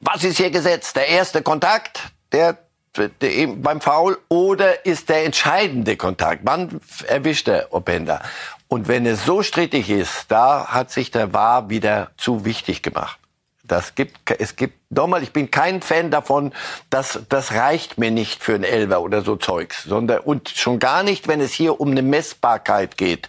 was 0.00 0.24
ist 0.24 0.38
hier 0.38 0.50
gesetzt? 0.50 0.96
Der 0.96 1.08
erste 1.08 1.42
Kontakt, 1.42 2.00
der, 2.32 2.56
der 2.94 3.46
beim 3.48 3.82
Foul 3.82 4.18
oder 4.28 4.86
ist 4.86 5.10
der 5.10 5.24
entscheidende 5.24 5.96
Kontakt? 5.96 6.42
Wann 6.44 6.80
erwischt 7.06 7.46
der 7.46 7.74
Openda? 7.74 8.22
Und 8.68 8.88
wenn 8.88 9.04
es 9.04 9.24
so 9.24 9.42
strittig 9.42 9.90
ist, 9.90 10.26
da 10.28 10.68
hat 10.68 10.90
sich 10.90 11.10
der 11.10 11.32
War 11.34 11.68
wieder 11.68 12.10
zu 12.16 12.44
wichtig 12.44 12.82
gemacht. 12.82 13.18
Das 13.68 13.94
gibt, 13.94 14.30
es 14.38 14.56
gibt, 14.56 14.74
nochmal, 14.90 15.22
ich 15.22 15.32
bin 15.32 15.50
kein 15.50 15.82
Fan 15.82 16.10
davon, 16.10 16.52
dass, 16.90 17.20
das 17.28 17.52
reicht 17.52 17.98
mir 17.98 18.10
nicht 18.10 18.42
für 18.42 18.54
ein 18.54 18.64
Elber 18.64 19.00
oder 19.00 19.22
so 19.22 19.36
Zeugs, 19.36 19.84
sondern, 19.84 20.20
und 20.20 20.48
schon 20.50 20.78
gar 20.78 21.02
nicht, 21.02 21.28
wenn 21.28 21.40
es 21.40 21.52
hier 21.52 21.80
um 21.80 21.90
eine 21.90 22.02
Messbarkeit 22.02 22.96
geht. 22.96 23.28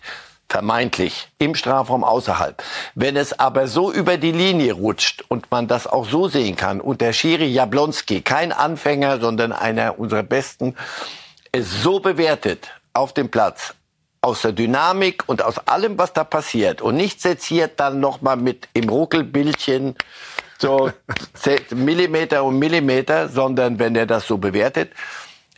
Vermeintlich 0.49 1.27
im 1.39 1.55
Strafraum 1.55 2.05
außerhalb. 2.05 2.63
Wenn 2.95 3.17
es 3.17 3.38
aber 3.38 3.67
so 3.67 3.91
über 3.91 4.17
die 4.17 4.31
Linie 4.31 4.73
rutscht 4.73 5.25
und 5.27 5.51
man 5.51 5.67
das 5.67 5.88
auch 5.88 6.07
so 6.07 6.29
sehen 6.29 6.55
kann 6.55 6.79
und 6.79 7.01
der 7.01 7.11
Schiri 7.11 7.47
Jablonski, 7.47 8.21
kein 8.21 8.53
Anfänger, 8.53 9.19
sondern 9.19 9.51
einer 9.51 9.99
unserer 9.99 10.23
Besten, 10.23 10.75
es 11.51 11.83
so 11.83 11.99
bewertet 11.99 12.69
auf 12.93 13.13
dem 13.13 13.29
Platz, 13.29 13.73
aus 14.28 14.41
der 14.41 14.51
Dynamik 14.51 15.23
und 15.28 15.41
aus 15.41 15.57
allem, 15.69 15.97
was 15.97 16.11
da 16.11 16.25
passiert 16.25 16.82
und 16.82 16.97
nicht 16.97 17.21
seziert 17.21 17.80
dann 17.80 18.01
nochmal 18.01 18.36
mit 18.36 18.67
im 18.73 18.89
Ruckelbildchen 18.89 19.95
so 20.59 20.91
Millimeter 21.73 22.43
um 22.43 22.59
Millimeter, 22.59 23.30
sondern 23.30 23.80
wenn 23.80 23.95
er 23.95 24.05
das 24.05 24.28
so 24.28 24.38
bewertet, 24.38 24.91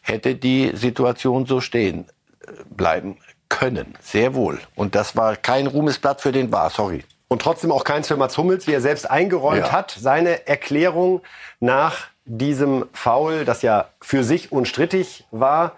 hätte 0.04 0.36
die 0.36 0.72
Situation 0.76 1.48
so 1.48 1.62
stehen 1.62 2.06
äh, 2.42 2.52
bleiben 2.70 3.18
können. 3.50 3.96
Sehr 4.02 4.36
wohl. 4.36 4.60
Und 4.76 4.94
das 4.94 5.16
war 5.16 5.36
kein 5.36 5.66
Ruhmesblatt 5.66 6.22
für 6.22 6.32
den 6.32 6.52
War, 6.52 6.70
sorry. 6.70 7.04
Und 7.28 7.42
trotzdem 7.42 7.72
auch 7.72 7.84
keins 7.84 8.08
für 8.08 8.18
Mats 8.18 8.38
Hummels, 8.38 8.68
wie 8.68 8.74
er 8.74 8.82
selbst 8.82 9.10
eingeräumt 9.10 9.66
Ja. 9.66 9.72
hat. 9.72 9.96
Seine 10.00 10.48
Erklärung 10.48 11.22
nach 11.60 12.08
diesem 12.26 12.86
Foul, 12.94 13.46
das 13.46 13.64
ja 13.64 13.86
für 14.00 14.24
sich 14.24 14.52
unstrittig 14.52 15.26
war, 15.32 15.72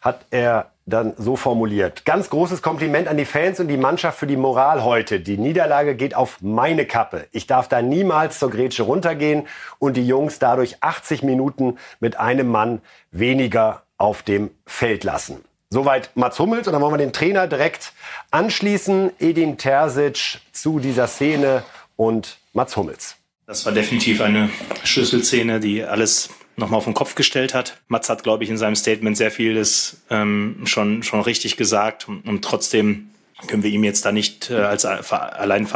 hat 0.00 0.26
er 0.30 0.70
dann 0.86 1.14
so 1.16 1.36
formuliert. 1.36 2.04
Ganz 2.04 2.30
großes 2.30 2.62
Kompliment 2.62 3.08
an 3.08 3.16
die 3.16 3.24
Fans 3.24 3.60
und 3.60 3.68
die 3.68 3.76
Mannschaft 3.76 4.18
für 4.18 4.26
die 4.26 4.36
Moral 4.36 4.82
heute. 4.82 5.20
Die 5.20 5.38
Niederlage 5.38 5.94
geht 5.94 6.14
auf 6.14 6.38
meine 6.40 6.84
Kappe. 6.84 7.26
Ich 7.32 7.46
darf 7.46 7.68
da 7.68 7.80
niemals 7.80 8.38
zur 8.38 8.50
Grätsche 8.50 8.82
runtergehen 8.82 9.46
und 9.78 9.96
die 9.96 10.06
Jungs 10.06 10.38
dadurch 10.38 10.82
80 10.82 11.22
Minuten 11.22 11.78
mit 12.00 12.18
einem 12.18 12.48
Mann 12.48 12.82
weniger 13.12 13.82
auf 13.98 14.22
dem 14.22 14.50
Feld 14.66 15.04
lassen. 15.04 15.44
Soweit 15.70 16.10
Mats 16.16 16.38
Hummels 16.40 16.66
und 16.66 16.72
dann 16.72 16.82
wollen 16.82 16.94
wir 16.94 16.98
den 16.98 17.12
Trainer 17.12 17.46
direkt 17.46 17.92
anschließen. 18.32 19.12
Edin 19.20 19.56
Terzic 19.56 20.40
zu 20.52 20.80
dieser 20.80 21.06
Szene 21.06 21.62
und 21.94 22.38
Mats 22.52 22.76
Hummels. 22.76 23.16
Das 23.46 23.64
war 23.66 23.72
definitiv 23.72 24.20
eine 24.20 24.48
Schlüsselszene, 24.82 25.60
die 25.60 25.84
alles 25.84 26.30
nochmal 26.60 26.78
auf 26.78 26.84
den 26.84 26.94
Kopf 26.94 27.14
gestellt 27.16 27.54
hat. 27.54 27.80
Mats 27.88 28.08
hat, 28.08 28.22
glaube 28.22 28.44
ich, 28.44 28.50
in 28.50 28.58
seinem 28.58 28.76
Statement 28.76 29.16
sehr 29.16 29.30
vieles 29.30 30.02
ähm, 30.10 30.62
schon, 30.64 31.02
schon 31.02 31.20
richtig 31.20 31.56
gesagt 31.56 32.08
und, 32.08 32.26
und 32.26 32.44
trotzdem 32.44 33.10
können 33.46 33.62
wir 33.62 33.70
ihm 33.70 33.84
jetzt 33.84 34.04
da 34.04 34.12
nicht 34.12 34.50
äh, 34.50 34.56
als 34.56 34.84
allein 34.84 35.66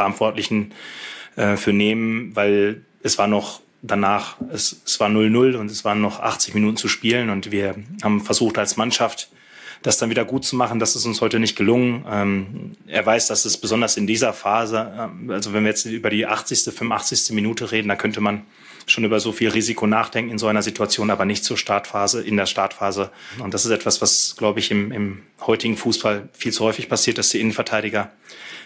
äh, 1.35 1.57
für 1.57 1.73
nehmen, 1.73 2.35
weil 2.35 2.81
es 3.01 3.17
war 3.17 3.27
noch 3.27 3.61
danach, 3.81 4.37
es, 4.51 4.81
es 4.85 4.99
war 4.99 5.09
0-0 5.09 5.55
und 5.55 5.69
es 5.69 5.85
waren 5.85 6.01
noch 6.01 6.19
80 6.19 6.53
Minuten 6.53 6.77
zu 6.77 6.87
spielen 6.87 7.29
und 7.29 7.51
wir 7.51 7.75
haben 8.03 8.21
versucht 8.21 8.57
als 8.57 8.77
Mannschaft, 8.77 9.29
das 9.83 9.97
dann 9.97 10.09
wieder 10.09 10.25
gut 10.25 10.45
zu 10.45 10.55
machen. 10.55 10.79
Das 10.79 10.95
ist 10.95 11.05
uns 11.05 11.21
heute 11.21 11.39
nicht 11.39 11.55
gelungen. 11.55 12.05
Ähm, 12.09 12.71
er 12.87 13.05
weiß, 13.05 13.27
dass 13.27 13.45
es 13.45 13.57
besonders 13.57 13.97
in 13.97 14.07
dieser 14.07 14.33
Phase, 14.33 14.91
ähm, 14.97 15.29
also 15.29 15.53
wenn 15.53 15.63
wir 15.63 15.69
jetzt 15.69 15.85
über 15.85 16.09
die 16.09 16.25
80., 16.25 16.73
85. 16.73 17.35
Minute 17.35 17.71
reden, 17.71 17.89
da 17.89 17.95
könnte 17.95 18.21
man 18.21 18.43
schon 18.85 19.03
über 19.03 19.19
so 19.19 19.31
viel 19.31 19.49
Risiko 19.49 19.87
nachdenken 19.87 20.31
in 20.31 20.37
so 20.37 20.47
einer 20.47 20.61
Situation, 20.61 21.09
aber 21.09 21.25
nicht 21.25 21.43
zur 21.43 21.57
Startphase, 21.57 22.21
in 22.21 22.37
der 22.37 22.45
Startphase. 22.45 23.11
Und 23.39 23.53
das 23.53 23.65
ist 23.65 23.71
etwas, 23.71 24.01
was, 24.01 24.35
glaube 24.37 24.59
ich, 24.59 24.71
im, 24.71 24.91
im 24.91 25.23
heutigen 25.41 25.77
Fußball 25.77 26.29
viel 26.33 26.53
zu 26.53 26.63
häufig 26.63 26.89
passiert, 26.89 27.17
dass 27.17 27.29
die 27.29 27.39
Innenverteidiger 27.39 28.11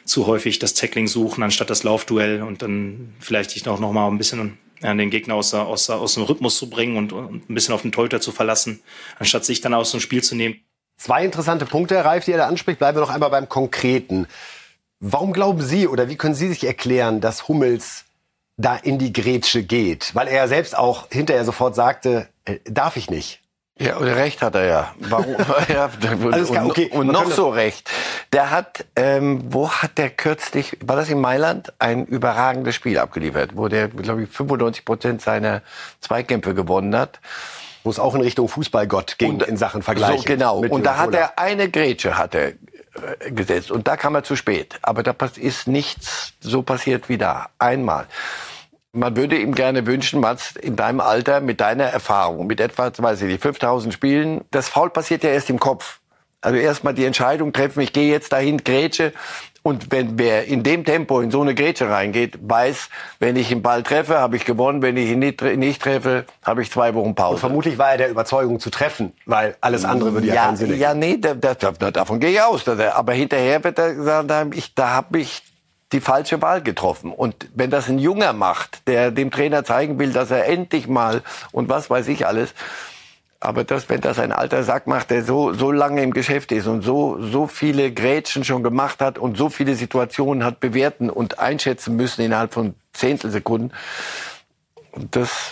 zu 0.06 0.28
häufig 0.28 0.60
das 0.60 0.74
Tackling 0.74 1.08
suchen, 1.08 1.44
anstatt 1.44 1.70
das 1.70 1.84
Laufduell 1.84 2.42
und 2.42 2.62
dann 2.62 3.14
vielleicht 3.20 3.56
dich 3.56 3.68
auch 3.68 3.80
noch 3.80 3.92
mal 3.92 4.08
ein 4.08 4.18
bisschen 4.18 4.58
an 4.82 4.98
den 4.98 5.10
Gegner 5.10 5.36
aus, 5.36 5.54
aus, 5.54 5.90
aus 5.90 6.14
dem 6.14 6.24
Rhythmus 6.24 6.58
zu 6.58 6.70
bringen 6.70 6.98
und, 6.98 7.14
und 7.14 7.50
ein 7.50 7.54
bisschen 7.54 7.74
auf 7.74 7.82
den 7.82 7.92
Torhüter 7.92 8.22
zu 8.22 8.32
verlassen, 8.32 8.82
anstatt 9.18 9.46
sich 9.46 9.62
dann 9.62 9.74
aus 9.74 9.92
dem 9.92 10.00
Spiel 10.00 10.24
zu 10.24 10.36
nehmen. 10.36 10.56
Zwei 10.98 11.24
interessante 11.24 11.66
Punkte, 11.66 11.96
Herr 11.96 12.06
Reif, 12.06 12.26
die 12.26 12.32
er 12.32 12.40
da 12.40 12.48
anspricht. 12.48 12.80
Bleiben 12.80 12.98
wir 12.98 13.02
noch 13.02 13.10
einmal 13.10 13.30
beim 13.30 13.48
Konkreten. 13.48 14.28
Warum 15.00 15.32
glauben 15.32 15.62
Sie 15.62 15.88
oder 15.88 16.10
wie 16.10 16.18
können 16.18 16.36
Sie 16.36 16.50
sich 16.50 16.66
erklären, 16.66 17.22
dass 17.22 17.48
Hummels 17.48 18.06
da 18.60 18.76
in 18.76 19.00
die 19.00 19.14
Grätsche 19.14 19.64
geht? 19.64 20.14
Weil 20.14 20.28
er 20.28 20.36
ja 20.36 20.48
selbst 20.48 20.78
auch 20.78 21.08
hinterher 21.10 21.46
sofort 21.46 21.76
sagte, 21.76 22.28
äh, 22.46 22.60
darf 22.66 22.98
ich 22.98 23.10
nicht. 23.10 23.42
Ja, 23.80 23.96
und 23.96 24.08
recht 24.08 24.42
hat 24.42 24.56
er 24.56 24.66
ja. 24.66 24.94
Warum? 25.00 25.38
ja 25.70 25.90
und, 26.02 26.34
Alles 26.34 26.52
klar, 26.52 26.66
okay. 26.66 26.90
und 26.92 27.08
noch 27.08 27.32
so 27.32 27.50
recht. 27.50 27.90
Der 28.34 28.52
hat, 28.52 28.86
ähm, 28.96 29.42
wo 29.48 29.72
hat 29.72 29.98
der 29.98 30.10
kürzlich, 30.10 30.78
war 30.84 30.98
das 30.98 31.10
in 31.10 31.22
Mailand, 31.22 31.74
ein 31.80 32.06
überragendes 32.06 32.76
Spiel 32.76 33.00
abgeliefert, 33.00 33.52
wo 33.56 33.70
der, 33.70 33.88
glaube 33.88 34.24
ich, 34.24 34.30
95 34.30 34.84
Prozent 34.84 35.22
seiner 35.22 35.62
Zweikämpfe 36.02 36.54
gewonnen 36.54 36.96
hat. 36.96 37.22
Wo 37.86 37.90
es 37.90 38.00
auch 38.00 38.14
in 38.14 38.20
Richtung 38.22 38.50
Fußballgott 38.50 39.18
ging 39.18 39.40
in 39.40 39.56
Sachen 39.56 39.82
Vergleich. 39.82 40.20
So, 40.20 40.26
genau. 40.26 40.60
Und 40.60 40.86
da 40.86 40.98
hat 40.98 41.14
er 41.14 41.40
eine 41.40 41.70
Grätsche 41.70 42.18
hat 42.18 42.36
er 42.36 42.50
äh, 42.50 42.56
gesetzt. 43.30 43.72
Und 43.72 43.88
da 43.88 43.98
kam 43.98 44.16
er 44.16 44.24
zu 44.24 44.36
spät. 44.36 44.80
Aber 44.82 45.04
da 45.04 45.16
ist 45.36 45.68
nichts 45.68 46.34
so 46.40 46.62
passiert 46.62 47.10
wie 47.10 47.18
da. 47.18 47.50
Einmal. 47.60 48.08
Man 48.92 49.16
würde 49.16 49.38
ihm 49.38 49.54
gerne 49.54 49.86
wünschen, 49.86 50.20
Mats, 50.20 50.56
in 50.56 50.76
deinem 50.76 51.00
Alter, 51.00 51.42
mit 51.42 51.62
deiner 51.62 51.86
Erfahrung, 51.86 52.48
mit 52.48 52.60
etwa, 52.60 52.92
weiß 52.96 53.22
ich 53.22 53.28
nicht, 53.28 53.42
5000 53.42 53.94
Spielen, 53.94 54.42
das 54.50 54.68
Foul 54.68 54.90
passiert 54.90 55.24
ja 55.24 55.30
erst 55.30 55.50
im 55.52 55.60
Kopf. 55.60 56.00
Also 56.42 56.58
erstmal 56.58 56.94
die 56.94 57.06
Entscheidung 57.06 57.54
treffen, 57.54 57.82
ich 57.82 57.94
gehe 57.94 58.10
jetzt 58.10 58.32
dahin, 58.34 58.64
Grätsche. 58.64 59.14
Und 59.62 59.92
wenn 59.92 60.18
wer 60.18 60.46
in 60.46 60.64
dem 60.64 60.86
Tempo 60.86 61.20
in 61.20 61.32
so 61.32 61.42
eine 61.42 61.54
Grätsche 61.54 61.90
reingeht, 61.90 62.40
weiß, 62.42 62.90
wenn 63.20 63.36
ich 63.36 63.50
den 63.50 63.62
Ball 63.62 63.84
treffe, 63.84 64.20
habe 64.20 64.36
ich 64.36 64.46
gewonnen. 64.46 64.82
Wenn 64.82 64.96
ich 64.98 65.10
ihn 65.10 65.20
nicht, 65.20 65.42
nicht 65.42 65.82
treffe, 65.82 66.26
habe 66.44 66.62
ich 66.62 66.72
zwei 66.72 66.94
Wochen 66.94 67.14
Pause. 67.16 67.34
Und 67.34 67.40
vermutlich 67.40 67.78
war 67.78 67.92
er 67.92 67.98
der 67.98 68.10
Überzeugung 68.10 68.60
zu 68.60 68.70
treffen, 68.70 69.14
weil 69.26 69.56
alles 69.62 69.86
andere 69.86 70.14
würde 70.14 70.28
ja, 70.28 70.36
ja, 70.36 70.46
keinen 70.46 70.58
Sinn 70.58 70.78
ja, 70.78 70.94
nee, 70.94 71.18
da, 71.18 71.34
da, 71.34 71.54
da, 71.54 71.92
davon 71.92 72.20
gehe 72.20 72.32
ich 72.32 72.42
aus. 72.42 72.66
Er, 72.68 72.96
aber 72.96 73.14
hinterher 73.14 73.64
wird 73.64 73.78
er 73.80 73.96
gesagt 73.96 74.32
haben, 74.32 74.54
ich, 74.54 74.74
da 74.76 74.92
habe 74.92 75.20
ich 75.20 75.44
die 75.92 76.02
falsche 76.02 76.42
Wahl 76.42 76.62
getroffen. 76.62 77.12
Und 77.12 77.50
wenn 77.56 77.70
das 77.70 77.90
ein 77.90 78.00
Junger 78.00 78.34
macht, 78.34 78.88
der 78.88 79.12
dem 79.12 79.32
Trainer 79.32 79.64
zeigen 79.64 79.98
will, 80.00 80.14
dass 80.14 80.32
er 80.32 80.46
endlich 80.46 80.88
mal 80.88 81.24
und 81.52 81.68
was 81.70 81.90
weiß 81.90 82.08
ich 82.10 82.28
alles, 82.28 82.54
aber 83.40 83.64
das, 83.64 83.88
wenn 83.88 84.02
das 84.02 84.20
ein 84.20 84.32
alter 84.32 84.64
Sack 84.64 84.86
macht, 84.88 85.12
der 85.12 85.24
so, 85.24 85.54
so 85.54 85.72
lange 85.72 86.04
im 86.04 86.12
Geschäft 86.12 86.52
ist 86.52 86.68
und 86.68 86.82
so, 86.82 87.22
so 87.22 87.48
viele 87.48 87.92
Grätschen 87.92 88.44
schon 88.44 88.64
gemacht 88.64 89.00
hat 89.00 89.18
und 89.18 89.38
so 89.38 89.50
viele 89.50 89.76
Situationen 89.76 90.44
hat 90.44 90.60
bewerten 90.60 91.10
und 91.10 91.40
einschätzen 91.40 91.96
müssen 91.96 92.22
innerhalb 92.22 92.54
von 92.54 92.76
Zehntelsekunden, 92.94 93.72
das 95.12 95.52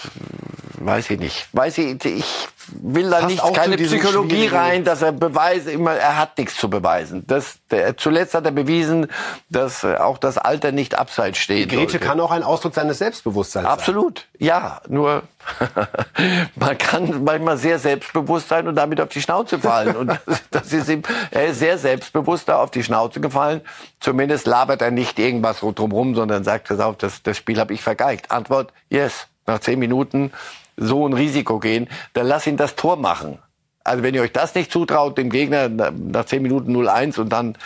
weiß 0.74 1.12
ich 1.12 1.20
nicht. 1.20 1.48
Weiß 1.54 1.78
ich, 1.78 2.04
ich 2.04 2.48
will 2.72 3.10
da 3.10 3.26
nicht 3.26 3.42
keine 3.54 3.78
Psychologie 3.78 4.48
rein, 4.48 4.84
dass 4.84 5.02
er 5.02 5.12
beweise 5.12 5.72
immer, 5.72 5.94
er 5.94 6.18
hat 6.18 6.38
nichts 6.38 6.56
zu 6.56 6.70
beweisen. 6.70 7.24
Das, 7.28 7.60
der, 7.72 7.98
zuletzt 7.98 8.34
hat 8.34 8.46
er 8.46 8.52
bewiesen, 8.52 9.08
dass 9.50 9.84
auch 9.84 10.18
das 10.18 10.38
Alter 10.38 10.72
nicht 10.72 10.98
abseits 10.98 11.38
steht. 11.38 11.70
Grätsche 11.70 11.94
sollte. 11.94 12.00
kann 12.00 12.20
auch 12.20 12.32
ein 12.32 12.44
Ausdruck 12.44 12.74
seines 12.74 13.00
Selbstbewusstseins 13.00 13.64
sein. 13.64 13.66
Absolut, 13.66 14.28
ja. 14.38 14.82
Nur 14.88 15.24
man 16.56 16.78
kann 16.78 17.24
manchmal 17.24 17.58
sehr 17.58 17.80
selbstbewusst 17.80 18.50
sein 18.50 18.68
und 18.68 18.76
damit 18.76 19.00
auf 19.02 19.10
die 19.10 19.22
Schnauze 19.22 19.60
fallen. 19.60 19.96
Und 19.96 20.08
das, 20.08 20.44
das 20.52 20.74
ist 20.74 20.90
ihm, 20.90 21.04
er 21.32 21.48
ist 21.48 21.60
sehr 21.60 21.78
selbstbewusst 21.78 22.50
da 22.50 22.58
auf 22.58 22.72
die 22.72 22.84
Schnauze 22.84 23.20
gefallen. 23.20 23.62
Zumindest 24.00 24.48
labert 24.48 24.82
er 24.82 24.92
nicht 24.92 25.20
irgendwas 25.20 25.60
drumherum, 25.60 26.16
sondern 26.16 26.44
sagt, 26.44 26.68
pass 26.68 26.80
auf, 26.80 26.98
das, 26.98 27.24
das 27.24 27.38
Spiel 27.38 27.60
habe 27.60 27.74
ich 27.74 27.82
vergeigt. 27.82 28.32
Antwort, 28.32 28.74
yes. 28.90 29.28
Nach 29.46 29.60
zehn 29.60 29.80
Minuten 29.80 30.34
so 30.78 31.08
ein 31.08 31.14
Risiko 31.14 31.60
gehen, 31.60 31.88
dann 32.14 32.28
lass 32.28 32.48
ihn 32.48 32.56
das 32.58 32.76
Tor 32.76 32.96
machen. 32.98 33.40
Also 33.84 34.04
wenn 34.04 34.14
ihr 34.14 34.22
euch 34.22 34.32
das 34.34 34.54
nicht 34.56 34.72
zutraut, 34.72 35.18
dem 35.18 35.30
Gegner 35.30 35.70
na- 35.70 35.92
nach 35.92 36.26
zehn 36.26 36.42
Minuten 36.42 36.72
0-1 36.76 37.20
und 37.20 37.30
dann 37.30 37.58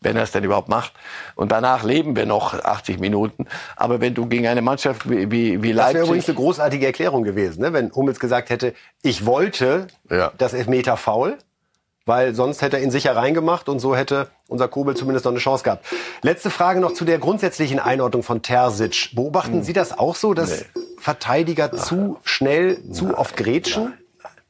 wenn 0.00 0.16
er 0.18 0.24
es 0.24 0.32
denn 0.32 0.44
überhaupt 0.44 0.68
macht. 0.68 0.92
Und 1.34 1.50
danach 1.50 1.82
leben 1.82 2.14
wir 2.14 2.26
noch 2.26 2.52
80 2.52 2.98
Minuten. 3.00 3.46
Aber 3.74 4.02
wenn 4.02 4.12
du 4.12 4.26
gegen 4.26 4.46
eine 4.46 4.60
Mannschaft 4.60 5.08
wie, 5.08 5.30
wie, 5.30 5.62
wie 5.62 5.72
Das 5.72 5.94
wäre 5.94 6.04
übrigens 6.04 6.26
Leipzig... 6.26 6.28
eine 6.28 6.44
großartige 6.44 6.84
Erklärung 6.84 7.22
gewesen, 7.22 7.62
ne? 7.62 7.72
wenn 7.72 7.90
Hummels 7.90 8.20
gesagt 8.20 8.50
hätte, 8.50 8.74
ich 9.00 9.24
wollte 9.24 9.86
Ja. 10.10 10.30
das 10.36 10.52
Elfmeter 10.52 10.98
faul, 10.98 11.38
weil 12.06 12.34
sonst 12.34 12.62
hätte 12.62 12.76
er 12.76 12.82
ihn 12.82 12.90
sicher 12.90 13.16
reingemacht 13.16 13.68
und 13.68 13.80
so 13.80 13.96
hätte 13.96 14.28
unser 14.48 14.68
Kobel 14.68 14.96
zumindest 14.96 15.24
noch 15.24 15.32
eine 15.32 15.40
Chance 15.40 15.64
gehabt. 15.64 15.86
Letzte 16.22 16.50
Frage 16.50 16.80
noch 16.80 16.92
zu 16.92 17.04
der 17.04 17.18
grundsätzlichen 17.18 17.78
Einordnung 17.78 18.22
von 18.22 18.42
Terzic. 18.42 19.10
Beobachten 19.14 19.62
Sie 19.62 19.72
das 19.72 19.98
auch 19.98 20.14
so, 20.14 20.34
dass 20.34 20.66
Verteidiger 20.98 21.72
zu 21.72 22.18
schnell, 22.24 22.78
zu 22.92 23.16
oft 23.16 23.36
grätschen? 23.36 23.94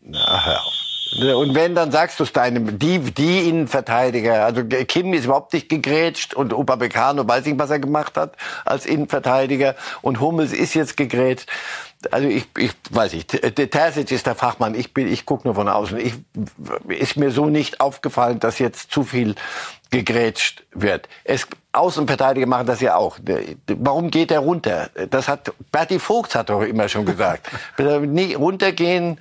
Na, 0.02 0.44
hör 0.44 0.60
auf. 0.60 0.84
Und 1.16 1.54
wenn, 1.54 1.76
dann 1.76 1.92
sagst 1.92 2.18
du 2.18 2.24
es 2.24 2.32
deinem, 2.32 2.78
die, 2.78 2.98
die 2.98 3.48
Innenverteidiger, 3.48 4.44
also 4.44 4.64
Kim 4.64 5.12
ist 5.14 5.26
überhaupt 5.26 5.52
nicht 5.52 5.68
gegrätscht 5.68 6.34
und 6.34 6.52
Upamecano 6.52 7.26
weiß 7.28 7.44
nicht, 7.44 7.58
was 7.58 7.70
er 7.70 7.78
gemacht 7.78 8.16
hat 8.16 8.36
als 8.64 8.84
Innenverteidiger 8.84 9.76
und 10.02 10.20
Hummels 10.20 10.52
ist 10.52 10.74
jetzt 10.74 10.96
gegrätscht. 10.96 11.48
Also 12.12 12.28
ich, 12.28 12.46
ich 12.58 12.72
weiß 12.90 13.12
nicht, 13.12 13.28
Terzic 13.70 14.10
ist 14.10 14.26
der 14.26 14.34
Fachmann, 14.34 14.74
ich 14.74 14.94
bin, 14.94 15.10
ich 15.10 15.26
gucke 15.26 15.46
nur 15.46 15.54
von 15.54 15.68
außen. 15.68 15.98
Ich, 15.98 16.14
ist 16.88 17.16
mir 17.16 17.30
so 17.30 17.46
nicht 17.46 17.80
aufgefallen, 17.80 18.40
dass 18.40 18.58
jetzt 18.58 18.90
zu 18.90 19.04
viel 19.04 19.34
gegrätscht 19.90 20.64
wird. 20.72 21.08
Es, 21.24 21.46
Außenverteidiger 21.72 22.46
machen 22.46 22.66
das 22.66 22.80
ja 22.80 22.96
auch. 22.96 23.18
Warum 23.66 24.10
geht 24.10 24.30
er 24.30 24.40
runter? 24.40 24.90
Das 25.10 25.28
hat, 25.28 25.52
Berti 25.72 25.98
Vogts 25.98 26.34
hat 26.34 26.50
doch 26.50 26.62
immer 26.62 26.88
schon 26.88 27.04
gesagt. 27.04 27.48
Wenn 27.76 28.12
nie 28.12 28.34
runtergehen, 28.34 29.18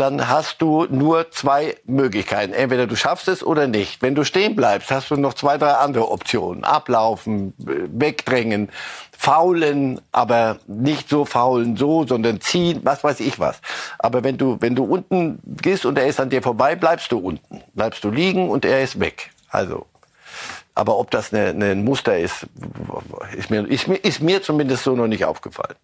dann 0.00 0.28
hast 0.28 0.62
du 0.62 0.86
nur 0.88 1.30
zwei 1.30 1.76
Möglichkeiten. 1.84 2.54
Entweder 2.54 2.86
du 2.86 2.96
schaffst 2.96 3.28
es 3.28 3.44
oder 3.44 3.66
nicht. 3.66 4.00
Wenn 4.00 4.14
du 4.14 4.24
stehen 4.24 4.56
bleibst, 4.56 4.90
hast 4.90 5.10
du 5.10 5.16
noch 5.16 5.34
zwei, 5.34 5.58
drei 5.58 5.72
andere 5.72 6.10
Optionen. 6.10 6.64
Ablaufen, 6.64 7.52
äh, 7.60 7.86
wegdrängen, 7.92 8.70
faulen, 9.12 10.00
aber 10.10 10.56
nicht 10.66 11.10
so 11.10 11.26
faulen 11.26 11.76
so, 11.76 12.06
sondern 12.06 12.40
ziehen, 12.40 12.80
was 12.82 13.04
weiß 13.04 13.20
ich 13.20 13.38
was. 13.38 13.60
Aber 13.98 14.24
wenn 14.24 14.38
du, 14.38 14.56
wenn 14.60 14.74
du 14.74 14.84
unten 14.84 15.38
gehst 15.60 15.84
und 15.84 15.98
er 15.98 16.06
ist 16.06 16.18
an 16.18 16.30
dir 16.30 16.42
vorbei, 16.42 16.76
bleibst 16.76 17.12
du 17.12 17.18
unten. 17.18 17.60
Bleibst 17.74 18.02
du 18.02 18.08
liegen 18.10 18.48
und 18.48 18.64
er 18.64 18.82
ist 18.82 19.00
weg. 19.00 19.30
Also, 19.50 19.84
aber 20.74 20.98
ob 20.98 21.10
das 21.10 21.34
ein 21.34 21.84
Muster 21.84 22.18
ist, 22.18 22.46
ist 23.36 23.50
mir, 23.50 23.68
ist, 23.68 23.86
mir, 23.86 23.96
ist 23.96 24.22
mir 24.22 24.42
zumindest 24.42 24.84
so 24.84 24.96
noch 24.96 25.08
nicht 25.08 25.26
aufgefallen. 25.26 25.76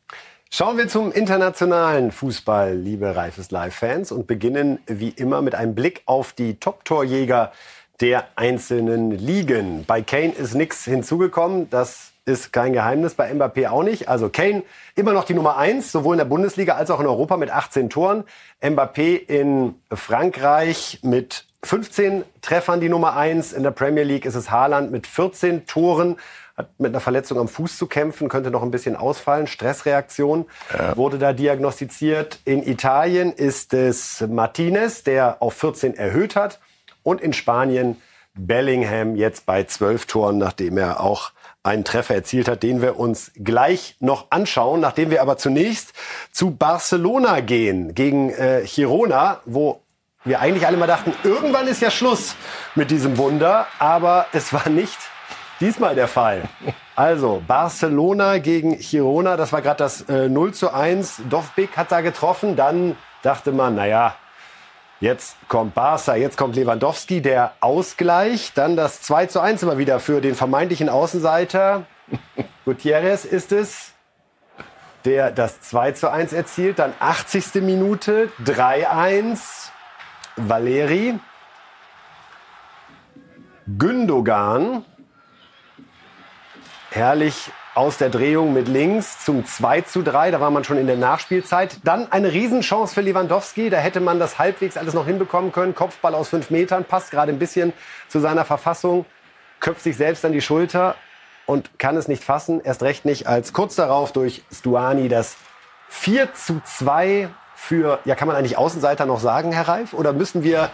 Schauen 0.49 0.79
wir 0.79 0.89
zum 0.89 1.11
internationalen 1.11 2.13
Fußball, 2.13 2.77
liebe 2.77 3.17
Reifes 3.17 3.51
Live-Fans, 3.51 4.13
und 4.13 4.29
beginnen 4.29 4.79
wie 4.87 5.09
immer 5.09 5.43
mit 5.43 5.57
einem 5.57 5.75
Blick 5.75 6.03
auf 6.07 6.33
die 6.33 6.55
Top-Torjäger 6.61 7.53
der 8.01 8.29
einzelnen 8.37 9.11
Ligen. 9.11 9.85
Bei 9.85 10.03
Kane 10.03 10.33
ist 10.33 10.55
nichts 10.55 10.85
hinzugekommen. 10.85 11.69
Das 11.71 12.13
ist 12.27 12.53
kein 12.53 12.73
Geheimnis, 12.73 13.15
bei 13.15 13.31
Mbappé 13.31 13.69
auch 13.69 13.83
nicht. 13.83 14.09
Also 14.09 14.29
Kane 14.29 14.63
immer 14.95 15.13
noch 15.13 15.25
die 15.25 15.35
Nummer 15.35 15.57
eins, 15.57 15.91
sowohl 15.91 16.15
in 16.15 16.19
der 16.19 16.25
Bundesliga 16.27 16.77
als 16.77 16.93
auch 16.93 17.01
in 17.01 17.07
Europa 17.07 17.37
mit 17.37 17.51
18 17.51 17.91
Toren. 17.91 18.23
Mbappé 18.63 19.17
in 19.17 19.75
Frankreich 19.93 21.01
mit 21.03 21.45
15 21.65 22.25
Treffern 22.41 22.81
die 22.81 22.89
Nummer 22.89 23.17
eins. 23.17 23.53
In 23.53 23.65
der 23.65 23.73
Premier 23.73 24.05
League 24.05 24.25
ist 24.25 24.37
es 24.37 24.51
Haaland 24.51 24.93
mit 24.93 25.09
14 25.09 25.67
Toren. 25.67 26.17
Hat 26.57 26.71
mit 26.79 26.93
einer 26.93 27.01
Verletzung 27.01 27.39
am 27.39 27.49
Fuß 27.49 27.77
zu 27.77 27.87
kämpfen, 27.87 28.29
könnte 28.29 28.51
noch 28.51 28.63
ein 28.63 28.71
bisschen 28.71 28.97
ausfallen. 28.97 29.47
Stressreaktion 29.47 30.47
ja. 30.73 30.97
wurde 30.97 31.19
da 31.19 31.33
diagnostiziert. 31.33 32.39
In 32.45 32.63
Italien 32.67 33.33
ist 33.33 33.75
es 33.75 34.25
Martinez, 34.27 35.03
der 35.03 35.43
auf 35.43 35.55
14 35.55 35.95
erhöht 35.95 36.35
hat. 36.35 36.61
Und 37.03 37.21
in 37.21 37.33
Spanien 37.33 38.01
Bellingham 38.35 39.17
jetzt 39.17 39.47
bei 39.47 39.65
12 39.65 40.07
Toren, 40.07 40.39
nachdem 40.39 40.79
er 40.79 41.01
auch 41.01 41.33
einen 41.63 41.85
Treffer 41.85 42.15
erzielt 42.15 42.49
hat, 42.49 42.63
den 42.63 42.81
wir 42.81 42.99
uns 42.99 43.33
gleich 43.35 43.97
noch 44.01 44.31
anschauen, 44.31 44.81
nachdem 44.81 45.11
wir 45.11 45.21
aber 45.21 45.37
zunächst 45.37 45.93
zu 46.31 46.53
Barcelona 46.53 47.41
gehen, 47.41 47.95
gegen 47.95 48.31
äh, 48.31 48.63
Girona, 48.65 49.41
wo 49.45 49.81
wir 50.25 50.41
eigentlich 50.41 50.67
alle 50.67 50.77
mal 50.77 50.87
dachten, 50.87 51.13
irgendwann 51.25 51.67
ist 51.67 51.83
ja 51.83 51.91
Schluss 51.91 52.35
mit 52.75 52.91
diesem 52.91 53.19
Wunder, 53.19 53.67
aber 53.79 54.27
es 54.33 54.53
war 54.53 54.69
nicht 54.69 54.99
diesmal 55.61 55.95
der 55.95 56.09
Fall. 56.09 56.43
Also 56.95 57.43
Barcelona 57.47 58.39
gegen 58.39 58.79
Girona, 58.79 59.37
das 59.37 59.53
war 59.53 59.63
gerade 59.63 59.79
das 59.79 60.03
äh, 60.09 60.29
0 60.29 60.55
zu 60.55 60.73
1. 60.73 61.23
Dovbik 61.29 61.77
hat 61.77 61.93
da 61.93 62.01
getroffen, 62.01 62.57
dann 62.57 62.97
dachte 63.23 63.53
man, 63.53 63.75
naja, 63.75 64.15
Jetzt 64.99 65.37
kommt 65.49 65.75
Barca, 65.75 66.15
jetzt 66.15 66.39
kommt 66.39 66.57
Lewandowski, 66.57 67.21
der 67.21 67.53
Ausgleich. 67.61 68.53
Dann 68.55 68.77
das 68.77 69.03
2 69.03 69.27
zu 69.27 69.41
1 69.41 69.63
immer 69.63 69.77
wieder 69.77 70.01
für 70.01 70.23
den 70.23 70.35
vermeintlichen 70.35 70.89
Außenseiter. 70.89 71.85
Gutierrez 72.65 73.27
ist 73.27 73.53
es, 73.53 73.93
der 75.05 75.33
das 75.33 75.61
2 75.61 75.93
zu 75.93 76.11
1 76.11 76.33
erzielt. 76.33 76.79
Dann 76.79 76.95
80. 76.99 77.57
Minute, 77.57 78.31
3-1. 78.47 79.69
Valeri. 80.37 81.19
Gündogan. 83.67 84.83
Herrlich 86.97 87.51
aus 87.75 87.99
der 87.99 88.09
Drehung 88.09 88.55
mit 88.55 88.69
links 88.69 89.23
zum 89.23 89.45
2 89.45 89.83
zu 89.83 90.01
3. 90.01 90.31
Da 90.31 90.41
war 90.41 90.51
man 90.51 90.65
schon 90.65 90.79
in 90.79 90.87
der 90.87 90.97
Nachspielzeit. 90.97 91.77
Dann 91.85 92.11
eine 92.11 92.33
Riesenchance 92.33 92.95
für 92.95 93.03
Lewandowski. 93.03 93.69
Da 93.69 93.77
hätte 93.77 94.01
man 94.01 94.19
das 94.19 94.39
halbwegs 94.39 94.79
alles 94.79 94.95
noch 94.95 95.05
hinbekommen 95.05 95.53
können. 95.53 95.75
Kopfball 95.75 96.15
aus 96.15 96.31
fünf 96.31 96.49
Metern, 96.49 96.87
passt 96.87 97.11
gerade 97.11 97.31
ein 97.33 97.39
bisschen 97.39 97.75
zu 98.09 98.19
seiner 98.19 98.47
Verfassung. 98.47 99.05
Köpft 99.61 99.83
sich 99.83 99.99
selbst 99.99 100.25
an 100.25 100.33
die 100.33 100.41
Schulter 100.41 100.95
und 101.45 101.79
kann 101.79 101.99
es 101.99 102.09
nicht 102.09 102.25
fassen. 102.25 102.63
Erst 102.65 102.83
recht 102.83 103.05
nicht, 103.05 103.27
als 103.27 103.53
kurz 103.53 103.75
darauf 103.75 104.13
durch 104.13 104.43
Stuani 104.51 105.11
das 105.11 105.37
4 105.91 106.33
zu 106.33 106.63
2 106.65 107.29
für, 107.55 107.99
ja, 108.07 108.15
kann 108.15 108.27
man 108.27 108.39
eigentlich 108.39 108.57
Außenseiter 108.57 109.05
noch 109.05 109.21
sagen, 109.21 109.53
Herr 109.53 109.69
Reif? 109.69 109.93
Oder 109.93 110.15
müssen 110.15 110.43
wir 110.43 110.71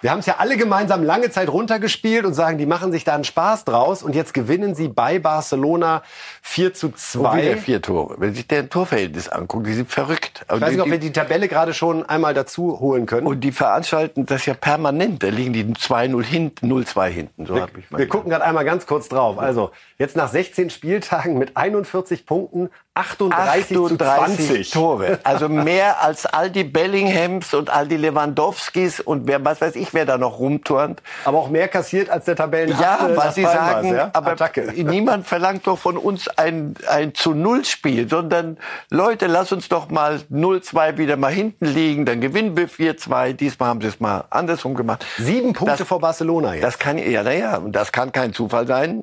wir 0.00 0.10
haben 0.10 0.20
es 0.20 0.26
ja 0.26 0.36
alle 0.38 0.56
gemeinsam 0.56 1.02
lange 1.02 1.30
Zeit 1.30 1.48
runtergespielt 1.48 2.24
und 2.24 2.34
sagen, 2.34 2.56
die 2.56 2.66
machen 2.66 2.90
sich 2.90 3.04
da 3.04 3.14
einen 3.14 3.24
Spaß 3.24 3.64
draus. 3.64 4.02
Und 4.02 4.14
jetzt 4.14 4.32
gewinnen 4.32 4.74
sie 4.74 4.88
bei 4.88 5.18
Barcelona 5.18 6.02
4 6.42 6.72
zu 6.74 6.90
2. 6.90 7.18
Und 7.18 7.36
wieder 7.36 7.56
vier 7.58 7.82
Tore. 7.82 8.16
Wenn 8.18 8.34
sich 8.34 8.46
der 8.46 8.68
Torverhältnis 8.68 9.28
anguckt, 9.28 9.66
die 9.66 9.74
sind 9.74 9.90
verrückt. 9.90 10.44
Ich 10.52 10.60
weiß 10.60 10.72
nicht, 10.72 10.80
ob 10.80 10.90
wir 10.90 10.98
die 10.98 11.12
Tabelle 11.12 11.48
gerade 11.48 11.74
schon 11.74 12.06
einmal 12.06 12.32
dazu 12.32 12.80
holen 12.80 13.04
können. 13.06 13.26
Und 13.26 13.40
die 13.40 13.52
veranstalten 13.52 14.24
das 14.24 14.46
ja 14.46 14.54
permanent. 14.54 15.22
Da 15.22 15.28
liegen 15.28 15.52
die 15.52 15.64
2-0 15.64 16.22
hinten, 16.24 16.72
0-2 16.72 17.06
hinten. 17.08 17.46
So 17.46 17.54
wir, 17.54 17.68
wir 17.90 18.08
gucken 18.08 18.30
gerade 18.30 18.44
einmal 18.44 18.64
ganz 18.64 18.86
kurz 18.86 19.08
drauf. 19.08 19.38
Also 19.38 19.70
jetzt 19.98 20.16
nach 20.16 20.28
16 20.28 20.70
Spieltagen 20.70 21.38
mit 21.38 21.56
41 21.56 22.24
Punkten 22.24 22.70
38, 23.00 23.76
38 23.76 24.70
Tore. 24.70 25.18
Also 25.24 25.48
mehr 25.48 26.02
als 26.02 26.26
all 26.26 26.50
die 26.50 26.64
Bellinghams 26.64 27.54
und 27.54 27.70
all 27.70 27.88
die 27.88 27.96
Lewandowskis 27.96 29.00
und 29.00 29.26
wer, 29.26 29.44
was 29.44 29.60
weiß 29.60 29.76
ich, 29.76 29.94
wer 29.94 30.06
da 30.06 30.18
noch 30.18 30.38
rumturnt. 30.38 31.02
Aber 31.24 31.38
auch 31.38 31.48
mehr 31.48 31.68
kassiert 31.68 32.10
als 32.10 32.26
der 32.26 32.36
Tabellen. 32.36 32.76
Ja, 32.80 33.10
weil 33.14 33.32
sie 33.32 33.42
sagen, 33.42 33.94
ja? 33.94 34.10
aber 34.12 34.32
Attacke. 34.32 34.72
niemand 34.76 35.26
verlangt 35.26 35.66
doch 35.66 35.78
von 35.78 35.96
uns 35.96 36.28
ein, 36.28 36.74
ein 36.88 37.14
zu 37.14 37.34
Null 37.34 37.64
Spiel, 37.64 38.08
sondern 38.08 38.58
Leute, 38.90 39.26
lass 39.26 39.52
uns 39.52 39.68
doch 39.68 39.90
mal 39.90 40.20
0-2 40.30 40.98
wieder 40.98 41.16
mal 41.16 41.32
hinten 41.32 41.66
liegen, 41.66 42.04
dann 42.04 42.20
gewinnen 42.20 42.56
wir 42.56 42.68
4-2. 42.68 43.32
Diesmal 43.32 43.68
haben 43.70 43.80
sie 43.80 43.88
es 43.88 44.00
mal 44.00 44.24
andersrum 44.30 44.74
gemacht. 44.74 45.04
Sieben 45.18 45.52
Punkte 45.52 45.78
das, 45.78 45.88
vor 45.88 46.00
Barcelona 46.00 46.54
jetzt. 46.54 46.64
Das 46.64 46.78
kann, 46.78 46.98
ja, 46.98 47.22
naja, 47.22 47.60
das 47.66 47.92
kann 47.92 48.12
kein 48.12 48.32
Zufall 48.32 48.66
sein. 48.66 49.02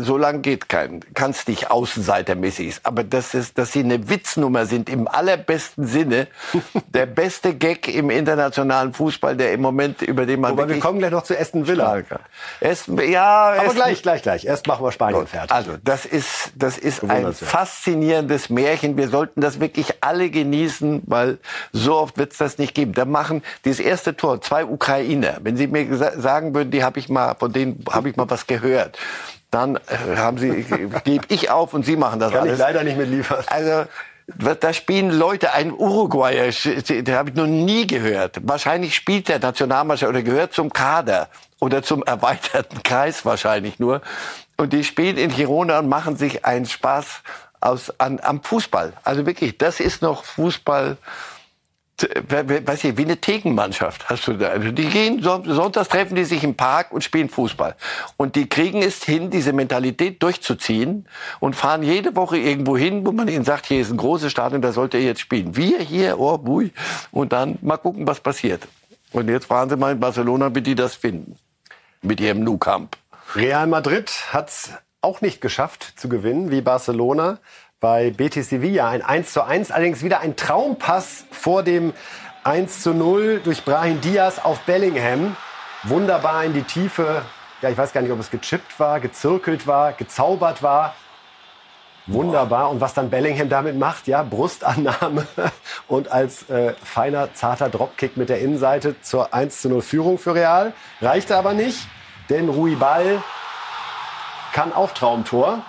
So 0.00 0.16
lange 0.16 0.40
geht 0.40 0.68
kein, 0.68 1.00
kann 1.14 1.30
es 1.30 1.46
nicht 1.46 1.70
außenseitermäßig. 1.70 2.80
Aber 2.82 3.04
das 3.04 3.33
ist, 3.34 3.58
dass 3.58 3.72
sie 3.72 3.80
eine 3.80 4.08
Witznummer 4.08 4.66
sind 4.66 4.88
im 4.88 5.08
allerbesten 5.08 5.86
Sinne. 5.86 6.28
der 6.88 7.06
beste 7.06 7.54
Gag 7.54 7.88
im 7.88 8.10
internationalen 8.10 8.92
Fußball, 8.92 9.36
der 9.36 9.52
im 9.52 9.60
Moment, 9.60 10.02
über 10.02 10.26
den 10.26 10.40
man. 10.40 10.52
Aber 10.52 10.68
wir 10.68 10.80
kommen 10.80 10.98
gleich 10.98 11.10
noch 11.10 11.24
zu 11.24 11.38
Aston 11.38 11.66
Villa. 11.66 12.02
Aston, 12.62 12.98
ja, 13.10 13.24
aber 13.24 13.58
Aston, 13.58 13.74
gleich, 13.74 14.02
gleich, 14.02 14.22
gleich. 14.22 14.44
Erst 14.44 14.66
machen 14.66 14.84
wir 14.84 14.92
Spanien 14.92 15.20
Gut. 15.20 15.28
fertig. 15.28 15.52
Also, 15.52 15.72
das 15.82 16.06
ist, 16.06 16.52
das 16.56 16.78
ist 16.78 17.02
ein 17.04 17.32
faszinierendes 17.32 18.50
Märchen. 18.50 18.96
Wir 18.96 19.08
sollten 19.08 19.40
das 19.40 19.60
wirklich 19.60 19.94
alle 20.00 20.30
genießen, 20.30 21.02
weil 21.06 21.38
so 21.72 21.96
oft 21.96 22.16
wird 22.18 22.32
es 22.32 22.38
das 22.38 22.58
nicht 22.58 22.74
geben. 22.74 22.92
Da 22.92 23.04
machen 23.04 23.42
dieses 23.64 23.80
erste 23.80 24.16
Tor 24.16 24.40
zwei 24.40 24.64
Ukrainer. 24.64 25.38
Wenn 25.42 25.56
Sie 25.56 25.66
mir 25.66 25.86
sagen 25.96 26.54
würden, 26.54 26.70
die 26.70 26.84
habe 26.84 26.98
ich 26.98 27.08
mal, 27.08 27.34
von 27.34 27.52
denen 27.52 27.84
habe 27.90 28.08
ich 28.08 28.16
mal 28.16 28.28
was 28.30 28.46
gehört 28.46 28.98
dann 29.54 29.76
äh, 29.76 30.16
haben 30.16 30.38
sie, 30.38 30.66
gebe 31.04 31.24
ich 31.28 31.50
auf 31.50 31.74
und 31.74 31.84
sie 31.84 31.96
machen 31.96 32.18
das 32.20 32.32
Kann 32.32 32.42
alles. 32.42 32.54
ich 32.54 32.58
leider 32.58 32.82
nicht 32.82 32.98
mitliefern. 32.98 33.44
Also 33.46 33.86
da 34.60 34.72
spielen 34.72 35.10
Leute, 35.10 35.52
ein 35.52 35.70
Uruguayer, 35.70 36.50
den 36.50 37.14
habe 37.14 37.30
ich 37.30 37.36
noch 37.36 37.46
nie 37.46 37.86
gehört. 37.86 38.38
Wahrscheinlich 38.42 38.94
spielt 38.94 39.28
der 39.28 39.38
Nationalmannschaft 39.38 40.08
oder 40.08 40.22
gehört 40.22 40.54
zum 40.54 40.72
Kader 40.72 41.28
oder 41.60 41.82
zum 41.82 42.02
erweiterten 42.02 42.82
Kreis 42.82 43.24
wahrscheinlich 43.24 43.78
nur. 43.78 44.00
Und 44.56 44.72
die 44.72 44.82
spielen 44.82 45.18
in 45.18 45.30
Girona 45.30 45.80
und 45.80 45.88
machen 45.88 46.16
sich 46.16 46.44
einen 46.44 46.66
Spaß 46.66 47.22
aus, 47.60 47.92
an, 47.98 48.18
am 48.22 48.42
Fußball. 48.42 48.94
Also 49.04 49.26
wirklich, 49.26 49.58
das 49.58 49.80
ist 49.80 50.00
noch 50.00 50.24
Fußball 50.24 50.96
weiß 51.96 52.84
ich, 52.84 52.96
wie 52.96 53.04
eine 53.04 53.18
Thekenmannschaft 53.18 54.08
hast 54.08 54.26
du 54.26 54.32
da. 54.32 54.48
Also 54.48 54.72
die 54.72 54.86
gehen, 54.86 55.22
sonntags 55.22 55.88
treffen 55.88 56.16
die 56.16 56.24
sich 56.24 56.42
im 56.42 56.56
Park 56.56 56.90
und 56.92 57.04
spielen 57.04 57.28
Fußball. 57.28 57.76
Und 58.16 58.34
die 58.34 58.48
kriegen 58.48 58.82
es 58.82 59.04
hin, 59.04 59.30
diese 59.30 59.52
Mentalität 59.52 60.22
durchzuziehen 60.22 61.06
und 61.38 61.54
fahren 61.54 61.82
jede 61.84 62.16
Woche 62.16 62.36
irgendwo 62.36 62.76
hin, 62.76 63.06
wo 63.06 63.12
man 63.12 63.28
ihnen 63.28 63.44
sagt, 63.44 63.66
hier 63.66 63.80
ist 63.80 63.90
ein 63.90 63.96
großes 63.96 64.32
Stadion, 64.32 64.60
da 64.60 64.72
sollt 64.72 64.94
ihr 64.94 65.02
jetzt 65.02 65.20
spielen. 65.20 65.56
Wir 65.56 65.78
hier, 65.78 66.18
oh, 66.18 66.36
bui. 66.36 66.72
Und 67.12 67.32
dann 67.32 67.58
mal 67.62 67.76
gucken, 67.76 68.06
was 68.06 68.18
passiert. 68.18 68.66
Und 69.12 69.28
jetzt 69.28 69.46
fahren 69.46 69.68
sie 69.70 69.76
mal 69.76 69.92
in 69.92 70.00
Barcelona, 70.00 70.52
wie 70.54 70.62
die 70.62 70.74
das 70.74 70.96
finden. 70.96 71.38
Mit 72.02 72.20
ihrem 72.20 72.42
Nou 72.42 72.58
Camp. 72.58 72.96
Real 73.36 73.66
Madrid 73.68 74.10
hat's 74.32 74.72
auch 75.00 75.20
nicht 75.20 75.40
geschafft 75.40 75.92
zu 75.96 76.08
gewinnen, 76.08 76.50
wie 76.50 76.60
Barcelona 76.60 77.38
bei 77.84 78.12
Betis 78.12 78.48
Sevilla. 78.48 78.88
Ein 78.88 79.02
1 79.02 79.34
zu 79.34 79.44
1, 79.44 79.70
allerdings 79.70 80.02
wieder 80.02 80.20
ein 80.20 80.36
Traumpass 80.36 81.26
vor 81.30 81.62
dem 81.62 81.92
1 82.42 82.80
zu 82.80 82.94
0 82.94 83.42
durch 83.44 83.62
Brahim 83.62 84.00
Diaz 84.00 84.38
auf 84.38 84.60
Bellingham. 84.60 85.36
Wunderbar 85.82 86.44
in 86.44 86.54
die 86.54 86.62
Tiefe. 86.62 87.20
Ja, 87.60 87.68
ich 87.68 87.76
weiß 87.76 87.92
gar 87.92 88.00
nicht, 88.00 88.10
ob 88.10 88.18
es 88.18 88.30
gechippt 88.30 88.80
war, 88.80 89.00
gezirkelt 89.00 89.66
war, 89.66 89.92
gezaubert 89.92 90.62
war. 90.62 90.94
Wunderbar. 92.06 92.70
Und 92.70 92.80
was 92.80 92.94
dann 92.94 93.10
Bellingham 93.10 93.50
damit 93.50 93.78
macht, 93.78 94.06
ja, 94.06 94.22
Brustannahme 94.22 95.26
und 95.86 96.10
als 96.10 96.48
äh, 96.48 96.72
feiner, 96.82 97.34
zarter 97.34 97.68
Dropkick 97.68 98.16
mit 98.16 98.30
der 98.30 98.40
Innenseite 98.40 98.98
zur 99.02 99.34
1 99.34 99.60
zu 99.60 99.68
0 99.68 99.82
Führung 99.82 100.16
für 100.16 100.34
Real. 100.34 100.72
Reichte 101.02 101.36
aber 101.36 101.52
nicht, 101.52 101.86
denn 102.30 102.48
Rui 102.48 102.76
Ball 102.76 103.22
kann 104.54 104.72
auch 104.72 104.92
Traumtor. 104.92 105.62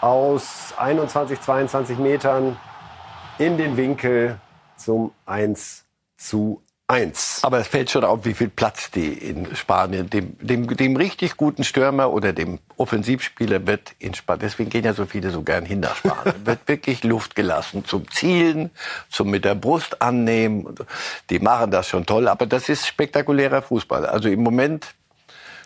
Aus 0.00 0.74
21, 0.76 1.40
22 1.40 1.98
Metern 1.98 2.56
in 3.38 3.58
den 3.58 3.76
Winkel 3.76 4.38
zum 4.76 5.12
1 5.26 5.84
zu 6.16 6.62
1. 6.86 7.40
Aber 7.42 7.58
es 7.58 7.68
fällt 7.68 7.90
schon 7.90 8.04
auf, 8.04 8.24
wie 8.24 8.32
viel 8.32 8.48
Platz 8.48 8.90
die 8.90 9.12
in 9.12 9.54
Spanien, 9.54 10.08
dem, 10.08 10.38
dem, 10.38 10.74
dem 10.74 10.96
richtig 10.96 11.36
guten 11.36 11.62
Stürmer 11.62 12.12
oder 12.12 12.32
dem 12.32 12.60
Offensivspieler 12.76 13.66
wird 13.66 13.94
in 13.98 14.14
Spanien, 14.14 14.40
deswegen 14.40 14.70
gehen 14.70 14.84
ja 14.84 14.94
so 14.94 15.04
viele 15.04 15.30
so 15.30 15.42
gern 15.42 15.66
hin 15.66 15.80
nach 15.80 15.96
Spanien, 15.96 16.46
wird 16.46 16.60
wirklich 16.66 17.04
Luft 17.04 17.34
gelassen 17.34 17.84
zum 17.84 18.10
Zielen, 18.10 18.70
zum 19.10 19.30
mit 19.30 19.44
der 19.44 19.54
Brust 19.54 20.00
annehmen. 20.00 20.74
Die 21.28 21.40
machen 21.40 21.70
das 21.70 21.88
schon 21.88 22.06
toll, 22.06 22.26
aber 22.28 22.46
das 22.46 22.70
ist 22.70 22.86
spektakulärer 22.86 23.60
Fußball. 23.60 24.06
Also 24.06 24.30
im 24.30 24.42
Moment, 24.42 24.94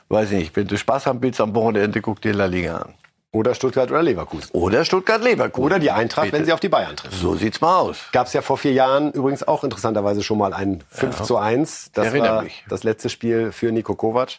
weiß 0.08 0.32
ich 0.32 0.38
nicht, 0.38 0.56
wenn 0.56 0.66
du 0.66 0.76
Spaß 0.76 1.06
haben 1.06 1.22
willst 1.22 1.40
am 1.40 1.54
Wochenende, 1.54 2.00
guck 2.00 2.20
dir 2.20 2.34
La 2.34 2.46
Liga 2.46 2.78
an. 2.78 2.94
Oder 3.34 3.54
Stuttgart 3.54 3.90
oder 3.90 4.02
Leverkusen. 4.02 4.50
Oder 4.52 4.84
Stuttgart-Leverkusen. 4.84 5.64
Oder 5.64 5.78
die 5.78 5.90
Eintracht, 5.90 6.26
Bitte. 6.26 6.36
wenn 6.36 6.44
sie 6.44 6.52
auf 6.52 6.60
die 6.60 6.68
Bayern 6.68 6.96
trifft. 6.96 7.14
So 7.14 7.34
sieht's 7.34 7.62
mal 7.62 7.78
aus. 7.78 7.98
Gab 8.12 8.26
es 8.26 8.34
ja 8.34 8.42
vor 8.42 8.58
vier 8.58 8.72
Jahren 8.72 9.10
übrigens 9.12 9.42
auch 9.48 9.64
interessanterweise 9.64 10.22
schon 10.22 10.36
mal 10.36 10.52
ein 10.52 10.84
5 10.90 11.18
ja. 11.18 11.24
zu 11.24 11.38
1. 11.38 11.92
Das 11.94 12.12
war 12.14 12.42
mich. 12.42 12.62
das 12.68 12.84
letzte 12.84 13.08
Spiel 13.08 13.50
für 13.50 13.72
Nico 13.72 13.94
Kovac. 13.94 14.38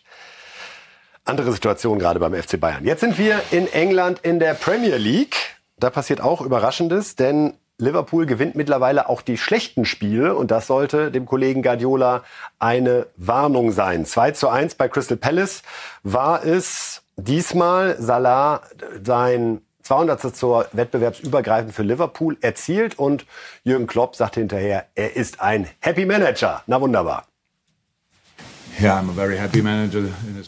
andere 1.25 1.51
Situation 1.51 1.97
gerade 1.97 2.19
beim 2.19 2.35
FC 2.35 2.59
Bayern. 2.59 2.85
Jetzt 2.85 2.99
sind 2.99 3.17
wir 3.17 3.41
in 3.49 3.71
England 3.73 4.19
in 4.21 4.39
der 4.39 4.53
Premier 4.53 4.97
League. 4.97 5.37
Da 5.77 5.89
passiert 5.89 6.21
auch 6.21 6.41
Überraschendes, 6.41 7.15
denn 7.15 7.55
Liverpool 7.79 8.27
gewinnt 8.27 8.53
mittlerweile 8.55 9.09
auch 9.09 9.23
die 9.23 9.37
schlechten 9.37 9.85
Spiele 9.85 10.35
und 10.35 10.51
das 10.51 10.67
sollte 10.67 11.09
dem 11.09 11.25
Kollegen 11.25 11.63
Guardiola 11.63 12.23
eine 12.59 13.07
Warnung 13.17 13.71
sein. 13.71 14.05
2 14.05 14.31
zu 14.31 14.49
1 14.49 14.75
bei 14.75 14.87
Crystal 14.87 15.17
Palace 15.17 15.63
war 16.03 16.45
es 16.45 17.02
diesmal 17.17 17.95
Salah 17.99 18.61
sein 19.03 19.61
200. 19.83 20.35
zur 20.35 20.67
wettbewerbsübergreifend 20.71 21.73
für 21.73 21.83
Liverpool 21.83 22.37
erzielt 22.41 22.97
und 22.97 23.25
Jürgen 23.63 23.87
Klopp 23.87 24.15
sagte 24.15 24.39
hinterher, 24.39 24.87
er 24.95 25.15
ist 25.15 25.41
ein 25.41 25.67
Happy 25.79 26.05
Manager. 26.05 26.63
Na 26.67 26.79
wunderbar. 26.79 27.27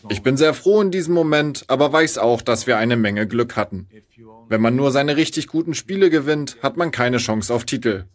Ich 0.09 0.23
bin 0.23 0.37
sehr 0.37 0.53
froh 0.53 0.81
in 0.81 0.89
diesem 0.89 1.13
Moment, 1.13 1.65
aber 1.67 1.91
weiß 1.93 2.17
auch, 2.17 2.41
dass 2.41 2.65
wir 2.65 2.77
eine 2.77 2.95
Menge 2.95 3.27
Glück 3.27 3.55
hatten. 3.55 3.87
Wenn 4.47 4.61
man 4.61 4.75
nur 4.75 4.91
seine 4.91 5.15
richtig 5.15 5.47
guten 5.47 5.73
Spiele 5.73 6.09
gewinnt, 6.09 6.57
hat 6.61 6.77
man 6.77 6.91
keine 6.91 7.17
Chance 7.17 7.53
auf 7.53 7.65
Titel. 7.65 8.05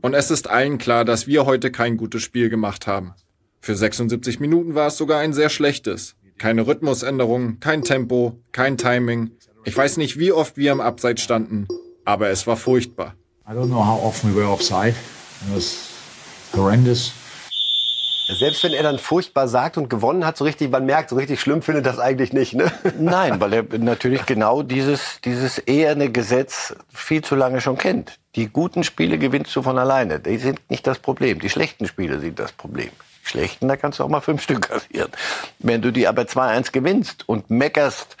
Und 0.00 0.14
es 0.14 0.30
ist 0.30 0.48
allen 0.48 0.78
klar, 0.78 1.04
dass 1.04 1.26
wir 1.26 1.44
heute 1.44 1.72
kein 1.72 1.96
gutes 1.96 2.22
Spiel 2.22 2.50
gemacht 2.50 2.86
haben. 2.86 3.14
Für 3.60 3.74
76 3.74 4.38
Minuten 4.38 4.74
war 4.74 4.88
es 4.88 4.96
sogar 4.96 5.18
ein 5.20 5.32
sehr 5.32 5.48
schlechtes. 5.48 6.14
Keine 6.38 6.66
Rhythmusänderung, 6.66 7.58
kein 7.58 7.82
Tempo, 7.82 8.38
kein 8.52 8.78
Timing. 8.78 9.32
Ich 9.64 9.76
weiß 9.76 9.96
nicht, 9.96 10.18
wie 10.18 10.30
oft 10.30 10.56
wir 10.56 10.70
im 10.70 10.80
Abseits 10.80 11.20
standen, 11.20 11.66
aber 12.04 12.30
es 12.30 12.46
war 12.46 12.56
furchtbar. 12.56 13.14
I 13.48 13.52
don't 13.52 13.66
know 13.66 13.84
how 13.84 14.02
often 14.04 14.34
we 14.34 14.40
were 14.40 14.48
offside. 14.48 14.94
It 15.42 15.54
was 15.54 15.88
horrendous. 16.54 17.12
Selbst 18.38 18.62
wenn 18.62 18.72
er 18.74 18.82
dann 18.82 18.98
furchtbar 18.98 19.48
sagt 19.48 19.78
und 19.78 19.88
gewonnen 19.88 20.24
hat, 20.24 20.36
so 20.36 20.44
richtig, 20.44 20.70
man 20.70 20.84
merkt, 20.84 21.10
so 21.10 21.16
richtig 21.16 21.40
schlimm 21.40 21.62
findet 21.62 21.86
das 21.86 21.98
eigentlich 21.98 22.32
nicht, 22.34 22.54
ne? 22.54 22.70
Nein, 22.98 23.40
weil 23.40 23.52
er 23.54 23.64
natürlich 23.78 24.26
genau 24.26 24.62
dieses, 24.62 25.20
dieses 25.24 25.58
eherne 25.58 26.12
Gesetz 26.12 26.74
viel 26.92 27.22
zu 27.22 27.34
lange 27.34 27.62
schon 27.62 27.78
kennt. 27.78 28.18
Die 28.36 28.48
guten 28.48 28.84
Spiele 28.84 29.18
gewinnst 29.18 29.56
du 29.56 29.62
von 29.62 29.78
alleine. 29.78 30.20
Die 30.20 30.36
sind 30.36 30.60
nicht 30.68 30.86
das 30.86 30.98
Problem. 30.98 31.40
Die 31.40 31.48
schlechten 31.48 31.86
Spiele 31.86 32.20
sind 32.20 32.38
das 32.38 32.52
Problem. 32.52 32.90
Schlechten, 33.28 33.68
da 33.68 33.76
kannst 33.76 33.98
du 33.98 34.04
auch 34.04 34.08
mal 34.08 34.20
fünf 34.20 34.42
Stück 34.48 34.68
kassieren. 34.68 35.10
Wenn 35.58 35.82
du 35.82 35.92
die 35.92 36.08
aber 36.08 36.22
2-1 36.22 36.72
gewinnst 36.72 37.28
und 37.28 37.50
meckerst 37.50 38.16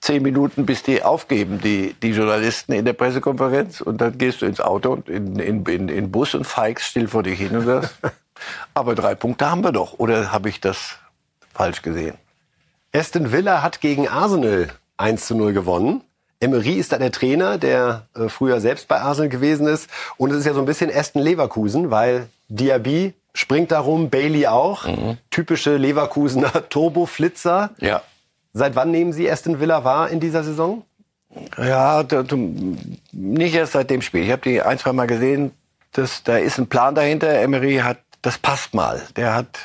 zehn 0.00 0.22
Minuten, 0.22 0.66
bis 0.66 0.82
die 0.82 1.02
aufgeben, 1.02 1.60
die, 1.60 1.94
die 2.02 2.10
Journalisten 2.10 2.72
in 2.72 2.84
der 2.84 2.92
Pressekonferenz, 2.92 3.80
und 3.80 4.00
dann 4.00 4.18
gehst 4.18 4.42
du 4.42 4.46
ins 4.46 4.60
Auto 4.60 4.92
und 4.92 5.08
in, 5.08 5.38
in, 5.38 5.64
in, 5.64 5.88
in 5.88 6.10
Bus 6.10 6.34
und 6.34 6.44
feigst 6.44 6.86
still 6.86 7.08
vor 7.08 7.22
dich 7.22 7.38
hin 7.38 7.56
und 7.56 7.66
sagst, 7.66 7.94
aber 8.74 8.94
drei 8.94 9.14
Punkte 9.14 9.50
haben 9.50 9.62
wir 9.62 9.72
doch. 9.72 9.98
Oder 9.98 10.32
habe 10.32 10.48
ich 10.48 10.60
das 10.60 10.98
falsch 11.54 11.82
gesehen? 11.82 12.16
Aston 12.92 13.32
Villa 13.32 13.62
hat 13.62 13.80
gegen 13.80 14.08
Arsenal 14.08 14.68
1 14.96 15.26
zu 15.26 15.36
0 15.36 15.52
gewonnen. 15.52 16.02
Emery 16.40 16.72
ist 16.72 16.90
da 16.90 16.98
der 16.98 17.12
Trainer, 17.12 17.56
der 17.56 18.08
äh, 18.16 18.28
früher 18.28 18.60
selbst 18.60 18.88
bei 18.88 19.00
Arsenal 19.00 19.28
gewesen 19.28 19.68
ist. 19.68 19.88
Und 20.16 20.32
es 20.32 20.38
ist 20.38 20.46
ja 20.46 20.54
so 20.54 20.60
ein 20.60 20.66
bisschen 20.66 20.90
Aston 20.92 21.22
Leverkusen, 21.22 21.92
weil 21.92 22.28
Diaby 22.48 23.14
springt 23.34 23.72
darum, 23.72 24.10
Bailey 24.10 24.46
auch. 24.46 24.86
Mhm. 24.86 25.18
Typische 25.30 25.76
Leverkusener 25.76 26.52
Turboflitzer. 26.68 27.70
Ja. 27.78 28.02
Seit 28.52 28.76
wann 28.76 28.90
nehmen 28.90 29.12
Sie 29.12 29.30
Aston 29.30 29.60
Villa 29.60 29.84
wahr 29.84 30.10
in 30.10 30.20
dieser 30.20 30.44
Saison? 30.44 30.84
Ja, 31.56 32.04
nicht 33.12 33.54
erst 33.54 33.72
seit 33.72 33.88
dem 33.88 34.02
Spiel. 34.02 34.24
Ich 34.24 34.30
habe 34.30 34.42
die 34.42 34.60
ein, 34.60 34.78
zwei 34.78 34.92
Mal 34.92 35.06
gesehen. 35.06 35.52
Das, 35.92 36.22
da 36.22 36.36
ist 36.36 36.58
ein 36.58 36.68
Plan 36.68 36.94
dahinter. 36.94 37.28
Emery 37.40 37.78
hat 37.78 37.98
das 38.22 38.38
passt 38.38 38.72
mal. 38.72 39.02
Der 39.16 39.34
hat 39.34 39.58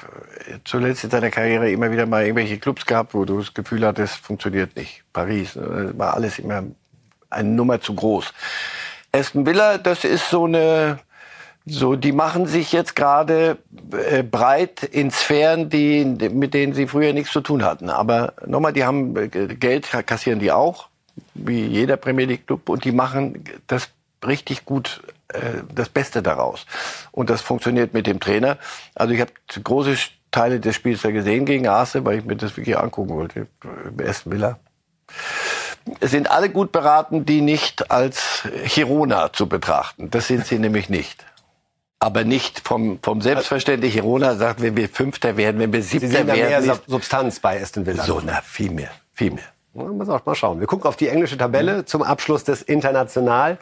äh, 0.47 0.57
zuletzt 0.65 1.03
in 1.03 1.11
seiner 1.11 1.29
Karriere 1.29 1.71
immer 1.71 1.91
wieder 1.91 2.07
mal 2.07 2.23
irgendwelche 2.23 2.57
Clubs 2.57 2.85
gehabt, 2.85 3.13
wo 3.13 3.23
du 3.23 3.37
das 3.39 3.53
Gefühl 3.53 3.85
hattest, 3.85 4.15
funktioniert 4.15 4.75
nicht. 4.75 5.03
Paris, 5.13 5.55
äh, 5.55 5.97
war 5.97 6.15
alles 6.15 6.39
immer 6.39 6.63
eine 7.29 7.49
Nummer 7.49 7.79
zu 7.79 7.93
groß. 7.93 8.33
Aston 9.11 9.45
Villa, 9.45 9.77
das 9.77 10.03
ist 10.03 10.29
so 10.29 10.45
eine, 10.45 10.99
so, 11.69 11.95
die 11.95 12.13
machen 12.13 12.47
sich 12.47 12.71
jetzt 12.71 12.95
gerade 12.95 13.57
äh, 14.09 14.23
breit 14.23 14.83
in 14.83 15.11
Sphären, 15.11 15.69
die, 15.69 16.05
mit 16.05 16.53
denen 16.53 16.73
sie 16.73 16.87
früher 16.87 17.13
nichts 17.13 17.31
zu 17.31 17.41
tun 17.41 17.63
hatten. 17.63 17.89
Aber 17.89 18.33
nochmal, 18.45 18.73
die 18.73 18.85
haben 18.85 19.15
äh, 19.15 19.27
Geld, 19.29 19.89
kassieren 20.05 20.39
die 20.39 20.51
auch, 20.51 20.87
wie 21.33 21.65
jeder 21.65 21.97
Premier 21.97 22.25
League 22.25 22.47
Club, 22.47 22.69
und 22.69 22.85
die 22.85 22.91
machen 22.91 23.43
das 23.67 23.89
richtig 24.25 24.65
gut 24.65 25.01
äh, 25.29 25.39
das 25.73 25.89
Beste 25.89 26.21
daraus. 26.21 26.65
Und 27.11 27.29
das 27.29 27.41
funktioniert 27.41 27.93
mit 27.93 28.07
dem 28.07 28.19
Trainer. 28.19 28.57
Also 28.95 29.13
ich 29.13 29.19
habe 29.19 29.31
große 29.61 29.97
Teile 30.31 30.59
des 30.59 30.75
Spiels 30.75 31.01
da 31.01 31.11
gesehen 31.11 31.45
gegen 31.45 31.67
Arce, 31.67 32.05
weil 32.05 32.19
ich 32.19 32.25
mir 32.25 32.35
das 32.37 32.55
wirklich 32.55 32.77
angucken 32.77 33.15
wollte. 33.15 33.47
Ersten 33.97 34.31
Villa. 34.31 34.59
Es 35.99 36.11
sind 36.11 36.29
alle 36.31 36.49
gut 36.49 36.71
beraten, 36.71 37.25
die 37.25 37.41
nicht 37.41 37.91
als 37.91 38.47
Chirona 38.65 39.31
zu 39.33 39.47
betrachten. 39.47 40.09
Das 40.11 40.27
sind 40.27 40.45
sie 40.45 40.59
nämlich 40.59 40.89
nicht. 40.89 41.25
Aber 41.99 42.23
nicht 42.23 42.59
vom, 42.67 42.99
vom 43.01 43.21
Selbstverständnis. 43.21 43.93
Chirona 43.93 44.35
sagt, 44.35 44.61
wenn 44.61 44.77
wir 44.77 44.87
Fünfter 44.87 45.35
werden, 45.35 45.59
wenn 45.59 45.73
wir 45.73 45.81
Siebter 45.81 46.07
sie 46.07 46.13
sehen 46.13 46.27
werden. 46.27 46.65
mehr 46.65 46.79
Substanz 46.85 47.39
bei 47.39 47.61
Aston 47.61 47.85
Villa. 47.85 48.03
So, 48.03 48.21
na, 48.23 48.41
viel 48.41 48.71
mehr, 48.71 48.91
viel 49.13 49.31
mehr. 49.31 49.43
Mal 49.73 50.35
schauen. 50.35 50.59
Wir 50.59 50.67
gucken 50.67 50.87
auf 50.87 50.95
die 50.95 51.07
englische 51.07 51.37
Tabelle 51.37 51.85
zum 51.85 52.01
Abschluss 52.01 52.43
des 52.43 52.61
International. 52.61 53.57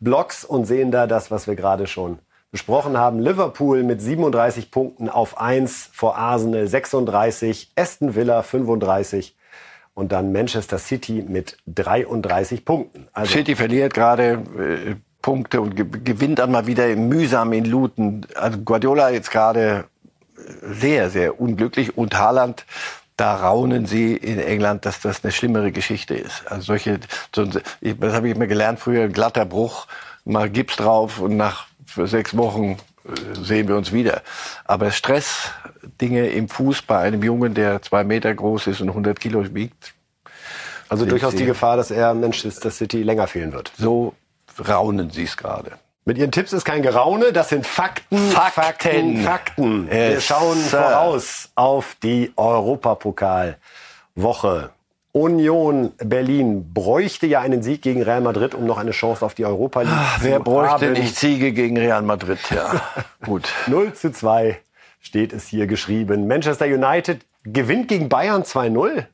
Blocks 0.00 0.44
und 0.44 0.64
sehen 0.64 0.90
da 0.90 1.06
das, 1.06 1.30
was 1.30 1.46
wir 1.46 1.56
gerade 1.56 1.86
schon 1.86 2.18
besprochen 2.50 2.96
haben. 2.96 3.20
Liverpool 3.20 3.82
mit 3.82 4.00
37 4.00 4.70
Punkten 4.70 5.08
auf 5.08 5.38
1 5.38 5.90
vor 5.92 6.16
Arsenal 6.16 6.66
36, 6.66 7.72
Aston 7.76 8.14
Villa 8.14 8.42
35 8.42 9.36
und 9.94 10.12
dann 10.12 10.32
Manchester 10.32 10.78
City 10.78 11.24
mit 11.26 11.58
33 11.66 12.64
Punkten. 12.64 13.08
Also 13.12 13.32
City 13.32 13.56
verliert 13.56 13.92
gerade 13.92 14.42
äh, 14.56 14.94
Punkte 15.22 15.60
und 15.60 15.74
gewinnt 16.04 16.38
dann 16.38 16.52
mal 16.52 16.66
wieder 16.66 16.86
mühsam 16.96 17.52
in 17.52 17.64
Luton. 17.64 18.26
Also 18.34 18.58
Guardiola 18.58 19.10
jetzt 19.10 19.30
gerade 19.30 19.84
sehr, 20.62 21.10
sehr 21.10 21.40
unglücklich 21.40 21.96
und 21.96 22.16
Haaland 22.16 22.64
da 23.18 23.34
raunen 23.34 23.84
sie 23.84 24.14
in 24.14 24.38
England, 24.38 24.86
dass 24.86 25.00
das 25.00 25.24
eine 25.24 25.32
schlimmere 25.32 25.72
Geschichte 25.72 26.14
ist. 26.14 26.46
Also 26.46 26.62
solche, 26.62 27.00
so, 27.34 27.44
das 27.44 28.14
habe 28.14 28.28
ich 28.28 28.36
immer 28.36 28.46
gelernt 28.46 28.78
früher, 28.78 29.08
glatter 29.08 29.44
Bruch, 29.44 29.88
mal 30.24 30.48
Gips 30.48 30.76
drauf 30.76 31.18
und 31.18 31.36
nach 31.36 31.66
sechs 31.96 32.36
Wochen 32.36 32.78
äh, 33.04 33.34
sehen 33.42 33.66
wir 33.66 33.76
uns 33.76 33.92
wieder. 33.92 34.22
Aber 34.66 34.92
Stress, 34.92 35.50
Dinge 36.00 36.28
im 36.28 36.48
Fuß 36.48 36.82
bei 36.82 36.98
einem 36.98 37.22
Jungen, 37.24 37.54
der 37.54 37.82
zwei 37.82 38.04
Meter 38.04 38.32
groß 38.32 38.68
ist 38.68 38.80
und 38.80 38.90
100 38.90 39.18
Kilo 39.18 39.44
wiegt. 39.52 39.94
Also 40.88 41.04
durchaus 41.04 41.34
die 41.34 41.44
Gefahr, 41.44 41.76
dass 41.76 41.90
er 41.90 42.14
Manchester 42.14 42.70
City 42.70 43.02
länger 43.02 43.26
fehlen 43.26 43.52
wird. 43.52 43.72
So 43.76 44.14
raunen 44.66 45.10
sie 45.10 45.24
es 45.24 45.36
gerade. 45.36 45.72
Mit 46.04 46.16
Ihren 46.16 46.32
Tipps 46.32 46.54
ist 46.54 46.64
kein 46.64 46.82
Geraune, 46.82 47.34
das 47.34 47.50
sind 47.50 47.66
Fakten, 47.66 48.30
Fakten, 48.30 48.62
Fakten. 48.62 49.22
Fakten. 49.22 49.90
Wir 49.90 50.22
schauen 50.22 50.56
voraus 50.56 51.50
auf 51.54 51.96
die 52.02 52.32
Europapokalwoche. 52.34 54.70
Union 55.12 55.92
Berlin 55.98 56.72
bräuchte 56.72 57.26
ja 57.26 57.40
einen 57.40 57.62
Sieg 57.62 57.82
gegen 57.82 58.02
Real 58.02 58.20
Madrid, 58.20 58.54
um 58.54 58.64
noch 58.64 58.78
eine 58.78 58.92
Chance 58.92 59.24
auf 59.24 59.34
die 59.34 59.44
Europa 59.44 59.82
League 59.82 59.92
Ach, 59.94 60.18
Wer 60.22 60.40
bräuchte 60.40 60.86
haben. 60.86 60.92
nicht 60.92 61.16
Siege 61.16 61.52
gegen 61.52 61.76
Real 61.76 62.02
Madrid? 62.02 62.38
Ja, 62.50 62.80
gut. 63.24 63.48
0 63.66 63.92
zu 63.92 64.12
2 64.12 64.58
steht 65.00 65.32
es 65.32 65.46
hier 65.46 65.66
geschrieben. 65.66 66.26
Manchester 66.26 66.66
United 66.66 67.20
gewinnt 67.44 67.88
gegen 67.88 68.08
Bayern 68.08 68.44
2-0. 68.44 69.04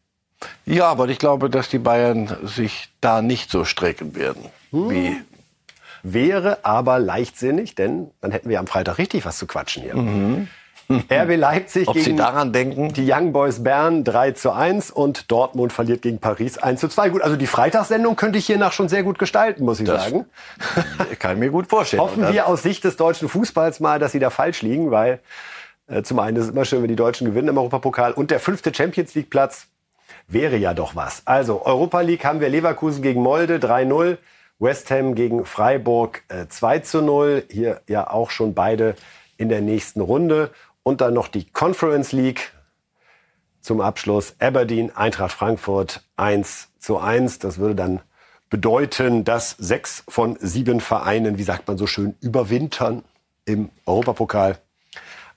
Ja, 0.66 0.88
aber 0.88 1.09
ich 1.09 1.18
glaube, 1.18 1.51
dass 1.51 1.68
die 1.68 1.78
Bayern 1.78 2.36
sich 2.45 2.88
da 3.01 3.22
nicht 3.22 3.51
so 3.51 3.64
strecken 3.64 4.14
werden, 4.14 4.45
hm. 4.70 4.90
wie 4.90 5.16
Wäre 6.05 6.59
aber 6.65 6.99
leichtsinnig, 6.99 7.75
denn 7.75 8.11
dann 8.21 8.31
hätten 8.31 8.51
wir 8.51 8.61
am 8.61 8.67
Freitag 8.67 8.99
richtig 8.99 9.25
was 9.25 9.39
zu 9.39 9.47
quatschen 9.47 9.83
hier. 9.83 9.97
Mhm. 9.97 10.49
RB 10.91 11.37
Leipzig 11.37 11.89
Ob 11.89 11.95
gegen 11.95 12.05
Sie 12.05 12.15
daran 12.15 12.53
denken? 12.53 12.93
die 12.93 13.11
Young 13.11 13.33
Boys 13.33 13.65
Bern 13.65 14.05
3 14.05 14.33
zu 14.33 14.53
1 14.53 14.91
und 14.91 15.31
Dortmund 15.33 15.73
verliert 15.73 16.03
gegen 16.03 16.19
Paris 16.19 16.59
1 16.59 16.79
zu 16.79 16.89
2. 16.89 17.09
Gut, 17.09 17.23
also 17.23 17.37
die 17.37 17.47
Freitagssendung 17.47 18.17
könnte 18.17 18.39
ich 18.39 18.45
hiernach 18.45 18.73
schon 18.73 18.91
sehr 18.91 19.03
gut 19.03 19.19
gestalten, 19.19 19.65
muss 19.65 19.81
ich 19.81 19.87
das 19.87 20.05
sagen. 20.05 20.27
Kann 21.19 21.33
ich 21.33 21.39
mir 21.39 21.51
gut 21.51 21.69
vorstellen. 21.69 22.03
Hoffen 22.03 22.31
wir 22.31 22.47
aus 22.49 22.63
Sicht 22.63 22.85
des 22.85 22.97
deutschen 22.97 23.31
Fußballs 23.31 23.81
mal, 23.81 23.99
dass 23.99 24.13
sie 24.13 24.19
da 24.19 24.29
falsch 24.29 24.61
liegen, 24.61 24.91
weil 24.91 25.21
äh, 25.87 26.03
zum 26.03 26.19
einen 26.19 26.37
ist 26.37 26.45
es 26.45 26.51
immer 26.51 26.67
schön, 26.67 26.83
wenn 26.83 26.89
die 26.89 26.97
Deutschen 26.97 27.27
gewinnen 27.27 27.49
im 27.49 27.57
Europapokal 27.57 28.13
und 28.13 28.31
der 28.31 28.41
fünfte 28.41 28.75
Champions 28.75 29.15
League 29.15 29.31
Platz 29.31 29.69
wäre 30.29 30.57
ja 30.59 30.75
doch 30.75 30.95
was. 30.95 31.23
Also 31.25 31.65
Europa 31.65 32.03
League 32.03 32.27
haben 32.27 32.41
wir 32.41 32.51
Leverkusen 32.51 33.03
gegen 33.03 33.23
Molde 33.23 33.57
3-0. 33.57 34.19
West 34.65 34.91
Ham 34.91 35.15
gegen 35.15 35.45
Freiburg 35.45 36.25
äh, 36.29 36.49
2 36.49 36.81
zu 36.81 37.03
0. 37.03 37.45
Hier 37.49 37.83
ja 37.89 38.11
auch 38.11 38.31
schon 38.31 38.55
beide 38.55 38.97
in 39.37 39.49
der 39.49 39.61
nächsten 39.61 40.01
Runde. 40.01 40.51
Und 40.83 41.01
dann 41.01 41.15
noch 41.15 41.29
die 41.29 41.45
Conference 41.45 42.11
League 42.11 42.53
zum 43.61 43.81
Abschluss. 43.81 44.35
Aberdeen, 44.41 44.95
Eintracht 44.95 45.33
Frankfurt 45.33 46.03
1 46.17 46.71
zu 46.79 46.99
1. 46.99 47.39
Das 47.39 47.59
würde 47.59 47.77
dann 47.77 48.01
bedeuten, 48.51 49.25
dass 49.25 49.51
sechs 49.51 50.05
von 50.09 50.37
sieben 50.41 50.81
Vereinen, 50.81 51.39
wie 51.39 51.43
sagt 51.43 51.69
man 51.69 51.79
so 51.79 51.87
schön, 51.87 52.17
überwintern 52.21 53.05
im 53.45 53.71
Europapokal. 53.87 54.59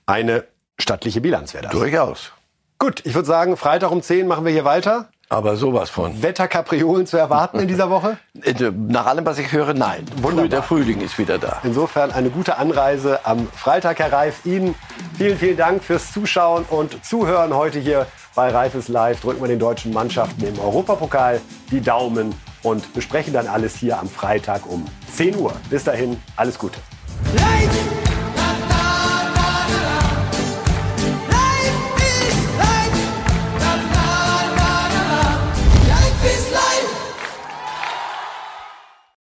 Eine 0.06 0.44
stattliche 0.78 1.20
Bilanz 1.20 1.54
wäre 1.54 1.64
das. 1.64 1.72
Durchaus. 1.72 2.32
Gut, 2.78 3.04
ich 3.04 3.14
würde 3.14 3.26
sagen, 3.26 3.56
Freitag 3.56 3.90
um 3.90 4.02
10 4.02 4.26
machen 4.26 4.44
wir 4.44 4.52
hier 4.52 4.64
weiter. 4.64 5.10
Aber 5.30 5.56
sowas 5.56 5.90
von. 5.90 6.22
Wetterkapriolen 6.22 7.06
zu 7.06 7.18
erwarten 7.18 7.58
in 7.58 7.68
dieser 7.68 7.90
Woche? 7.90 8.18
Äh, 8.44 8.70
nach 8.70 9.06
allem, 9.06 9.26
was 9.26 9.38
ich 9.40 9.50
höre, 9.50 9.74
nein. 9.74 10.04
Wunderbar. 10.22 10.48
Der 10.48 10.62
Frühling 10.62 11.00
ist 11.00 11.18
wieder 11.18 11.38
da. 11.38 11.60
Insofern 11.64 12.12
eine 12.12 12.30
gute 12.30 12.56
Anreise 12.56 13.26
am 13.26 13.48
Freitag, 13.48 13.98
Herr 13.98 14.12
Reif. 14.12 14.46
Ihnen 14.46 14.76
vielen, 15.16 15.36
vielen 15.36 15.56
Dank 15.56 15.82
fürs 15.82 16.12
Zuschauen 16.12 16.64
und 16.70 17.04
Zuhören 17.04 17.52
heute 17.52 17.80
hier 17.80 18.06
bei 18.36 18.48
Reifes 18.50 18.86
Live. 18.86 19.22
Drücken 19.22 19.40
wir 19.40 19.48
den 19.48 19.58
deutschen 19.58 19.92
Mannschaften 19.92 20.46
im 20.46 20.60
Europapokal 20.60 21.40
die 21.72 21.80
Daumen 21.80 22.32
und 22.62 22.94
besprechen 22.94 23.32
dann 23.32 23.48
alles 23.48 23.74
hier 23.74 23.98
am 23.98 24.08
Freitag 24.08 24.64
um 24.70 24.84
10 25.12 25.36
Uhr. 25.36 25.52
Bis 25.68 25.82
dahin, 25.82 26.16
alles 26.36 26.56
Gute. 26.56 26.78
Light! 27.34 28.07